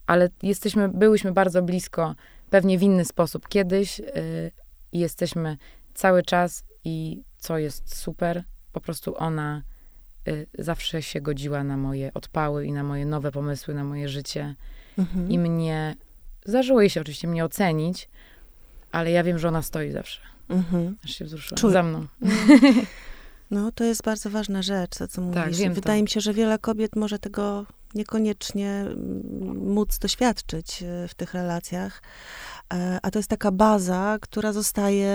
Ale 0.08 0.30
jesteśmy, 0.44 0.90
byłyśmy 0.90 1.32
bardzo 1.32 1.62
blisko 1.62 2.16
pewnie 2.52 2.78
w 2.78 2.84
inny 2.84 3.06
sposób 3.06 3.48
kiedyś 3.48 4.00
yy, 4.00 4.52
jesteśmy 4.92 5.58
cały 5.94 6.24
czas 6.24 6.64
i 6.84 7.24
co 7.38 7.58
jest 7.58 7.98
super, 7.98 8.44
po 8.72 8.82
prostu 8.82 9.18
ona 9.18 9.64
y, 10.28 10.48
zawsze 10.60 11.02
się 11.02 11.22
godziła 11.22 11.64
na 11.64 11.78
moje 11.78 12.14
odpały 12.14 12.66
i 12.66 12.72
na 12.72 12.84
moje 12.84 13.06
nowe 13.06 13.32
pomysły, 13.32 13.74
na 13.74 13.84
moje 13.84 14.10
życie. 14.10 14.56
Mhm. 14.98 15.32
I 15.32 15.40
mnie, 15.40 15.96
zdarzyło 16.46 16.82
jej 16.82 16.90
się 16.90 17.02
oczywiście 17.02 17.28
mnie 17.28 17.46
ocenić, 17.46 18.10
ale 18.92 19.12
ja 19.12 19.24
wiem, 19.24 19.40
że 19.40 19.48
ona 19.48 19.62
stoi 19.62 19.92
zawsze. 19.92 20.22
Mhm. 20.50 20.98
Aż 21.04 21.12
się 21.12 21.26
wzruszyła. 21.26 21.58
Czuj. 21.58 21.74
Za 21.74 21.84
mną. 21.84 22.08
No, 23.52 23.72
to 23.72 23.84
jest 23.84 24.04
bardzo 24.04 24.30
ważna 24.30 24.62
rzecz, 24.62 24.98
to 24.98 25.08
co 25.08 25.22
mówisz. 25.22 25.44
Tak, 25.44 25.54
wiem 25.54 25.74
Wydaje 25.74 26.00
to. 26.00 26.04
mi 26.04 26.10
się, 26.10 26.22
że 26.22 26.34
wiele 26.34 26.60
kobiet 26.60 26.96
może 26.96 27.20
tego 27.20 27.66
niekoniecznie 27.96 28.70
mm, 28.70 29.74
móc 29.74 30.00
doświadczyć 30.00 30.84
y, 30.84 31.08
w 31.08 31.14
tych 31.14 31.34
relacjach. 31.34 32.02
E, 32.74 33.00
a 33.02 33.12
to 33.12 33.20
jest 33.20 33.30
taka 33.30 33.52
baza, 33.52 34.18
która 34.22 34.54
zostaje 34.54 35.12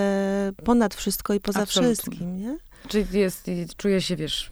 ponad 0.65 0.95
wszystko 0.95 1.35
i 1.35 1.41
poza 1.41 1.61
Absolutnie. 1.61 1.95
wszystkim, 1.95 2.37
nie? 2.37 2.59
Czyli 2.89 3.19
jest, 3.19 3.51
czuję 3.77 4.01
się, 4.01 4.17
wiesz, 4.17 4.51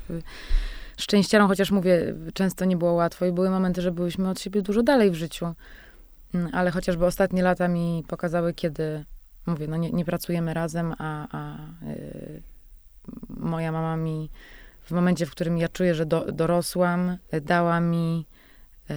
szczęściarą, 0.97 1.49
chociaż 1.49 1.71
mówię, 1.71 2.15
często 2.35 2.65
nie 2.65 2.77
było 2.77 2.93
łatwo 2.93 3.27
i 3.27 3.33
były 3.33 3.51
momenty, 3.51 3.83
że 3.83 3.93
byłyśmy 3.93 4.31
od 4.31 4.41
siebie 4.41 4.63
dużo 4.63 4.83
dalej 4.83 5.11
w 5.11 5.15
życiu. 5.15 5.55
Mm, 6.35 6.51
ale 6.53 6.71
chociażby 6.71 7.07
ostatnie 7.07 7.43
lata 7.43 7.69
mi 7.69 8.05
pokazały, 8.09 8.55
kiedy, 8.55 9.05
mówię, 9.47 9.69
no 9.69 9.77
nie, 9.77 9.91
nie 9.91 10.05
pracujemy 10.05 10.55
razem, 10.55 10.95
a, 10.99 11.29
a 11.39 11.59
yy, 11.87 12.43
moja 13.29 13.73
mama 13.73 13.97
mi 13.97 14.31
w 14.85 14.91
momencie, 14.91 15.27
w 15.27 15.31
którym 15.31 15.59
ja 15.59 15.69
czuję, 15.69 15.95
że 15.95 16.07
do, 16.07 16.33
dorosłam, 16.33 17.17
dała 17.43 17.81
mi 17.81 18.27
yy, 18.89 18.97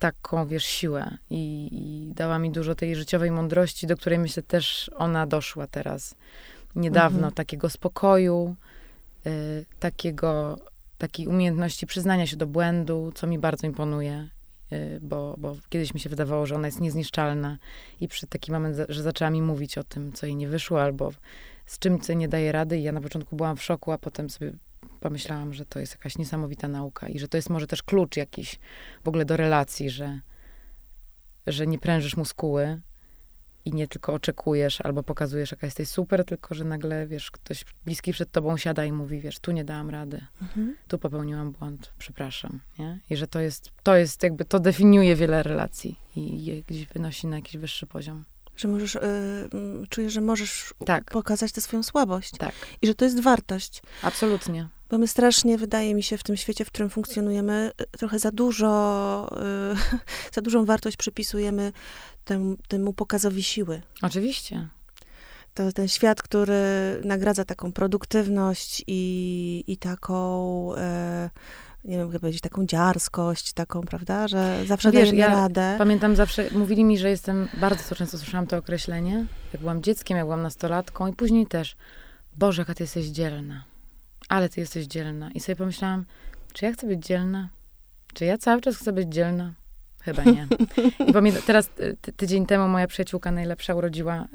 taką, 0.00 0.46
wiesz, 0.46 0.64
siłę 0.64 1.18
i, 1.30 1.68
i, 1.72 2.14
dała 2.14 2.38
mi 2.38 2.50
dużo 2.50 2.74
tej 2.74 2.96
życiowej 2.96 3.30
mądrości, 3.30 3.86
do 3.86 3.96
której 3.96 4.18
myślę 4.18 4.42
też 4.42 4.90
ona 4.96 5.26
doszła 5.26 5.66
teraz. 5.66 6.14
Niedawno, 6.76 7.18
mhm. 7.18 7.34
takiego 7.34 7.70
spokoju, 7.70 8.56
y, 9.26 9.64
takiego, 9.80 10.58
takiej 10.98 11.26
umiejętności 11.26 11.86
przyznania 11.86 12.26
się 12.26 12.36
do 12.36 12.46
błędu, 12.46 13.12
co 13.14 13.26
mi 13.26 13.38
bardzo 13.38 13.66
imponuje, 13.66 14.28
y, 14.72 14.98
bo, 15.02 15.34
bo 15.38 15.56
kiedyś 15.68 15.94
mi 15.94 16.00
się 16.00 16.10
wydawało, 16.10 16.46
że 16.46 16.54
ona 16.54 16.68
jest 16.68 16.80
niezniszczalna 16.80 17.58
i 18.00 18.08
przy 18.08 18.26
taki 18.26 18.52
moment, 18.52 18.76
że 18.88 19.02
zaczęła 19.02 19.30
mi 19.30 19.42
mówić 19.42 19.78
o 19.78 19.84
tym, 19.84 20.12
co 20.12 20.26
jej 20.26 20.36
nie 20.36 20.48
wyszło, 20.48 20.82
albo 20.82 21.12
z 21.66 21.78
czym 21.78 22.00
co 22.00 22.12
nie 22.12 22.28
daje 22.28 22.52
rady 22.52 22.78
i 22.78 22.82
ja 22.82 22.92
na 22.92 23.00
początku 23.00 23.36
byłam 23.36 23.56
w 23.56 23.62
szoku, 23.62 23.92
a 23.92 23.98
potem 23.98 24.30
sobie 24.30 24.52
pomyślałam, 25.00 25.54
że 25.54 25.66
to 25.66 25.80
jest 25.80 25.92
jakaś 25.92 26.18
niesamowita 26.18 26.68
nauka 26.68 27.08
i 27.08 27.18
że 27.18 27.28
to 27.28 27.38
jest 27.38 27.50
może 27.50 27.66
też 27.66 27.82
klucz 27.82 28.16
jakiś 28.16 28.58
w 29.04 29.08
ogóle 29.08 29.24
do 29.24 29.36
relacji, 29.36 29.90
że, 29.90 30.20
że 31.46 31.66
nie 31.66 31.78
prężysz 31.78 32.16
muskuły 32.16 32.80
i 33.64 33.72
nie 33.72 33.88
tylko 33.88 34.12
oczekujesz 34.12 34.80
albo 34.80 35.02
pokazujesz, 35.02 35.50
jaka 35.50 35.66
jesteś 35.66 35.88
super, 35.88 36.24
tylko 36.24 36.54
że 36.54 36.64
nagle, 36.64 37.06
wiesz, 37.06 37.30
ktoś 37.30 37.64
bliski 37.84 38.12
przed 38.12 38.32
tobą 38.32 38.56
siada 38.56 38.84
i 38.84 38.92
mówi, 38.92 39.20
wiesz, 39.20 39.38
tu 39.38 39.52
nie 39.52 39.64
dałam 39.64 39.90
rady, 39.90 40.26
mhm. 40.42 40.76
tu 40.88 40.98
popełniłam 40.98 41.52
błąd, 41.52 41.92
przepraszam, 41.98 42.60
nie? 42.78 42.98
I 43.10 43.16
że 43.16 43.26
to 43.26 43.40
jest, 43.40 43.70
to 43.82 43.96
jest 43.96 44.22
jakby, 44.22 44.44
to 44.44 44.60
definiuje 44.60 45.16
wiele 45.16 45.42
relacji 45.42 45.98
i 46.16 46.44
je 46.44 46.62
gdzieś 46.62 46.86
wynosi 46.86 47.26
na 47.26 47.36
jakiś 47.36 47.56
wyższy 47.56 47.86
poziom. 47.86 48.24
Że 48.60 48.68
możesz, 48.68 48.94
y, 48.94 49.00
czujesz, 49.88 50.12
że 50.12 50.20
możesz 50.20 50.74
tak. 50.86 51.04
pokazać 51.04 51.52
tę 51.52 51.60
swoją 51.60 51.82
słabość. 51.82 52.30
Tak. 52.38 52.52
I 52.82 52.86
że 52.86 52.94
to 52.94 53.04
jest 53.04 53.20
wartość. 53.20 53.82
Absolutnie. 54.02 54.68
Bo 54.90 54.98
my 54.98 55.08
strasznie, 55.08 55.58
wydaje 55.58 55.94
mi 55.94 56.02
się, 56.02 56.18
w 56.18 56.22
tym 56.22 56.36
świecie, 56.36 56.64
w 56.64 56.68
którym 56.68 56.90
funkcjonujemy, 56.90 57.70
y, 57.80 57.98
trochę 57.98 58.18
za 58.18 58.30
dużo, 58.30 59.30
y, 59.92 59.98
za 60.34 60.40
dużą 60.40 60.64
wartość 60.64 60.96
przypisujemy 60.96 61.72
temu, 62.24 62.56
temu 62.68 62.92
pokazowi 62.92 63.42
siły. 63.42 63.82
Oczywiście. 64.02 64.68
To 65.54 65.72
ten 65.72 65.88
świat, 65.88 66.22
który 66.22 66.54
nagradza 67.04 67.44
taką 67.44 67.72
produktywność 67.72 68.84
i, 68.86 69.64
i 69.66 69.76
taką, 69.76 70.74
e, 70.76 71.30
nie 71.84 71.98
wiem, 71.98 72.12
jak 72.12 72.20
powiedzieć, 72.20 72.40
taką 72.40 72.66
dziarskość, 72.66 73.52
taką, 73.52 73.80
prawda, 73.80 74.28
że 74.28 74.64
zawsze 74.66 74.90
Wiesz, 74.90 75.12
ja 75.12 75.28
radę. 75.28 75.74
Pamiętam 75.78 76.16
zawsze, 76.16 76.50
mówili 76.52 76.84
mi, 76.84 76.98
że 76.98 77.10
jestem, 77.10 77.48
bardzo 77.60 77.84
to 77.88 77.94
często 77.94 78.18
słyszałam 78.18 78.46
to 78.46 78.56
określenie, 78.56 79.26
jak 79.52 79.60
byłam 79.60 79.82
dzieckiem, 79.82 80.16
jak 80.16 80.26
byłam 80.26 80.42
nastolatką 80.42 81.06
i 81.06 81.12
później 81.12 81.46
też, 81.46 81.76
Boże, 82.36 82.62
jaka 82.62 82.74
ty 82.74 82.82
jesteś 82.82 83.06
dzielna 83.06 83.64
ale 84.30 84.48
ty 84.48 84.60
jesteś 84.60 84.86
dzielna. 84.86 85.30
I 85.30 85.40
sobie 85.40 85.56
pomyślałam, 85.56 86.04
czy 86.52 86.64
ja 86.64 86.72
chcę 86.72 86.86
być 86.86 87.06
dzielna? 87.06 87.48
Czy 88.14 88.24
ja 88.24 88.38
cały 88.38 88.60
czas 88.60 88.76
chcę 88.76 88.92
być 88.92 89.08
dzielna? 89.08 89.52
Chyba 90.00 90.24
nie. 90.24 90.46
I 91.08 91.12
pamiętam, 91.12 91.42
teraz 91.46 91.68
ty, 92.00 92.12
tydzień 92.12 92.46
temu 92.46 92.68
moja 92.68 92.86
przyjaciółka 92.86 93.32
najlepsza 93.32 93.74
urodziła 93.74 94.28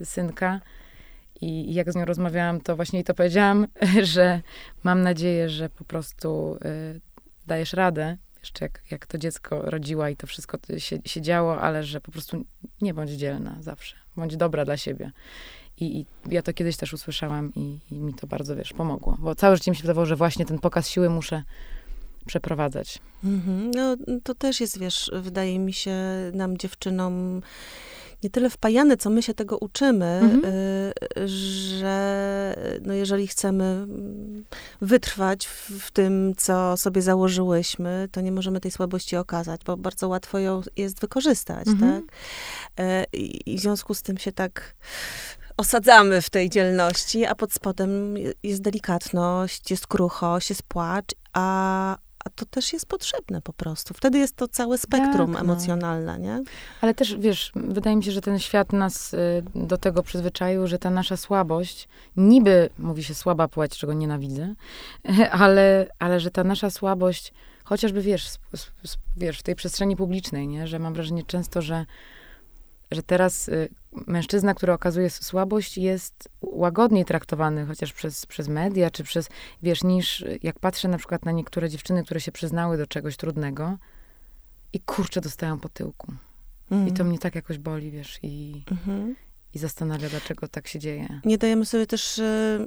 y, 0.00 0.04
synka 0.04 0.60
i 1.40 1.74
jak 1.74 1.92
z 1.92 1.96
nią 1.96 2.04
rozmawiałam, 2.04 2.60
to 2.60 2.76
właśnie 2.76 2.96
jej 2.98 3.04
to 3.04 3.14
powiedziałam, 3.14 3.66
że 4.02 4.42
mam 4.84 5.02
nadzieję, 5.02 5.48
że 5.48 5.68
po 5.68 5.84
prostu 5.84 6.58
y, 6.64 7.00
dajesz 7.46 7.72
radę, 7.72 8.16
jeszcze 8.40 8.64
jak, 8.64 8.82
jak 8.90 9.06
to 9.06 9.18
dziecko 9.18 9.62
rodziła 9.62 10.10
i 10.10 10.16
to 10.16 10.26
wszystko 10.26 10.58
się, 10.78 10.98
się 11.04 11.20
działo, 11.20 11.60
ale 11.60 11.84
że 11.84 12.00
po 12.00 12.12
prostu 12.12 12.44
nie 12.80 12.94
bądź 12.94 13.10
dzielna 13.10 13.56
zawsze. 13.60 13.96
Bądź 14.16 14.36
dobra 14.36 14.64
dla 14.64 14.76
siebie. 14.76 15.12
I, 15.80 16.00
I, 16.00 16.06
ja 16.30 16.42
to 16.42 16.52
kiedyś 16.52 16.76
też 16.76 16.92
usłyszałam 16.92 17.52
i, 17.54 17.78
i, 17.90 17.94
mi 17.94 18.14
to 18.14 18.26
bardzo, 18.26 18.56
wiesz, 18.56 18.72
pomogło. 18.72 19.16
Bo 19.18 19.34
całe 19.34 19.56
życie 19.56 19.70
mi 19.70 19.76
się 19.76 19.82
wydawało, 19.82 20.06
że 20.06 20.16
właśnie 20.16 20.46
ten 20.46 20.58
pokaz 20.58 20.88
siły 20.88 21.10
muszę 21.10 21.42
przeprowadzać. 22.26 22.98
Mhm. 23.24 23.70
No, 23.70 23.96
to 24.22 24.34
też 24.34 24.60
jest, 24.60 24.78
wiesz, 24.78 25.10
wydaje 25.14 25.58
mi 25.58 25.72
się, 25.72 25.96
nam 26.32 26.58
dziewczynom 26.58 27.42
nie 28.24 28.30
tyle 28.30 28.50
wpajane, 28.50 28.96
co 28.96 29.10
my 29.10 29.22
się 29.22 29.34
tego 29.34 29.58
uczymy, 29.58 30.20
mhm. 30.22 30.44
y, 30.44 31.28
że 31.28 32.54
no 32.82 32.94
jeżeli 32.94 33.26
chcemy 33.26 33.86
wytrwać 34.80 35.46
w, 35.46 35.70
w, 35.70 35.90
tym, 35.90 36.34
co 36.36 36.76
sobie 36.76 37.02
założyłyśmy, 37.02 38.08
to 38.12 38.20
nie 38.20 38.32
możemy 38.32 38.60
tej 38.60 38.70
słabości 38.70 39.16
okazać, 39.16 39.60
bo 39.66 39.76
bardzo 39.76 40.08
łatwo 40.08 40.38
ją 40.38 40.62
jest 40.76 41.00
wykorzystać, 41.00 41.68
mhm. 41.68 42.02
tak? 42.02 42.14
Y, 42.86 43.04
I 43.14 43.58
w 43.58 43.60
związku 43.60 43.94
z 43.94 44.02
tym 44.02 44.18
się 44.18 44.32
tak 44.32 44.74
osadzamy 45.56 46.22
w 46.22 46.30
tej 46.30 46.50
dzielności, 46.50 47.24
a 47.24 47.34
pod 47.34 47.52
spodem 47.52 48.14
jest 48.42 48.62
delikatność, 48.62 49.70
jest 49.70 49.86
kruchość, 49.86 50.50
jest 50.50 50.62
płacz, 50.62 51.14
a, 51.32 51.98
a 52.24 52.30
to 52.30 52.44
też 52.46 52.72
jest 52.72 52.86
potrzebne 52.86 53.42
po 53.42 53.52
prostu. 53.52 53.94
Wtedy 53.94 54.18
jest 54.18 54.36
to 54.36 54.48
całe 54.48 54.78
spektrum 54.78 55.32
tak, 55.32 55.44
no. 55.44 55.52
emocjonalne, 55.52 56.18
nie? 56.18 56.42
Ale 56.80 56.94
też, 56.94 57.16
wiesz, 57.16 57.52
wydaje 57.54 57.96
mi 57.96 58.04
się, 58.04 58.12
że 58.12 58.20
ten 58.20 58.38
świat 58.38 58.72
nas 58.72 59.14
y, 59.14 59.42
do 59.54 59.78
tego 59.78 60.02
przyzwyczaił, 60.02 60.66
że 60.66 60.78
ta 60.78 60.90
nasza 60.90 61.16
słabość, 61.16 61.88
niby 62.16 62.70
mówi 62.78 63.04
się 63.04 63.14
słaba 63.14 63.48
płeć, 63.48 63.78
czego 63.78 63.92
nienawidzę, 63.92 64.54
ale, 65.30 65.86
ale 65.98 66.20
że 66.20 66.30
ta 66.30 66.44
nasza 66.44 66.70
słabość, 66.70 67.32
chociażby, 67.64 68.02
wiesz, 68.02 68.28
wiesz, 69.16 69.38
w 69.38 69.42
tej 69.42 69.54
przestrzeni 69.54 69.96
publicznej, 69.96 70.48
nie? 70.48 70.66
Że 70.66 70.78
mam 70.78 70.94
wrażenie 70.94 71.22
często, 71.24 71.62
że 71.62 71.86
że 72.94 73.02
teraz 73.02 73.48
y, 73.48 73.68
mężczyzna, 74.06 74.54
który 74.54 74.72
okazuje 74.72 75.10
słabość, 75.10 75.78
jest 75.78 76.28
łagodniej 76.40 77.04
traktowany, 77.04 77.66
chociaż 77.66 77.92
przez, 77.92 78.26
przez 78.26 78.48
media, 78.48 78.90
czy 78.90 79.04
przez, 79.04 79.28
wiesz, 79.62 79.84
niż 79.84 80.24
jak 80.42 80.58
patrzę 80.58 80.88
na 80.88 80.98
przykład 80.98 81.24
na 81.24 81.32
niektóre 81.32 81.70
dziewczyny, 81.70 82.04
które 82.04 82.20
się 82.20 82.32
przyznały 82.32 82.76
do 82.76 82.86
czegoś 82.86 83.16
trudnego 83.16 83.78
i 84.72 84.80
kurczę 84.80 85.20
dostają 85.20 85.58
po 85.58 85.68
tyłku. 85.68 86.12
Mm. 86.70 86.88
I 86.88 86.92
to 86.92 87.04
mnie 87.04 87.18
tak 87.18 87.34
jakoś 87.34 87.58
boli, 87.58 87.90
wiesz, 87.90 88.18
i, 88.22 88.64
mm-hmm. 88.66 89.14
i 89.54 89.58
zastanawia, 89.58 90.08
dlaczego 90.08 90.48
tak 90.48 90.68
się 90.68 90.78
dzieje. 90.78 91.20
Nie 91.24 91.38
dajemy 91.38 91.66
sobie 91.66 91.86
też 91.86 92.18
y, 92.18 92.22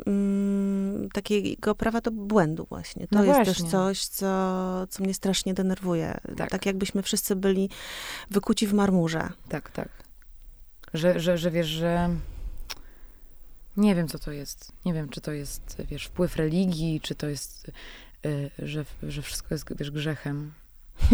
mm, 0.06 1.10
takiego 1.10 1.76
prawa 1.76 2.02
do 2.02 2.12
błędu 2.12 2.66
właśnie. 2.70 3.08
To 3.08 3.16
no 3.16 3.24
jest 3.24 3.36
właśnie. 3.36 3.54
też 3.54 3.72
coś, 3.72 4.06
co, 4.06 4.88
co 4.90 5.04
mnie 5.04 5.14
strasznie 5.14 5.54
denerwuje. 5.54 6.18
Tak. 6.38 6.50
tak 6.50 6.66
jakbyśmy 6.66 7.04
wszyscy 7.04 7.36
byli 7.36 7.70
wykuci 8.32 8.68
w 8.68 8.74
marmurze. 8.74 9.30
Tak, 9.50 9.72
tak. 9.72 10.07
Że, 10.94 11.20
że, 11.20 11.38
że 11.38 11.52
wiesz, 11.52 11.68
że 11.68 12.10
nie 13.78 13.96
wiem, 13.96 14.08
co 14.08 14.20
to 14.20 14.32
jest. 14.32 14.72
Nie 14.86 14.94
wiem, 14.94 15.10
czy 15.10 15.22
to 15.22 15.32
jest, 15.32 15.78
wiesz, 15.90 16.06
wpływ 16.06 16.36
religii, 16.36 17.02
czy 17.02 17.16
to 17.16 17.28
jest, 17.28 17.72
y, 18.26 18.50
że, 18.60 18.86
że 19.04 19.22
wszystko 19.22 19.56
jest, 19.56 19.78
wiesz, 19.78 19.92
grzechem. 19.92 20.54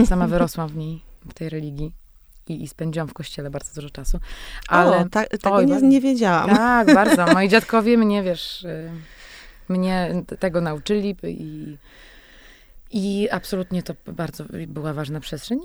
Sama 0.05 0.27
wyrosłam 0.27 0.69
w 0.69 0.75
niej, 0.75 1.01
w 1.29 1.33
tej 1.33 1.49
religii. 1.49 1.93
I, 2.47 2.63
i 2.63 2.67
spędziłam 2.67 3.07
w 3.07 3.13
kościele 3.13 3.49
bardzo 3.49 3.75
dużo 3.75 3.89
czasu. 3.89 4.19
Ale 4.67 4.97
o, 4.97 5.09
ta, 5.09 5.25
tego 5.25 5.55
oj, 5.55 5.65
nie, 5.65 5.81
nie 5.81 6.01
wiedziałam. 6.01 6.49
Tak, 6.49 6.93
bardzo. 6.93 7.25
Moi 7.33 7.49
dziadkowie 7.49 7.97
mnie, 7.97 8.23
wiesz, 8.23 8.63
y, 8.63 8.91
mnie 9.69 10.23
tego 10.39 10.61
nauczyli 10.61 11.15
i, 11.23 11.77
i 12.91 13.29
absolutnie 13.31 13.83
to 13.83 13.93
bardzo 14.05 14.45
była 14.67 14.93
ważna 14.93 15.19
przestrzeń. 15.19 15.59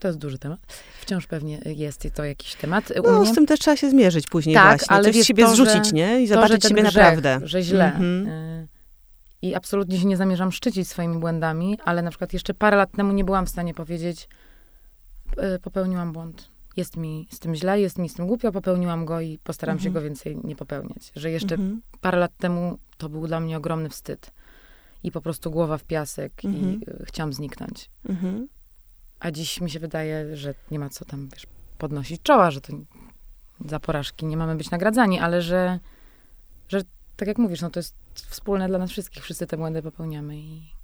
To 0.00 0.08
jest 0.08 0.18
duży 0.18 0.38
temat. 0.38 0.60
Wciąż 1.00 1.26
pewnie 1.26 1.60
jest 1.64 2.08
to 2.14 2.24
jakiś 2.24 2.54
temat. 2.54 2.92
No, 3.02 3.26
z 3.26 3.34
tym 3.34 3.46
też 3.46 3.60
trzeba 3.60 3.76
się 3.76 3.90
zmierzyć 3.90 4.26
później 4.26 4.54
tak, 4.54 4.78
właśnie. 4.78 4.96
Ale 4.96 5.12
Coś 5.12 5.26
siebie 5.26 5.44
to, 5.44 5.50
zrzucić, 5.50 5.86
że, 5.86 5.92
nie? 5.92 6.22
I 6.22 6.26
zobaczyć 6.26 6.62
to, 6.62 6.68
siebie 6.68 6.82
grzech, 6.82 6.94
naprawdę. 6.94 7.40
że 7.42 7.62
źle. 7.62 7.84
Mhm. 7.84 8.26
Y, 8.28 8.68
I 9.42 9.54
absolutnie 9.54 9.98
się 9.98 10.06
nie 10.06 10.16
zamierzam 10.16 10.52
szczycić 10.52 10.88
swoimi 10.88 11.18
błędami, 11.18 11.78
ale 11.84 12.02
na 12.02 12.10
przykład 12.10 12.32
jeszcze 12.32 12.54
parę 12.54 12.76
lat 12.76 12.92
temu 12.92 13.12
nie 13.12 13.24
byłam 13.24 13.46
w 13.46 13.48
stanie 13.48 13.74
powiedzieć, 13.74 14.28
y, 15.56 15.58
popełniłam 15.58 16.12
błąd. 16.12 16.50
Jest 16.76 16.96
mi 16.96 17.28
z 17.30 17.38
tym 17.38 17.54
źle, 17.54 17.80
jest 17.80 17.98
mi 17.98 18.08
z 18.08 18.14
tym 18.14 18.26
głupio, 18.26 18.52
popełniłam 18.52 19.04
go 19.04 19.20
i 19.20 19.38
postaram 19.44 19.76
mhm. 19.76 19.84
się 19.84 19.94
go 19.94 20.00
więcej 20.00 20.38
nie 20.44 20.56
popełniać. 20.56 21.12
Że 21.16 21.30
jeszcze 21.30 21.54
mhm. 21.54 21.82
parę 22.00 22.18
lat 22.18 22.36
temu 22.36 22.78
to 22.98 23.08
był 23.08 23.26
dla 23.26 23.40
mnie 23.40 23.56
ogromny 23.56 23.88
wstyd. 23.88 24.30
I 25.02 25.10
po 25.10 25.20
prostu 25.20 25.50
głowa 25.50 25.78
w 25.78 25.84
piasek 25.84 26.44
i 26.44 26.46
mhm. 26.46 26.80
y, 27.00 27.04
chciałam 27.06 27.32
zniknąć. 27.32 27.90
Mhm. 28.08 28.48
A 29.20 29.30
dziś 29.30 29.60
mi 29.60 29.70
się 29.70 29.80
wydaje, 29.80 30.36
że 30.36 30.54
nie 30.70 30.78
ma 30.78 30.90
co 30.90 31.04
tam, 31.04 31.28
wiesz, 31.28 31.46
podnosić 31.78 32.22
czoła, 32.22 32.50
że 32.50 32.60
to 32.60 32.72
za 33.64 33.80
porażki 33.80 34.26
nie 34.26 34.36
mamy 34.36 34.56
być 34.56 34.70
nagradzani, 34.70 35.20
ale 35.20 35.42
że, 35.42 35.78
że 36.68 36.80
tak 37.16 37.28
jak 37.28 37.38
mówisz, 37.38 37.60
no 37.60 37.70
to 37.70 37.80
jest 37.80 37.94
wspólne 38.14 38.68
dla 38.68 38.78
nas 38.78 38.90
wszystkich. 38.90 39.22
Wszyscy 39.24 39.46
te 39.46 39.56
błędy 39.56 39.82
popełniamy 39.82 40.36
i 40.36 40.79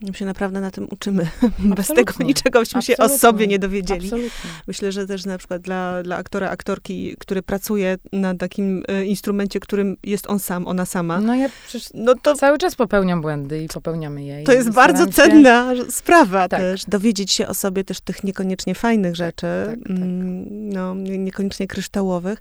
My 0.00 0.14
się 0.14 0.24
naprawdę 0.24 0.60
na 0.60 0.70
tym 0.70 0.86
uczymy. 0.90 1.26
Absolutnie. 1.36 1.74
Bez 1.74 1.88
tego 1.88 2.24
niczego 2.24 2.60
byśmy 2.60 2.82
się 2.82 2.96
o 2.96 3.08
sobie 3.08 3.46
nie 3.46 3.58
dowiedzieli. 3.58 4.04
Absolutnie. 4.04 4.50
Myślę, 4.66 4.92
że 4.92 5.06
też 5.06 5.24
na 5.24 5.38
przykład 5.38 5.62
dla, 5.62 6.02
dla 6.02 6.16
aktora, 6.16 6.50
aktorki, 6.50 7.16
który 7.18 7.42
pracuje 7.42 7.96
na 8.12 8.34
takim 8.34 8.82
e, 8.88 9.04
instrumencie, 9.04 9.60
którym 9.60 9.96
jest 10.04 10.30
on 10.30 10.38
sam, 10.38 10.66
ona 10.66 10.86
sama. 10.86 11.20
No 11.20 11.34
ja 11.34 11.48
przecież 11.68 11.88
no 11.94 12.14
to, 12.22 12.34
cały 12.34 12.58
czas 12.58 12.74
popełniam 12.74 13.20
błędy 13.20 13.62
i 13.62 13.68
popełniamy 13.68 14.24
je. 14.24 14.42
To 14.42 14.52
jest 14.52 14.70
bardzo 14.70 15.06
cenna 15.06 15.72
sprawa 15.90 16.48
tak. 16.48 16.60
też. 16.60 16.84
Dowiedzieć 16.84 17.32
się 17.32 17.48
o 17.48 17.54
sobie 17.54 17.84
też 17.84 18.00
tych 18.00 18.24
niekoniecznie 18.24 18.74
fajnych 18.74 19.16
rzeczy, 19.16 19.46
tak, 19.66 19.78
tak. 19.78 19.90
Mm, 19.90 20.68
no, 20.68 20.94
niekoniecznie 20.94 21.66
kryształowych. 21.66 22.38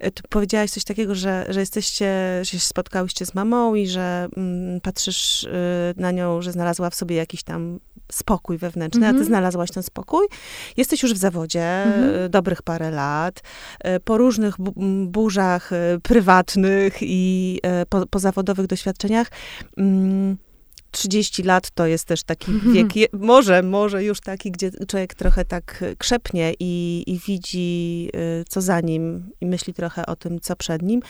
E, 0.00 0.10
tu 0.10 0.22
powiedziałaś 0.28 0.70
coś 0.70 0.84
takiego, 0.84 1.14
że, 1.14 1.46
że 1.48 1.60
jesteście, 1.60 2.06
że 2.42 2.50
się 2.50 2.58
spotkałyście 2.58 3.26
z 3.26 3.34
mamą 3.34 3.74
i 3.74 3.86
że 3.86 4.28
mm, 4.36 4.80
patrzysz 4.80 5.44
y, 5.44 5.50
na 5.96 6.10
nią, 6.10 6.42
że 6.42 6.52
znalazła 6.52 6.90
w 6.90 6.95
sobie 6.96 7.16
jakiś 7.16 7.42
tam 7.42 7.80
spokój 8.12 8.58
wewnętrzny, 8.58 9.06
mm 9.06 9.08
-hmm. 9.08 9.16
a 9.16 9.18
ty 9.18 9.22
mhm. 9.22 9.26
znalazłaś 9.26 9.70
ten 9.70 9.82
spokój. 9.82 10.26
Jesteś 10.76 11.02
już 11.02 11.14
w 11.14 11.16
zawodzie 11.16 11.62
mm 11.62 12.10
-hmm. 12.10 12.28
dobrych 12.28 12.62
parę 12.62 12.90
lat, 12.90 13.42
e, 13.80 14.00
po 14.00 14.18
różnych 14.18 14.54
bu 14.58 14.72
burzach 15.06 15.72
e, 15.72 15.98
prywatnych 16.02 16.98
i 17.00 17.60
po, 17.88 18.06
po 18.06 18.18
zawodowych 18.18 18.66
doświadczeniach. 18.66 19.30
30 20.90 21.42
mm, 21.42 21.48
lat 21.48 21.70
to 21.70 21.86
jest 21.86 22.04
też 22.04 22.22
taki 22.22 22.52
-hmm. 22.52 22.72
wiek, 22.72 22.96
je, 22.96 23.06
może, 23.12 23.62
może 23.62 24.04
już 24.04 24.20
taki, 24.20 24.50
gdzie 24.50 24.70
człowiek 24.88 25.14
trochę 25.14 25.44
tak 25.44 25.84
krzepnie 25.98 26.54
i, 26.60 27.04
i 27.06 27.18
widzi, 27.18 28.10
co 28.48 28.60
za 28.60 28.80
nim 28.80 29.30
i 29.40 29.46
myśli 29.46 29.74
trochę 29.74 30.06
o 30.06 30.16
tym, 30.16 30.40
co 30.40 30.56
przed 30.56 30.82
nim. 30.82 31.02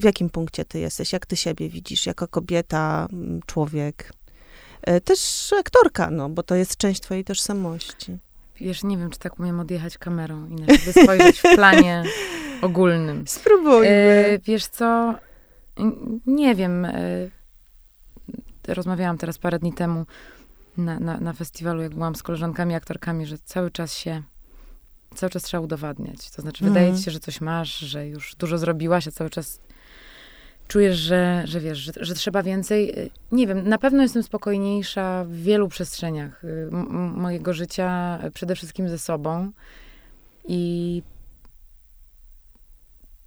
W 0.00 0.04
jakim 0.04 0.30
punkcie 0.30 0.64
ty 0.64 0.78
jesteś? 0.78 1.12
Jak 1.12 1.26
ty 1.26 1.36
siebie 1.36 1.68
widzisz 1.68 2.06
jako 2.06 2.28
kobieta, 2.28 3.08
człowiek? 3.46 4.12
E, 4.82 5.00
też 5.00 5.50
aktorka, 5.60 6.10
no, 6.10 6.28
bo 6.28 6.42
to 6.42 6.54
jest 6.54 6.76
część 6.76 7.00
twojej 7.00 7.24
tożsamości. 7.24 8.18
Wiesz, 8.56 8.84
nie 8.84 8.98
wiem, 8.98 9.10
czy 9.10 9.18
tak 9.18 9.40
umiem 9.40 9.60
odjechać 9.60 9.98
kamerą, 9.98 10.46
inaczej 10.46 10.78
by 10.86 10.92
spojrzeć 10.92 11.38
w 11.38 11.42
planie 11.42 12.02
ogólnym. 12.62 13.24
Spróbujmy. 13.26 13.88
E, 13.88 14.38
wiesz 14.38 14.66
co, 14.66 15.14
nie 16.26 16.54
wiem. 16.54 16.84
E, 16.84 16.94
rozmawiałam 18.68 19.18
teraz 19.18 19.38
parę 19.38 19.58
dni 19.58 19.72
temu 19.72 20.06
na, 20.76 21.00
na, 21.00 21.20
na 21.20 21.32
festiwalu, 21.32 21.82
jak 21.82 21.94
byłam 21.94 22.14
z 22.14 22.22
koleżankami 22.22 22.74
aktorkami, 22.74 23.26
że 23.26 23.38
cały 23.38 23.70
czas 23.70 23.94
się 23.94 24.22
cały 25.14 25.30
czas 25.30 25.42
trzeba 25.42 25.60
udowadniać. 25.60 26.30
To 26.30 26.42
znaczy, 26.42 26.64
mm. 26.64 26.74
wydaje 26.74 26.96
ci 26.96 27.02
się, 27.02 27.10
że 27.10 27.20
coś 27.20 27.40
masz, 27.40 27.78
że 27.78 28.08
już 28.08 28.34
dużo 28.34 28.58
zrobiłaś, 28.58 29.08
a 29.08 29.10
cały 29.10 29.30
czas 29.30 29.60
czujesz, 30.70 30.96
że, 30.96 31.42
że 31.44 31.60
wiesz, 31.60 31.78
że, 31.78 31.92
że 31.96 32.14
trzeba 32.14 32.42
więcej. 32.42 32.98
Y, 32.98 33.10
nie 33.32 33.46
wiem, 33.46 33.68
na 33.68 33.78
pewno 33.78 34.02
jestem 34.02 34.22
spokojniejsza 34.22 35.24
w 35.24 35.32
wielu 35.32 35.68
przestrzeniach 35.68 36.44
y, 36.44 36.68
mojego 37.14 37.52
życia, 37.52 38.18
przede 38.34 38.54
wszystkim 38.54 38.88
ze 38.88 38.98
sobą. 38.98 39.50
I 40.44 41.02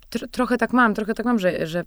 tr 0.10 0.30
trochę 0.32 0.58
tak 0.58 0.74
mam, 0.74 0.94
trochę 0.94 1.14
tak 1.14 1.26
mam, 1.26 1.40
że, 1.40 1.68
że 1.68 1.84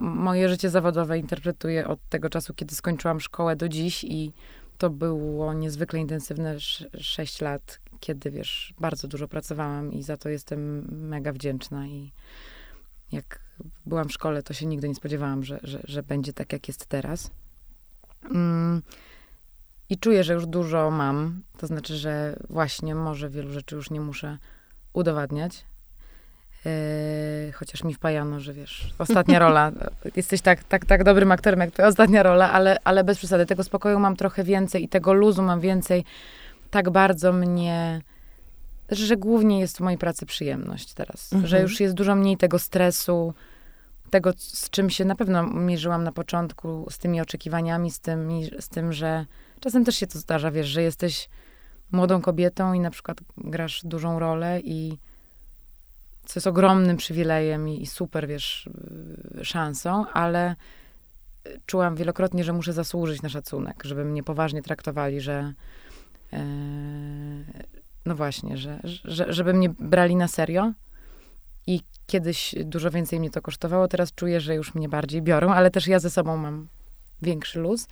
moje 0.00 0.48
życie 0.48 0.70
zawodowe 0.70 1.18
interpretuję 1.18 1.88
od 1.88 1.98
tego 2.08 2.30
czasu, 2.30 2.54
kiedy 2.54 2.74
skończyłam 2.74 3.20
szkołę 3.20 3.56
do 3.56 3.68
dziś 3.68 4.04
i 4.04 4.32
to 4.78 4.90
było 4.90 5.54
niezwykle 5.54 6.00
intensywne 6.00 6.60
6 7.00 7.40
lat, 7.40 7.80
kiedy 8.00 8.30
wiesz, 8.30 8.74
bardzo 8.80 9.08
dużo 9.08 9.28
pracowałam 9.28 9.92
i 9.92 10.02
za 10.02 10.16
to 10.16 10.28
jestem 10.28 10.88
mega 11.08 11.32
wdzięczna 11.32 11.86
i 11.86 12.12
jak 13.12 13.45
byłam 13.86 14.08
w 14.08 14.12
szkole, 14.12 14.42
to 14.42 14.54
się 14.54 14.66
nigdy 14.66 14.88
nie 14.88 14.94
spodziewałam, 14.94 15.44
że, 15.44 15.58
że, 15.62 15.80
że 15.84 16.02
będzie 16.02 16.32
tak, 16.32 16.52
jak 16.52 16.68
jest 16.68 16.86
teraz. 16.86 17.30
Mm. 18.30 18.82
I 19.90 19.98
czuję, 19.98 20.24
że 20.24 20.34
już 20.34 20.46
dużo 20.46 20.90
mam. 20.90 21.42
To 21.58 21.66
znaczy, 21.66 21.96
że 21.96 22.36
właśnie 22.50 22.94
może 22.94 23.30
wielu 23.30 23.52
rzeczy 23.52 23.76
już 23.76 23.90
nie 23.90 24.00
muszę 24.00 24.38
udowadniać. 24.92 25.64
Yy, 26.64 27.52
chociaż 27.52 27.84
mi 27.84 27.94
wpajano, 27.94 28.40
że 28.40 28.52
wiesz, 28.52 28.94
ostatnia 28.98 29.38
rola, 29.38 29.72
jesteś 30.16 30.40
tak, 30.40 30.64
tak, 30.64 30.84
tak 30.84 31.04
dobrym 31.04 31.32
aktorem, 31.32 31.60
jak 31.60 31.70
twoja 31.70 31.88
ostatnia 31.88 32.22
rola, 32.22 32.52
ale, 32.52 32.76
ale 32.84 33.04
bez 33.04 33.18
przesady. 33.18 33.46
Tego 33.46 33.64
spokoju 33.64 33.98
mam 33.98 34.16
trochę 34.16 34.44
więcej 34.44 34.84
i 34.84 34.88
tego 34.88 35.12
luzu 35.12 35.42
mam 35.42 35.60
więcej. 35.60 36.04
Tak 36.70 36.90
bardzo 36.90 37.32
mnie 37.32 38.02
że 38.90 39.16
głównie 39.16 39.60
jest 39.60 39.76
w 39.76 39.80
mojej 39.80 39.98
pracy 39.98 40.26
przyjemność 40.26 40.94
teraz. 40.94 41.32
Mhm. 41.32 41.46
Że 41.46 41.60
już 41.60 41.80
jest 41.80 41.94
dużo 41.94 42.14
mniej 42.14 42.36
tego 42.36 42.58
stresu, 42.58 43.34
tego, 44.10 44.32
z 44.36 44.70
czym 44.70 44.90
się 44.90 45.04
na 45.04 45.14
pewno 45.14 45.46
mierzyłam 45.46 46.04
na 46.04 46.12
początku, 46.12 46.86
z 46.90 46.98
tymi 46.98 47.20
oczekiwaniami, 47.20 47.90
z 47.90 48.00
tym, 48.00 48.30
z 48.60 48.68
tym, 48.68 48.92
że 48.92 49.26
czasem 49.60 49.84
też 49.84 49.96
się 49.96 50.06
to 50.06 50.18
zdarza, 50.18 50.50
wiesz, 50.50 50.66
że 50.66 50.82
jesteś 50.82 51.28
młodą 51.92 52.20
kobietą 52.20 52.72
i 52.72 52.80
na 52.80 52.90
przykład 52.90 53.18
grasz 53.36 53.80
dużą 53.84 54.18
rolę 54.18 54.60
i 54.60 54.98
co 56.24 56.38
jest 56.38 56.46
ogromnym 56.46 56.96
przywilejem 56.96 57.68
i, 57.68 57.82
i 57.82 57.86
super, 57.86 58.28
wiesz, 58.28 58.70
y, 59.40 59.44
szansą, 59.44 60.06
ale 60.12 60.56
czułam 61.66 61.96
wielokrotnie, 61.96 62.44
że 62.44 62.52
muszę 62.52 62.72
zasłużyć 62.72 63.22
na 63.22 63.28
szacunek, 63.28 63.84
żeby 63.84 64.04
mnie 64.04 64.22
poważnie 64.22 64.62
traktowali, 64.62 65.20
że 65.20 65.52
e, 66.32 66.38
no 68.06 68.14
właśnie, 68.14 68.56
że, 68.56 68.80
że, 68.84 69.32
żeby 69.32 69.54
mnie 69.54 69.68
brali 69.68 70.16
na 70.16 70.28
serio. 70.28 70.72
I 71.66 71.80
kiedyś 72.06 72.54
dużo 72.64 72.90
więcej 72.90 73.20
mnie 73.20 73.30
to 73.30 73.42
kosztowało, 73.42 73.88
teraz 73.88 74.12
czuję, 74.14 74.40
że 74.40 74.54
już 74.54 74.74
mnie 74.74 74.88
bardziej 74.88 75.22
biorą, 75.22 75.52
ale 75.52 75.70
też 75.70 75.86
ja 75.86 75.98
ze 75.98 76.10
sobą 76.10 76.36
mam 76.36 76.68
większy 77.22 77.60
luz. 77.60 77.88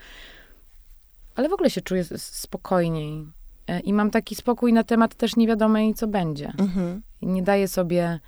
Ale 1.35 1.49
w 1.49 1.53
ogóle 1.53 1.71
się 1.71 1.81
czuję 1.81 2.05
spokojniej. 2.17 3.27
E, 3.67 3.81
I 3.81 3.93
mam 3.93 4.11
taki 4.11 4.35
spokój 4.35 4.73
na 4.73 4.85
temat 4.85 5.15
też 5.15 5.37
niewiadomej, 5.37 5.95
co 5.95 6.07
będzie. 6.07 6.53
Mhm. 6.59 7.03
Nie 7.23 7.43
daję 7.43 7.69
sobie 7.69 8.21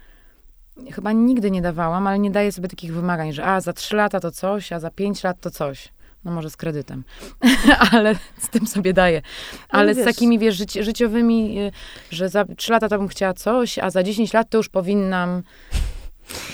chyba 0.93 1.13
nigdy 1.13 1.51
nie 1.51 1.63
dawałam, 1.63 2.07
ale 2.07 2.19
nie 2.19 2.31
daję 2.31 2.53
sobie 2.53 2.69
takich 2.69 2.95
wymagań, 2.95 3.33
że 3.33 3.45
a 3.45 3.61
za 3.61 3.73
trzy 3.73 3.97
lata 3.97 4.21
to 4.21 4.31
coś, 4.31 4.73
a 4.73 4.81
za 4.81 4.91
pięć 4.91 5.25
lat 5.25 5.41
to 5.41 5.51
coś. 5.51 5.93
No 6.27 6.33
może 6.33 6.51
z 6.51 6.57
kredytem, 6.57 7.05
ale 7.93 8.15
z 8.39 8.49
tym 8.49 8.67
sobie 8.67 8.93
daję. 8.93 9.23
Ale 9.69 9.95
z 9.95 10.05
takimi, 10.05 10.39
wiesz, 10.39 10.57
życi 10.57 10.85
życiowymi, 10.85 11.61
y, 11.61 11.73
że 12.11 12.29
za 12.29 12.45
trzy 12.45 12.73
lata 12.73 12.89
to 12.89 12.99
bym 12.99 13.09
chciała 13.09 13.35
coś, 13.35 13.79
a 13.79 13.91
za 13.91 14.03
dziesięć 14.03 14.33
lat 14.33 14.51
to 14.51 14.59
już 14.59 14.69
powinnam 14.69 15.43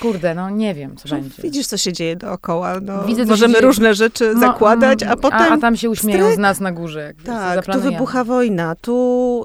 Kurde, 0.00 0.34
no 0.34 0.50
nie 0.50 0.74
wiem, 0.74 0.96
co 0.96 1.08
no, 1.08 1.14
będzie. 1.14 1.42
Widzisz, 1.42 1.66
co 1.66 1.76
się 1.76 1.92
dzieje 1.92 2.16
dookoła. 2.16 2.80
No, 2.80 3.04
Widzę, 3.04 3.24
możemy 3.24 3.60
różne 3.60 3.94
rzeczy 3.94 4.32
no, 4.34 4.40
zakładać, 4.40 5.02
a 5.02 5.16
potem... 5.16 5.40
A, 5.40 5.50
a 5.50 5.58
tam 5.58 5.76
się 5.76 5.90
uśmieją 5.90 6.34
z 6.34 6.38
nas 6.38 6.60
na 6.60 6.72
górze. 6.72 7.12
Tak, 7.24 7.66
tu 7.66 7.80
wybucha 7.80 8.24
wojna, 8.24 8.74
tu 8.80 9.44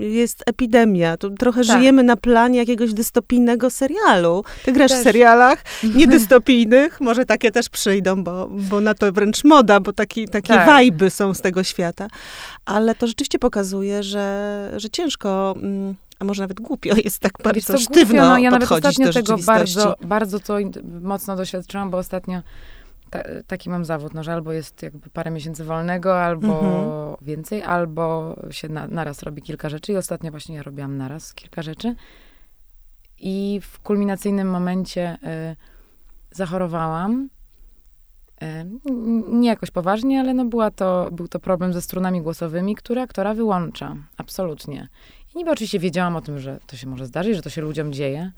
y, 0.00 0.04
jest 0.04 0.42
epidemia, 0.46 1.16
tu 1.16 1.30
trochę 1.30 1.64
tak. 1.64 1.76
żyjemy 1.76 2.02
na 2.02 2.16
planie 2.16 2.58
jakiegoś 2.58 2.94
dystopijnego 2.94 3.70
serialu. 3.70 4.44
Ty 4.64 4.72
grasz 4.72 4.90
też. 4.90 5.00
w 5.00 5.02
serialach 5.02 5.64
niedystopijnych, 5.96 7.00
może 7.00 7.24
takie 7.24 7.50
też 7.50 7.68
przyjdą, 7.68 8.24
bo, 8.24 8.48
bo 8.50 8.80
na 8.80 8.94
to 8.94 9.12
wręcz 9.12 9.44
moda, 9.44 9.80
bo 9.80 9.92
taki, 9.92 10.28
takie 10.28 10.48
tak. 10.48 10.66
wajby 10.66 11.10
są 11.10 11.34
z 11.34 11.40
tego 11.40 11.64
świata. 11.64 12.08
Ale 12.64 12.94
to 12.94 13.06
rzeczywiście 13.06 13.38
pokazuje, 13.38 14.02
że, 14.02 14.70
że 14.76 14.90
ciężko... 14.90 15.54
Mm, 15.56 15.94
a 16.24 16.26
może 16.26 16.42
nawet 16.42 16.60
głupio 16.60 16.94
jest 17.04 17.18
tak 17.18 17.32
bardzo 17.44 17.72
co, 17.72 17.78
sztywno 17.78 18.14
głupio, 18.14 18.28
no, 18.28 18.38
ja 18.38 18.50
nawet 18.50 18.72
ostatnio 18.72 19.12
tego 19.12 19.36
bardzo, 19.38 19.96
bardzo 20.04 20.40
to 20.40 20.56
mocno 21.02 21.36
doświadczyłam, 21.36 21.90
bo 21.90 21.98
ostatnio 21.98 22.42
ta, 23.10 23.22
taki 23.46 23.70
mam 23.70 23.84
zawód, 23.84 24.14
no, 24.14 24.22
że 24.22 24.32
albo 24.32 24.52
jest 24.52 24.82
jakby 24.82 25.10
parę 25.10 25.30
miesięcy 25.30 25.64
wolnego, 25.64 26.22
albo 26.22 26.60
mhm. 26.60 27.16
więcej, 27.22 27.62
albo 27.62 28.36
się 28.50 28.68
na, 28.68 28.86
naraz 28.86 29.22
robi 29.22 29.42
kilka 29.42 29.68
rzeczy 29.68 29.92
i 29.92 29.96
ostatnio 29.96 30.30
właśnie 30.30 30.54
ja 30.54 30.62
robiłam 30.62 30.96
naraz 30.96 31.34
kilka 31.34 31.62
rzeczy 31.62 31.94
i 33.18 33.60
w 33.62 33.78
kulminacyjnym 33.78 34.50
momencie 34.50 35.18
y, 35.52 35.56
zachorowałam 36.30 37.28
y, 38.42 38.46
nie 39.28 39.48
jakoś 39.48 39.70
poważnie, 39.70 40.20
ale 40.20 40.34
no 40.34 40.44
była 40.44 40.70
to, 40.70 41.08
był 41.12 41.28
to 41.28 41.40
problem 41.40 41.72
ze 41.72 41.82
strunami 41.82 42.22
głosowymi, 42.22 42.74
które 42.74 43.02
aktora 43.02 43.34
wyłącza. 43.34 43.96
Absolutnie. 44.16 44.88
I 45.34 45.38
niby 45.38 45.50
oczywiście 45.50 45.78
wiedziałam 45.78 46.16
o 46.16 46.20
tym, 46.20 46.38
że 46.38 46.60
to 46.66 46.76
się 46.76 46.86
może 46.86 47.06
zdarzyć, 47.06 47.36
że 47.36 47.42
to 47.42 47.50
się 47.50 47.62
ludziom 47.62 47.92
dzieje, 47.92 48.32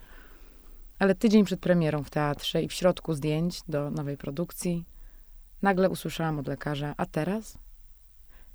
ale 0.99 1.14
tydzień 1.14 1.44
przed 1.44 1.61
premierą 1.61 2.03
w 2.03 2.11
teatrze 2.11 2.62
i 2.62 2.68
w 2.68 2.72
środku 2.72 3.14
zdjęć 3.14 3.61
do 3.68 3.90
nowej 3.90 4.16
produkcji 4.16 4.84
nagle 5.62 5.90
usłyszałam 5.90 6.38
od 6.38 6.49
lekarza, 6.49 6.94
a 6.97 7.07
teraz 7.07 7.59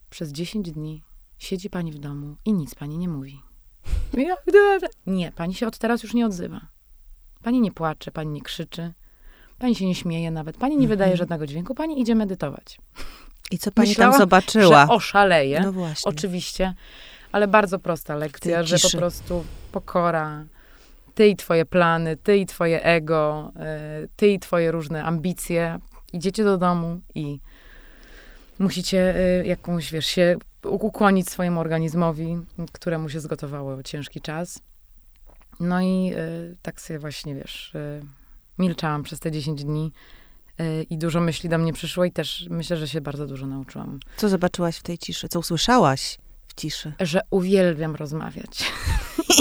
przez 0.09 0.31
10 0.31 0.71
dni 0.71 1.03
siedzi 1.37 1.69
pani 1.69 1.91
w 1.91 1.99
domu 1.99 2.35
i 2.45 2.53
nic 2.53 2.75
pani 2.75 2.97
nie 2.97 3.09
mówi. 3.09 3.41
Nie, 5.07 5.31
pani 5.31 5.55
się 5.55 5.67
od 5.67 5.77
teraz 5.77 6.03
już 6.03 6.13
nie 6.13 6.25
odzywa. 6.25 6.61
Pani 7.43 7.61
nie 7.61 7.71
płacze, 7.71 8.11
pani 8.11 8.31
nie 8.31 8.41
krzyczy, 8.41 8.93
pani 9.57 9.75
się 9.75 9.85
nie 9.85 9.95
śmieje 9.95 10.31
nawet, 10.31 10.57
pani 10.57 10.77
nie 10.77 10.87
wydaje 10.87 11.11
mhm. 11.11 11.17
żadnego 11.17 11.47
dźwięku, 11.47 11.75
pani 11.75 12.01
idzie 12.01 12.15
medytować. 12.15 12.77
I 13.51 13.57
co 13.57 13.71
pani 13.71 13.89
Myślała, 13.89 14.11
tam 14.11 14.19
zobaczyła? 14.19 14.85
Że 14.85 14.93
oszaleje. 14.93 15.61
No 15.61 15.71
właśnie. 15.71 16.09
Oczywiście 16.09 16.73
ale 17.31 17.47
bardzo 17.47 17.79
prosta 17.79 18.15
lekcja, 18.15 18.63
że 18.63 18.77
po 18.79 18.97
prostu 18.97 19.45
pokora, 19.71 20.45
ty 21.15 21.27
i 21.27 21.35
twoje 21.35 21.65
plany, 21.65 22.17
ty 22.17 22.37
i 22.37 22.45
twoje 22.45 22.83
ego, 22.83 23.51
y, 24.03 24.09
ty 24.15 24.27
i 24.27 24.39
twoje 24.39 24.71
różne 24.71 25.03
ambicje. 25.03 25.79
Idziecie 26.13 26.43
do 26.43 26.57
domu 26.57 27.01
i 27.15 27.39
musicie 28.59 29.15
y, 29.41 29.45
jakąś, 29.45 29.91
wiesz, 29.91 30.05
się 30.05 30.35
ukłonić 30.63 31.29
swojemu 31.29 31.59
organizmowi, 31.59 32.37
któremu 32.71 33.09
się 33.09 33.19
zgotowało 33.19 33.83
ciężki 33.83 34.21
czas. 34.21 34.59
No 35.59 35.81
i 35.81 36.13
y, 36.13 36.57
tak 36.61 36.81
sobie 36.81 36.99
właśnie, 36.99 37.35
wiesz, 37.35 37.73
milczałam 38.57 39.03
przez 39.03 39.19
te 39.19 39.31
10 39.31 39.63
dni 39.63 39.91
i 40.89 40.97
dużo 40.97 41.21
myśli 41.21 41.49
do 41.49 41.57
mnie 41.57 41.73
przyszło 41.73 42.05
i 42.05 42.11
też 42.11 42.47
myślę, 42.49 42.77
że 42.77 42.87
się 42.87 43.01
bardzo 43.01 43.27
dużo 43.27 43.47
nauczyłam. 43.47 43.99
Co 44.17 44.29
zobaczyłaś 44.29 44.77
w 44.77 44.83
tej 44.83 44.97
ciszy? 44.97 45.27
Co 45.29 45.39
usłyszałaś? 45.39 46.17
W 46.51 46.53
ciszy. 46.53 46.93
Że 46.99 47.21
uwielbiam 47.29 47.95
rozmawiać. 47.95 48.71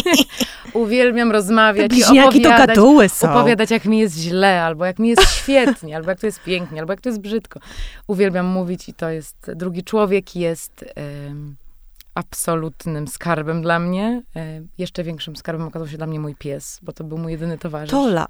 uwielbiam 0.74 1.32
rozmawiać 1.32 1.92
i 1.92 2.20
opowiadać, 2.20 2.76
to 2.76 3.08
są. 3.08 3.30
opowiadać, 3.30 3.70
jak 3.70 3.84
mi 3.84 3.98
jest 3.98 4.16
źle, 4.16 4.62
albo 4.62 4.84
jak 4.84 4.98
mi 4.98 5.08
jest 5.08 5.30
świetnie, 5.38 5.96
albo 5.96 6.10
jak 6.10 6.20
to 6.20 6.26
jest 6.26 6.42
pięknie, 6.42 6.80
albo 6.80 6.92
jak 6.92 7.00
to 7.00 7.08
jest 7.08 7.20
brzydko. 7.20 7.60
Uwielbiam 8.06 8.46
mówić 8.46 8.88
i 8.88 8.94
to 8.94 9.10
jest, 9.10 9.50
drugi 9.56 9.84
człowiek 9.84 10.36
jest 10.36 10.84
um, 11.26 11.56
absolutnym 12.14 13.08
skarbem 13.08 13.62
dla 13.62 13.78
mnie. 13.78 14.22
Um, 14.34 14.68
jeszcze 14.78 15.04
większym 15.04 15.36
skarbem 15.36 15.66
okazał 15.66 15.88
się 15.88 15.96
dla 15.96 16.06
mnie 16.06 16.20
mój 16.20 16.34
pies, 16.34 16.78
bo 16.82 16.92
to 16.92 17.04
był 17.04 17.18
mój 17.18 17.32
jedyny 17.32 17.58
towarzysz. 17.58 17.90
Tola. 17.90 18.26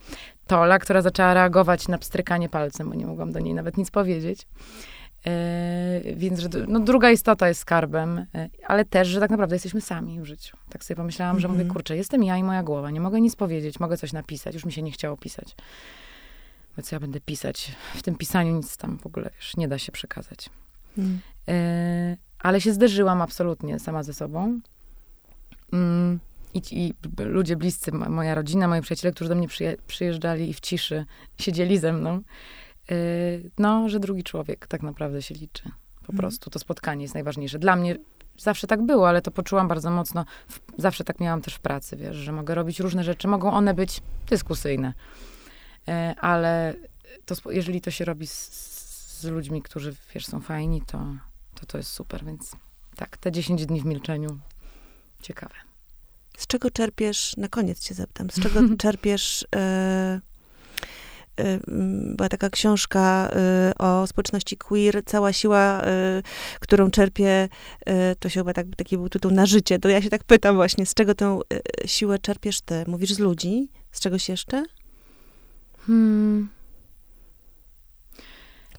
Tola, 0.46 0.78
która 0.78 1.02
zaczęła 1.02 1.34
reagować 1.34 1.88
na 1.88 1.98
pstrykanie 1.98 2.48
palcem, 2.48 2.88
bo 2.88 2.94
nie 2.94 3.06
mogłam 3.06 3.32
do 3.32 3.40
niej 3.40 3.54
nawet 3.54 3.76
nic 3.76 3.90
powiedzieć. 3.90 4.46
E, 5.26 6.14
więc, 6.16 6.38
że 6.38 6.48
no, 6.68 6.80
druga 6.80 7.10
istota 7.10 7.48
jest 7.48 7.60
skarbem, 7.60 8.26
e, 8.34 8.48
ale 8.66 8.84
też, 8.84 9.08
że 9.08 9.20
tak 9.20 9.30
naprawdę 9.30 9.54
jesteśmy 9.54 9.80
sami 9.80 10.20
w 10.20 10.24
życiu. 10.24 10.56
Tak 10.70 10.84
sobie 10.84 10.96
pomyślałam, 10.96 11.30
mm 11.30 11.38
-hmm. 11.38 11.42
że 11.42 11.48
mówię, 11.48 11.60
mhm. 11.60 11.74
kurczę, 11.74 11.96
jestem 11.96 12.24
ja 12.24 12.36
i 12.36 12.42
moja 12.42 12.62
głowa, 12.62 12.90
nie 12.90 13.00
mogę 13.00 13.20
nic 13.20 13.36
powiedzieć, 13.36 13.80
mogę 13.80 13.96
coś 13.96 14.12
napisać, 14.12 14.54
już 14.54 14.64
mi 14.64 14.72
się 14.72 14.82
nie 14.82 14.92
chciało 14.92 15.16
pisać. 15.16 15.56
Bo 16.76 16.82
co 16.82 16.96
ja 16.96 17.00
będę 17.00 17.20
pisać? 17.20 17.72
W 17.94 18.02
tym 18.02 18.14
pisaniu 18.14 18.56
nic 18.56 18.76
tam 18.76 18.98
w 18.98 19.06
ogóle, 19.06 19.30
wiesz, 19.36 19.56
nie 19.56 19.68
da 19.68 19.78
się 19.78 19.92
przekazać. 19.92 20.50
Mm. 20.98 21.20
E, 21.48 22.16
ale 22.38 22.60
się 22.60 22.72
zderzyłam 22.72 23.22
absolutnie 23.22 23.78
sama 23.78 24.02
ze 24.02 24.14
sobą. 24.14 24.60
Mm, 25.72 26.20
i, 26.54 26.62
I, 26.70 26.94
ludzie 27.24 27.56
bliscy, 27.56 27.92
moja 27.92 28.34
rodzina, 28.34 28.68
moi 28.68 28.80
przyjaciele, 28.80 29.12
którzy 29.12 29.28
do 29.28 29.36
mnie 29.36 29.48
przyjeżdżali 29.86 30.50
i 30.50 30.54
w 30.54 30.60
ciszy 30.60 31.04
siedzieli 31.38 31.78
ze 31.78 31.92
mną, 31.92 32.22
Y, 32.22 32.69
no, 33.58 33.88
że 33.88 34.00
drugi 34.00 34.24
człowiek 34.24 34.66
tak 34.66 34.82
naprawdę 34.82 35.22
się 35.22 35.34
liczy. 35.34 35.62
Po 35.94 36.00
mhm. 36.00 36.18
prostu 36.18 36.50
to 36.50 36.58
spotkanie 36.58 37.02
jest 37.02 37.14
najważniejsze. 37.14 37.58
Dla 37.58 37.76
mnie 37.76 37.96
zawsze 38.38 38.66
tak 38.66 38.82
było, 38.82 39.08
ale 39.08 39.22
to 39.22 39.30
poczułam 39.30 39.68
bardzo 39.68 39.90
mocno. 39.90 40.24
Zawsze 40.78 41.04
tak 41.04 41.20
miałam 41.20 41.42
też 41.42 41.54
w 41.54 41.60
pracy, 41.60 41.96
wiesz, 41.96 42.16
że 42.16 42.32
mogę 42.32 42.54
robić 42.54 42.80
różne 42.80 43.04
rzeczy. 43.04 43.28
Mogą 43.28 43.52
one 43.52 43.74
być 43.74 44.02
dyskusyjne, 44.28 44.94
y, 45.88 45.92
ale 46.20 46.74
to, 47.26 47.50
jeżeli 47.50 47.80
to 47.80 47.90
się 47.90 48.04
robi 48.04 48.26
z, 48.26 48.50
z, 49.20 49.24
ludźmi, 49.24 49.62
którzy, 49.62 49.94
wiesz, 50.14 50.26
są 50.26 50.40
fajni, 50.40 50.82
to, 50.82 50.98
to 51.54 51.66
to 51.66 51.78
jest 51.78 51.90
super. 51.90 52.24
Więc 52.24 52.56
tak, 52.96 53.16
te 53.16 53.32
10 53.32 53.66
dni 53.66 53.80
w 53.80 53.84
milczeniu, 53.84 54.38
ciekawe. 55.22 55.54
Z 56.38 56.46
czego 56.46 56.70
czerpiesz, 56.70 57.36
na 57.36 57.48
koniec 57.48 57.80
cię 57.80 57.94
zapytam, 57.94 58.30
z 58.30 58.40
czego 58.40 58.60
czerpiesz... 58.78 59.42
Y, 59.42 60.29
była 62.16 62.28
taka 62.28 62.50
książka 62.50 63.30
y, 63.70 63.78
o 63.78 64.06
społeczności 64.06 64.56
queer, 64.56 65.02
cała 65.06 65.32
siła, 65.32 65.84
y, 65.84 65.86
którą 66.60 66.90
czerpie, 66.90 67.48
to 68.18 68.28
się 68.28 68.40
chyba 68.40 68.52
tak, 68.52 68.66
taki 68.76 68.96
był 68.96 69.08
tytuł 69.08 69.30
na 69.30 69.46
życie. 69.46 69.78
To 69.78 69.88
ja 69.88 70.02
się 70.02 70.10
tak 70.10 70.24
pytam 70.24 70.56
właśnie, 70.56 70.86
z 70.86 70.94
czego 70.94 71.14
tę 71.14 71.38
siłę 71.86 72.18
czerpiesz 72.18 72.60
ty? 72.60 72.84
Mówisz 72.86 73.12
z 73.12 73.18
ludzi? 73.18 73.68
Z 73.92 74.00
czegoś 74.00 74.28
jeszcze? 74.28 74.64
Hmm. 75.86 76.48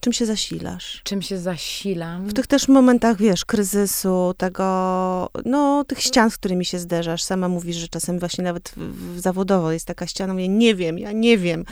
Czym 0.02 0.14
się 0.14 0.26
zasilasz? 0.26 1.02
Czym 1.04 1.22
się 1.22 1.38
zasilam? 1.38 2.28
W 2.28 2.34
tych 2.34 2.48
też 2.48 2.68
momentach, 2.68 3.18
wiesz, 3.18 3.46
kryzysu, 3.46 4.34
tego, 4.38 5.30
no, 5.46 5.84
tych 5.88 6.02
ścian, 6.02 6.32
z 6.32 6.38
którymi 6.38 6.66
się 6.66 6.80
zderzasz. 6.80 7.24
Sama 7.24 7.48
mówisz, 7.48 7.76
że 7.76 7.88
czasem 7.88 8.20
właśnie 8.20 8.44
nawet 8.44 8.70
w, 8.70 9.16
w 9.16 9.20
zawodowo 9.20 9.72
jest 9.72 9.86
taka 9.86 10.08
ściana, 10.08 10.42
ja 10.42 10.48
nie 10.48 10.76
wiem, 10.76 11.00
ja 11.00 11.12
nie 11.12 11.38
wiem 11.38 11.66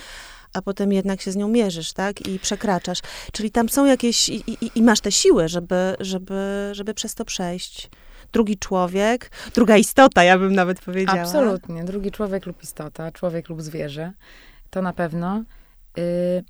a 0.53 0.61
potem 0.61 0.93
jednak 0.93 1.21
się 1.21 1.31
z 1.31 1.35
nią 1.35 1.47
mierzysz, 1.47 1.93
tak? 1.93 2.27
I 2.27 2.39
przekraczasz. 2.39 2.99
Czyli 3.31 3.51
tam 3.51 3.69
są 3.69 3.85
jakieś, 3.85 4.29
i, 4.29 4.51
i, 4.51 4.71
i 4.75 4.83
masz 4.83 5.01
tę 5.01 5.11
siłę, 5.11 5.49
żeby, 5.49 5.95
żeby, 5.99 6.69
żeby 6.71 6.93
przez 6.93 7.15
to 7.15 7.25
przejść. 7.25 7.89
drugi 8.31 8.57
człowiek, 8.57 9.31
druga 9.55 9.77
istota, 9.77 10.23
ja 10.23 10.37
bym 10.37 10.53
nawet 10.55 10.81
powiedziała. 10.81 11.21
Absolutnie. 11.21 11.83
Drugi 11.83 12.11
człowiek 12.11 12.45
lub 12.45 12.63
istota, 12.63 13.11
człowiek 13.11 13.49
lub 13.49 13.61
zwierzę. 13.61 14.13
To 14.69 14.81
na 14.81 14.93
pewno. 14.93 15.43
Y, 15.97 16.43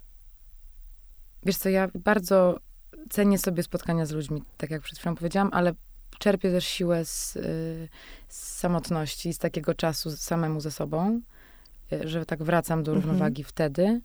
wiesz 1.46 1.58
co, 1.58 1.70
ja 1.70 1.88
bardzo 1.96 2.60
cenię 3.10 3.38
sobie 3.38 3.64
spotkania 3.64 4.06
z 4.06 4.12
ludźmi, 4.12 4.44
tak 4.58 4.70
jak 4.70 4.82
przed 4.82 5.00
chwilą 5.00 5.16
powiedziałam, 5.16 5.50
ale 5.54 5.74
czerpię 6.20 6.52
też 6.52 6.66
siłę 6.66 7.06
z, 7.06 7.36
y, 7.36 7.90
z 8.28 8.58
samotności, 8.58 9.34
z 9.34 9.38
takiego 9.38 9.74
czasu 9.74 10.12
samemu 10.12 10.62
ze 10.62 10.72
sobą, 10.72 11.22
że 12.06 12.26
tak 12.26 12.44
wracam 12.44 12.84
do 12.84 12.92
Mhm. 12.92 13.10
równowagi 13.12 13.44
wtedy. 13.44 14.02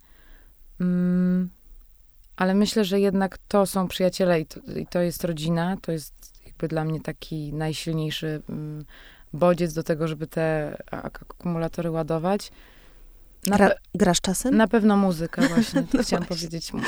Mm, 0.81 1.49
ale 2.35 2.53
myślę, 2.53 2.85
że 2.85 2.99
jednak 2.99 3.37
to 3.47 3.65
są 3.65 3.87
przyjaciele 3.87 4.41
i 4.41 4.45
to, 4.45 4.59
i 4.75 4.87
to 4.87 4.99
jest 5.01 5.23
rodzina. 5.23 5.77
To 5.81 5.91
jest 5.91 6.13
jakby 6.45 6.67
dla 6.67 6.85
mnie 6.85 7.01
taki 7.01 7.53
najsilniejszy 7.53 8.41
mm, 8.49 8.85
bodziec 9.33 9.73
do 9.73 9.83
tego, 9.83 10.07
żeby 10.07 10.27
te 10.27 10.77
akumulatory 10.91 11.91
ładować. 11.91 12.51
Na, 13.47 13.57
Gra, 13.57 13.71
grasz 13.95 14.21
czasem? 14.21 14.57
na 14.57 14.67
pewno 14.67 14.97
muzyka 14.97 15.41
właśnie, 15.53 15.83
to 15.83 15.97
No 15.97 16.03
chciałam 16.03 16.25
właśnie. 16.25 16.47
powiedzieć. 16.47 16.71
M- 16.73 16.81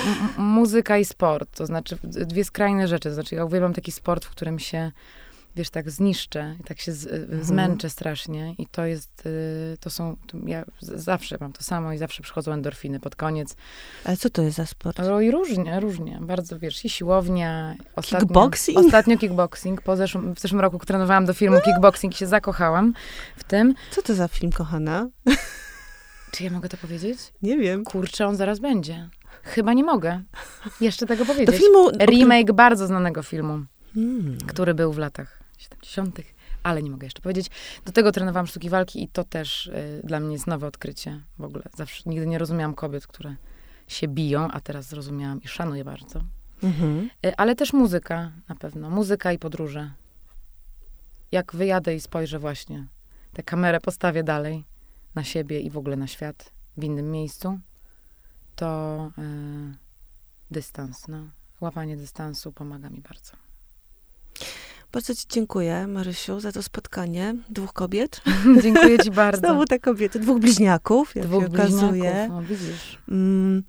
muzyka 0.43 0.97
i 0.97 1.05
sport, 1.05 1.57
to 1.57 1.65
znaczy 1.65 1.97
dwie 2.03 2.43
skrajne 2.43 2.87
rzeczy. 2.87 3.09
To 3.09 3.13
znaczy 3.15 3.35
ja 3.35 3.45
uwielbiam 3.45 3.73
taki 3.73 3.91
sport, 3.91 4.25
w 4.25 4.29
którym 4.29 4.59
się, 4.59 4.91
wiesz, 5.57 5.69
tak 5.69 5.89
zniszczę 5.91 6.55
i 6.59 6.63
tak 6.63 6.79
się 6.81 6.91
z, 6.91 7.07
Mhm. 7.07 7.43
zmęczę 7.43 7.89
strasznie 7.89 8.55
i 8.57 8.67
to 8.67 8.85
jest, 8.85 9.25
y, 9.25 9.77
to 9.79 9.89
są, 9.89 10.15
to 10.27 10.37
ja 10.45 10.65
zawsze 10.81 11.37
mam 11.39 11.53
to 11.53 11.63
samo 11.63 11.93
i 11.93 11.97
zawsze 11.97 12.23
przychodzą 12.23 12.51
endorfiny 12.53 12.99
pod 12.99 13.15
koniec. 13.15 13.55
Ale 14.03 14.17
co 14.17 14.29
to 14.29 14.41
jest 14.41 14.57
za 14.57 14.65
sport? 14.65 14.97
No 14.99 15.21
i 15.21 15.31
różnie, 15.31 15.79
różnie. 15.79 16.17
Bardzo, 16.21 16.59
wiesz, 16.59 16.85
i 16.85 16.89
siłownia. 16.89 17.75
Ostatnio, 17.95 18.19
Kickboxing? 18.27 18.77
Ostatnio 18.77 19.17
kickboxing. 19.17 19.81
Po 19.81 19.95
zeszłym, 19.95 20.35
w 20.35 20.39
zeszłym 20.39 20.61
roku 20.61 20.79
trenowałam 20.79 21.25
do 21.25 21.33
filmu 21.33 21.61
Kickboxing 21.61 22.13
i 22.13 22.17
się 22.17 22.27
zakochałam 22.27 22.93
w 23.35 23.43
tym. 23.43 23.73
Co 23.91 24.01
to 24.01 24.15
za 24.15 24.27
film, 24.27 24.51
kochana? 24.51 25.07
Czy 26.31 26.43
ja 26.43 26.49
mogę 26.49 26.69
to 26.69 26.77
powiedzieć? 26.77 27.19
Nie 27.41 27.57
wiem. 27.57 27.83
Kurczę, 27.83 28.27
on 28.27 28.35
zaraz 28.35 28.59
będzie. 28.59 29.09
Chyba 29.43 29.73
nie 29.73 29.83
mogę 29.83 30.21
jeszcze 30.81 31.05
tego 31.05 31.25
Do 31.25 31.33
powiedzieć. 31.33 31.55
filmu... 31.55 31.79
o 31.87 31.89
którym- 31.91 32.07
Remake 32.09 32.53
bardzo 32.53 32.87
znanego 32.87 33.23
filmu, 33.23 33.59
Hmm. 33.93 34.37
który 34.47 34.73
był 34.73 34.93
w 34.93 34.97
latach 34.97 35.36
70., 35.75 36.19
ale 36.63 36.83
nie 36.83 36.91
mogę 36.91 37.05
jeszcze 37.05 37.21
powiedzieć. 37.21 37.49
Do 37.85 37.91
tego 37.91 38.11
trenowałam 38.11 38.47
sztuki 38.47 38.69
walki 38.69 39.03
i 39.03 39.07
to 39.07 39.23
też 39.23 39.67
y, 39.67 40.01
dla 40.03 40.19
mnie 40.19 40.33
jest 40.33 40.47
nowe 40.47 40.67
odkrycie 40.67 41.21
w 41.39 41.43
ogóle. 41.43 41.63
Zawsze 41.75 42.03
nigdy 42.05 42.27
nie 42.27 42.37
rozumiałam 42.37 42.75
kobiet, 42.75 43.07
które 43.07 43.35
się 43.87 44.07
biją, 44.07 44.51
a 44.51 44.59
teraz 44.59 44.85
zrozumiałam 44.85 45.41
i 45.41 45.47
szanuję 45.47 45.83
bardzo. 45.83 46.21
Mhm. 46.63 47.09
Y, 47.25 47.35
Ale 47.37 47.55
też 47.55 47.73
muzyka 47.73 48.31
na 48.49 48.55
pewno. 48.55 48.89
Muzyka 48.89 49.31
i 49.31 49.39
podróże. 49.39 49.91
Jak 51.31 51.55
wyjadę 51.55 51.95
i 51.95 51.99
spojrzę 51.99 52.39
właśnie, 52.39 52.87
tę 53.33 53.43
kamerę 53.43 53.79
postawię 53.79 54.23
dalej 54.23 54.63
na 55.15 55.23
siebie 55.23 55.59
i 55.59 55.69
w 55.69 55.77
ogóle 55.77 55.95
na 55.95 56.07
świat 56.07 56.51
w 56.77 56.83
innym 56.83 57.11
miejscu, 57.11 57.59
to 58.55 59.11
y, 59.17 59.77
dystans, 60.51 61.07
no. 61.07 61.27
Łapanie 61.61 61.97
dystansu 61.97 62.51
pomaga 62.51 62.89
mi 62.89 63.01
bardzo. 63.01 63.46
Bardzo 64.97 65.15
ci 65.15 65.25
dziękuję, 65.29 65.87
Marysiu, 65.87 66.39
za 66.39 66.51
to 66.51 66.63
spotkanie 66.63 67.35
dwóch 67.49 67.73
kobiet. 67.73 68.21
Dziękuję 68.63 68.99
ci 68.99 69.11
bardzo. 69.21 69.39
Znowu 69.39 69.65
te 69.65 69.79
kobiety, 69.79 70.19
dwóch 70.19 70.39
bliźniaków, 70.39 71.15
jak 71.15 71.25
Dwóch 71.25 71.43
się 71.43 71.49
okazuje. 71.49 71.91
bliźniaków, 71.91 72.29
no 72.35 72.41
widzisz. 72.41 72.97
Mm, 73.09 73.63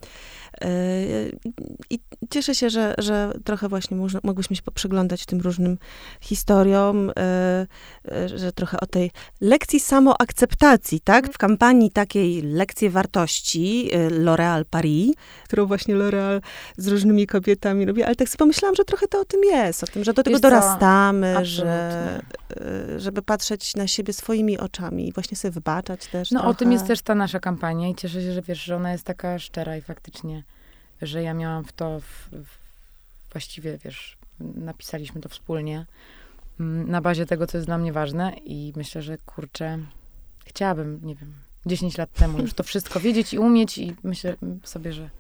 I 1.91 1.99
cieszę 2.31 2.55
się, 2.55 2.71
że, 2.71 2.95
że 2.99 3.33
trochę 3.45 3.69
właśnie 3.69 3.97
można, 3.97 4.21
mogłyśmy 4.23 4.57
się 4.57 4.63
poprzyglądać 4.63 5.27
tym 5.27 5.41
różnym 5.41 5.79
historiom, 6.21 7.11
e, 7.11 7.67
e, 8.13 8.29
że 8.39 8.53
trochę 8.53 8.81
o 8.81 8.87
tej 8.87 9.11
lekcji 9.41 9.81
samoakceptacji, 9.81 11.01
tak? 11.01 11.33
W 11.33 11.39
kampanii 11.39 11.91
takiej 11.91 12.43
lekcje 12.43 12.91
wartości 12.91 13.91
L'Oréal 14.11 14.65
Paris, 14.71 15.13
którą 15.45 15.67
właśnie 15.67 15.95
L'Oréal 15.95 16.41
z 16.77 16.89
różnymi 16.89 17.27
kobietami 17.27 17.87
robi, 17.87 18.03
ale 18.03 18.17
tak 18.17 18.29
sobie 18.29 18.39
pomyślałam, 18.39 18.77
że 18.77 18.85
trochę 18.85 19.07
to 19.09 19.21
o 19.21 19.25
tym 19.25 19.45
jest, 19.45 19.85
o 19.85 19.87
tym, 19.87 20.05
że 20.05 20.13
do 20.13 20.23
tego 20.23 20.37
Wiesz 20.37 20.43
co? 20.43 20.51
dorastamy, 20.51 21.35
że, 21.47 22.21
żeby 22.97 23.23
patrzeć 23.23 23.77
na 23.77 23.87
siebie 23.87 24.13
swoimi 24.13 24.59
oczami 24.59 25.09
i 25.09 25.13
właśnie 25.13 25.37
sobie 25.37 25.53
wybaczać 25.53 26.07
też 26.07 26.31
No 26.31 26.41
trochę. 26.41 26.51
o 26.51 26.55
tym 26.55 26.73
jest 26.73 26.87
też 26.87 27.03
ta 27.03 27.15
nasza 27.15 27.41
kampania 27.41 27.89
i 27.89 27.95
cieszę 27.95 28.23
się, 28.23 28.33
że 28.33 28.43
wiesz, 28.43 28.65
że 28.65 28.77
ona 28.77 28.93
jest 28.93 29.05
taka 29.05 29.39
szczera 29.39 29.77
i 29.77 29.81
faktycznie, 29.81 30.43
że 31.03 31.23
ja 31.23 31.35
miałam 31.35 31.65
w 31.65 31.73
to, 31.73 32.01
w, 32.01 32.29
w, 32.33 32.59
właściwie 33.33 33.79
wiesz, 33.85 34.19
napisaliśmy 34.41 35.21
to 35.21 35.29
wspólnie 35.29 35.87
mm, 36.61 36.91
na 36.91 37.01
bazie 37.01 37.27
tego, 37.27 37.47
co 37.47 37.59
jest 37.59 37.69
dla 37.69 37.79
mnie 37.79 37.93
ważne 37.93 38.33
i 38.45 38.73
myślę, 38.77 39.03
że 39.03 39.19
kurczę, 39.19 39.79
chciałabym, 40.47 41.01
nie 41.03 41.15
wiem, 41.15 41.35
10 41.67 41.99
lat 41.99 42.13
temu 42.13 42.39
już 42.39 42.55
to 42.55 42.63
wszystko 42.63 43.01
wiedzieć 43.01 43.33
i 43.35 43.39
umieć 43.39 43.79
i 43.79 43.97
myślę 44.03 44.37
sobie, 44.65 44.93
że, 44.93 45.11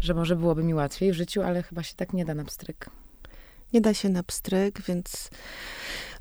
że 0.00 0.14
może 0.14 0.36
byłoby 0.36 0.62
mi 0.62 0.74
łatwiej 0.74 1.12
w 1.12 1.14
życiu, 1.14 1.42
ale 1.42 1.62
chyba 1.62 1.82
się 1.82 1.94
tak 1.94 2.12
nie 2.12 2.24
da 2.24 2.34
na 2.34 2.44
pstryk. 2.44 2.90
Nie 3.72 3.80
da 3.80 3.94
się 3.94 4.08
na 4.08 4.22
pstryk, 4.22 4.82
więc 4.82 5.30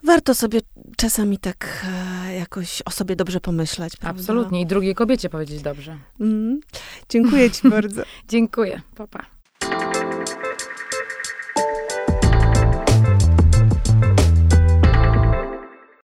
warto 0.04 0.36
sobie 0.36 0.60
czasami 0.98 1.38
tak 1.38 1.86
e, 2.28 2.34
jakoś 2.34 2.82
o 2.86 2.92
sobie 2.92 3.16
dobrze 3.16 3.40
pomyśleć. 3.40 3.98
Prawda? 3.98 4.22
Absolutnie. 4.22 4.62
I 4.62 4.66
drugiej 4.66 4.96
kobiecie 4.96 5.30
powiedzieć 5.30 5.62
dobrze. 5.62 5.98
Mm. 6.20 6.60
Dziękuję 7.10 7.52
ci 7.52 7.70
bardzo. 7.78 8.04
Dziękuję. 8.28 8.82
Papa. 8.96 9.20
Pa. 9.20 9.37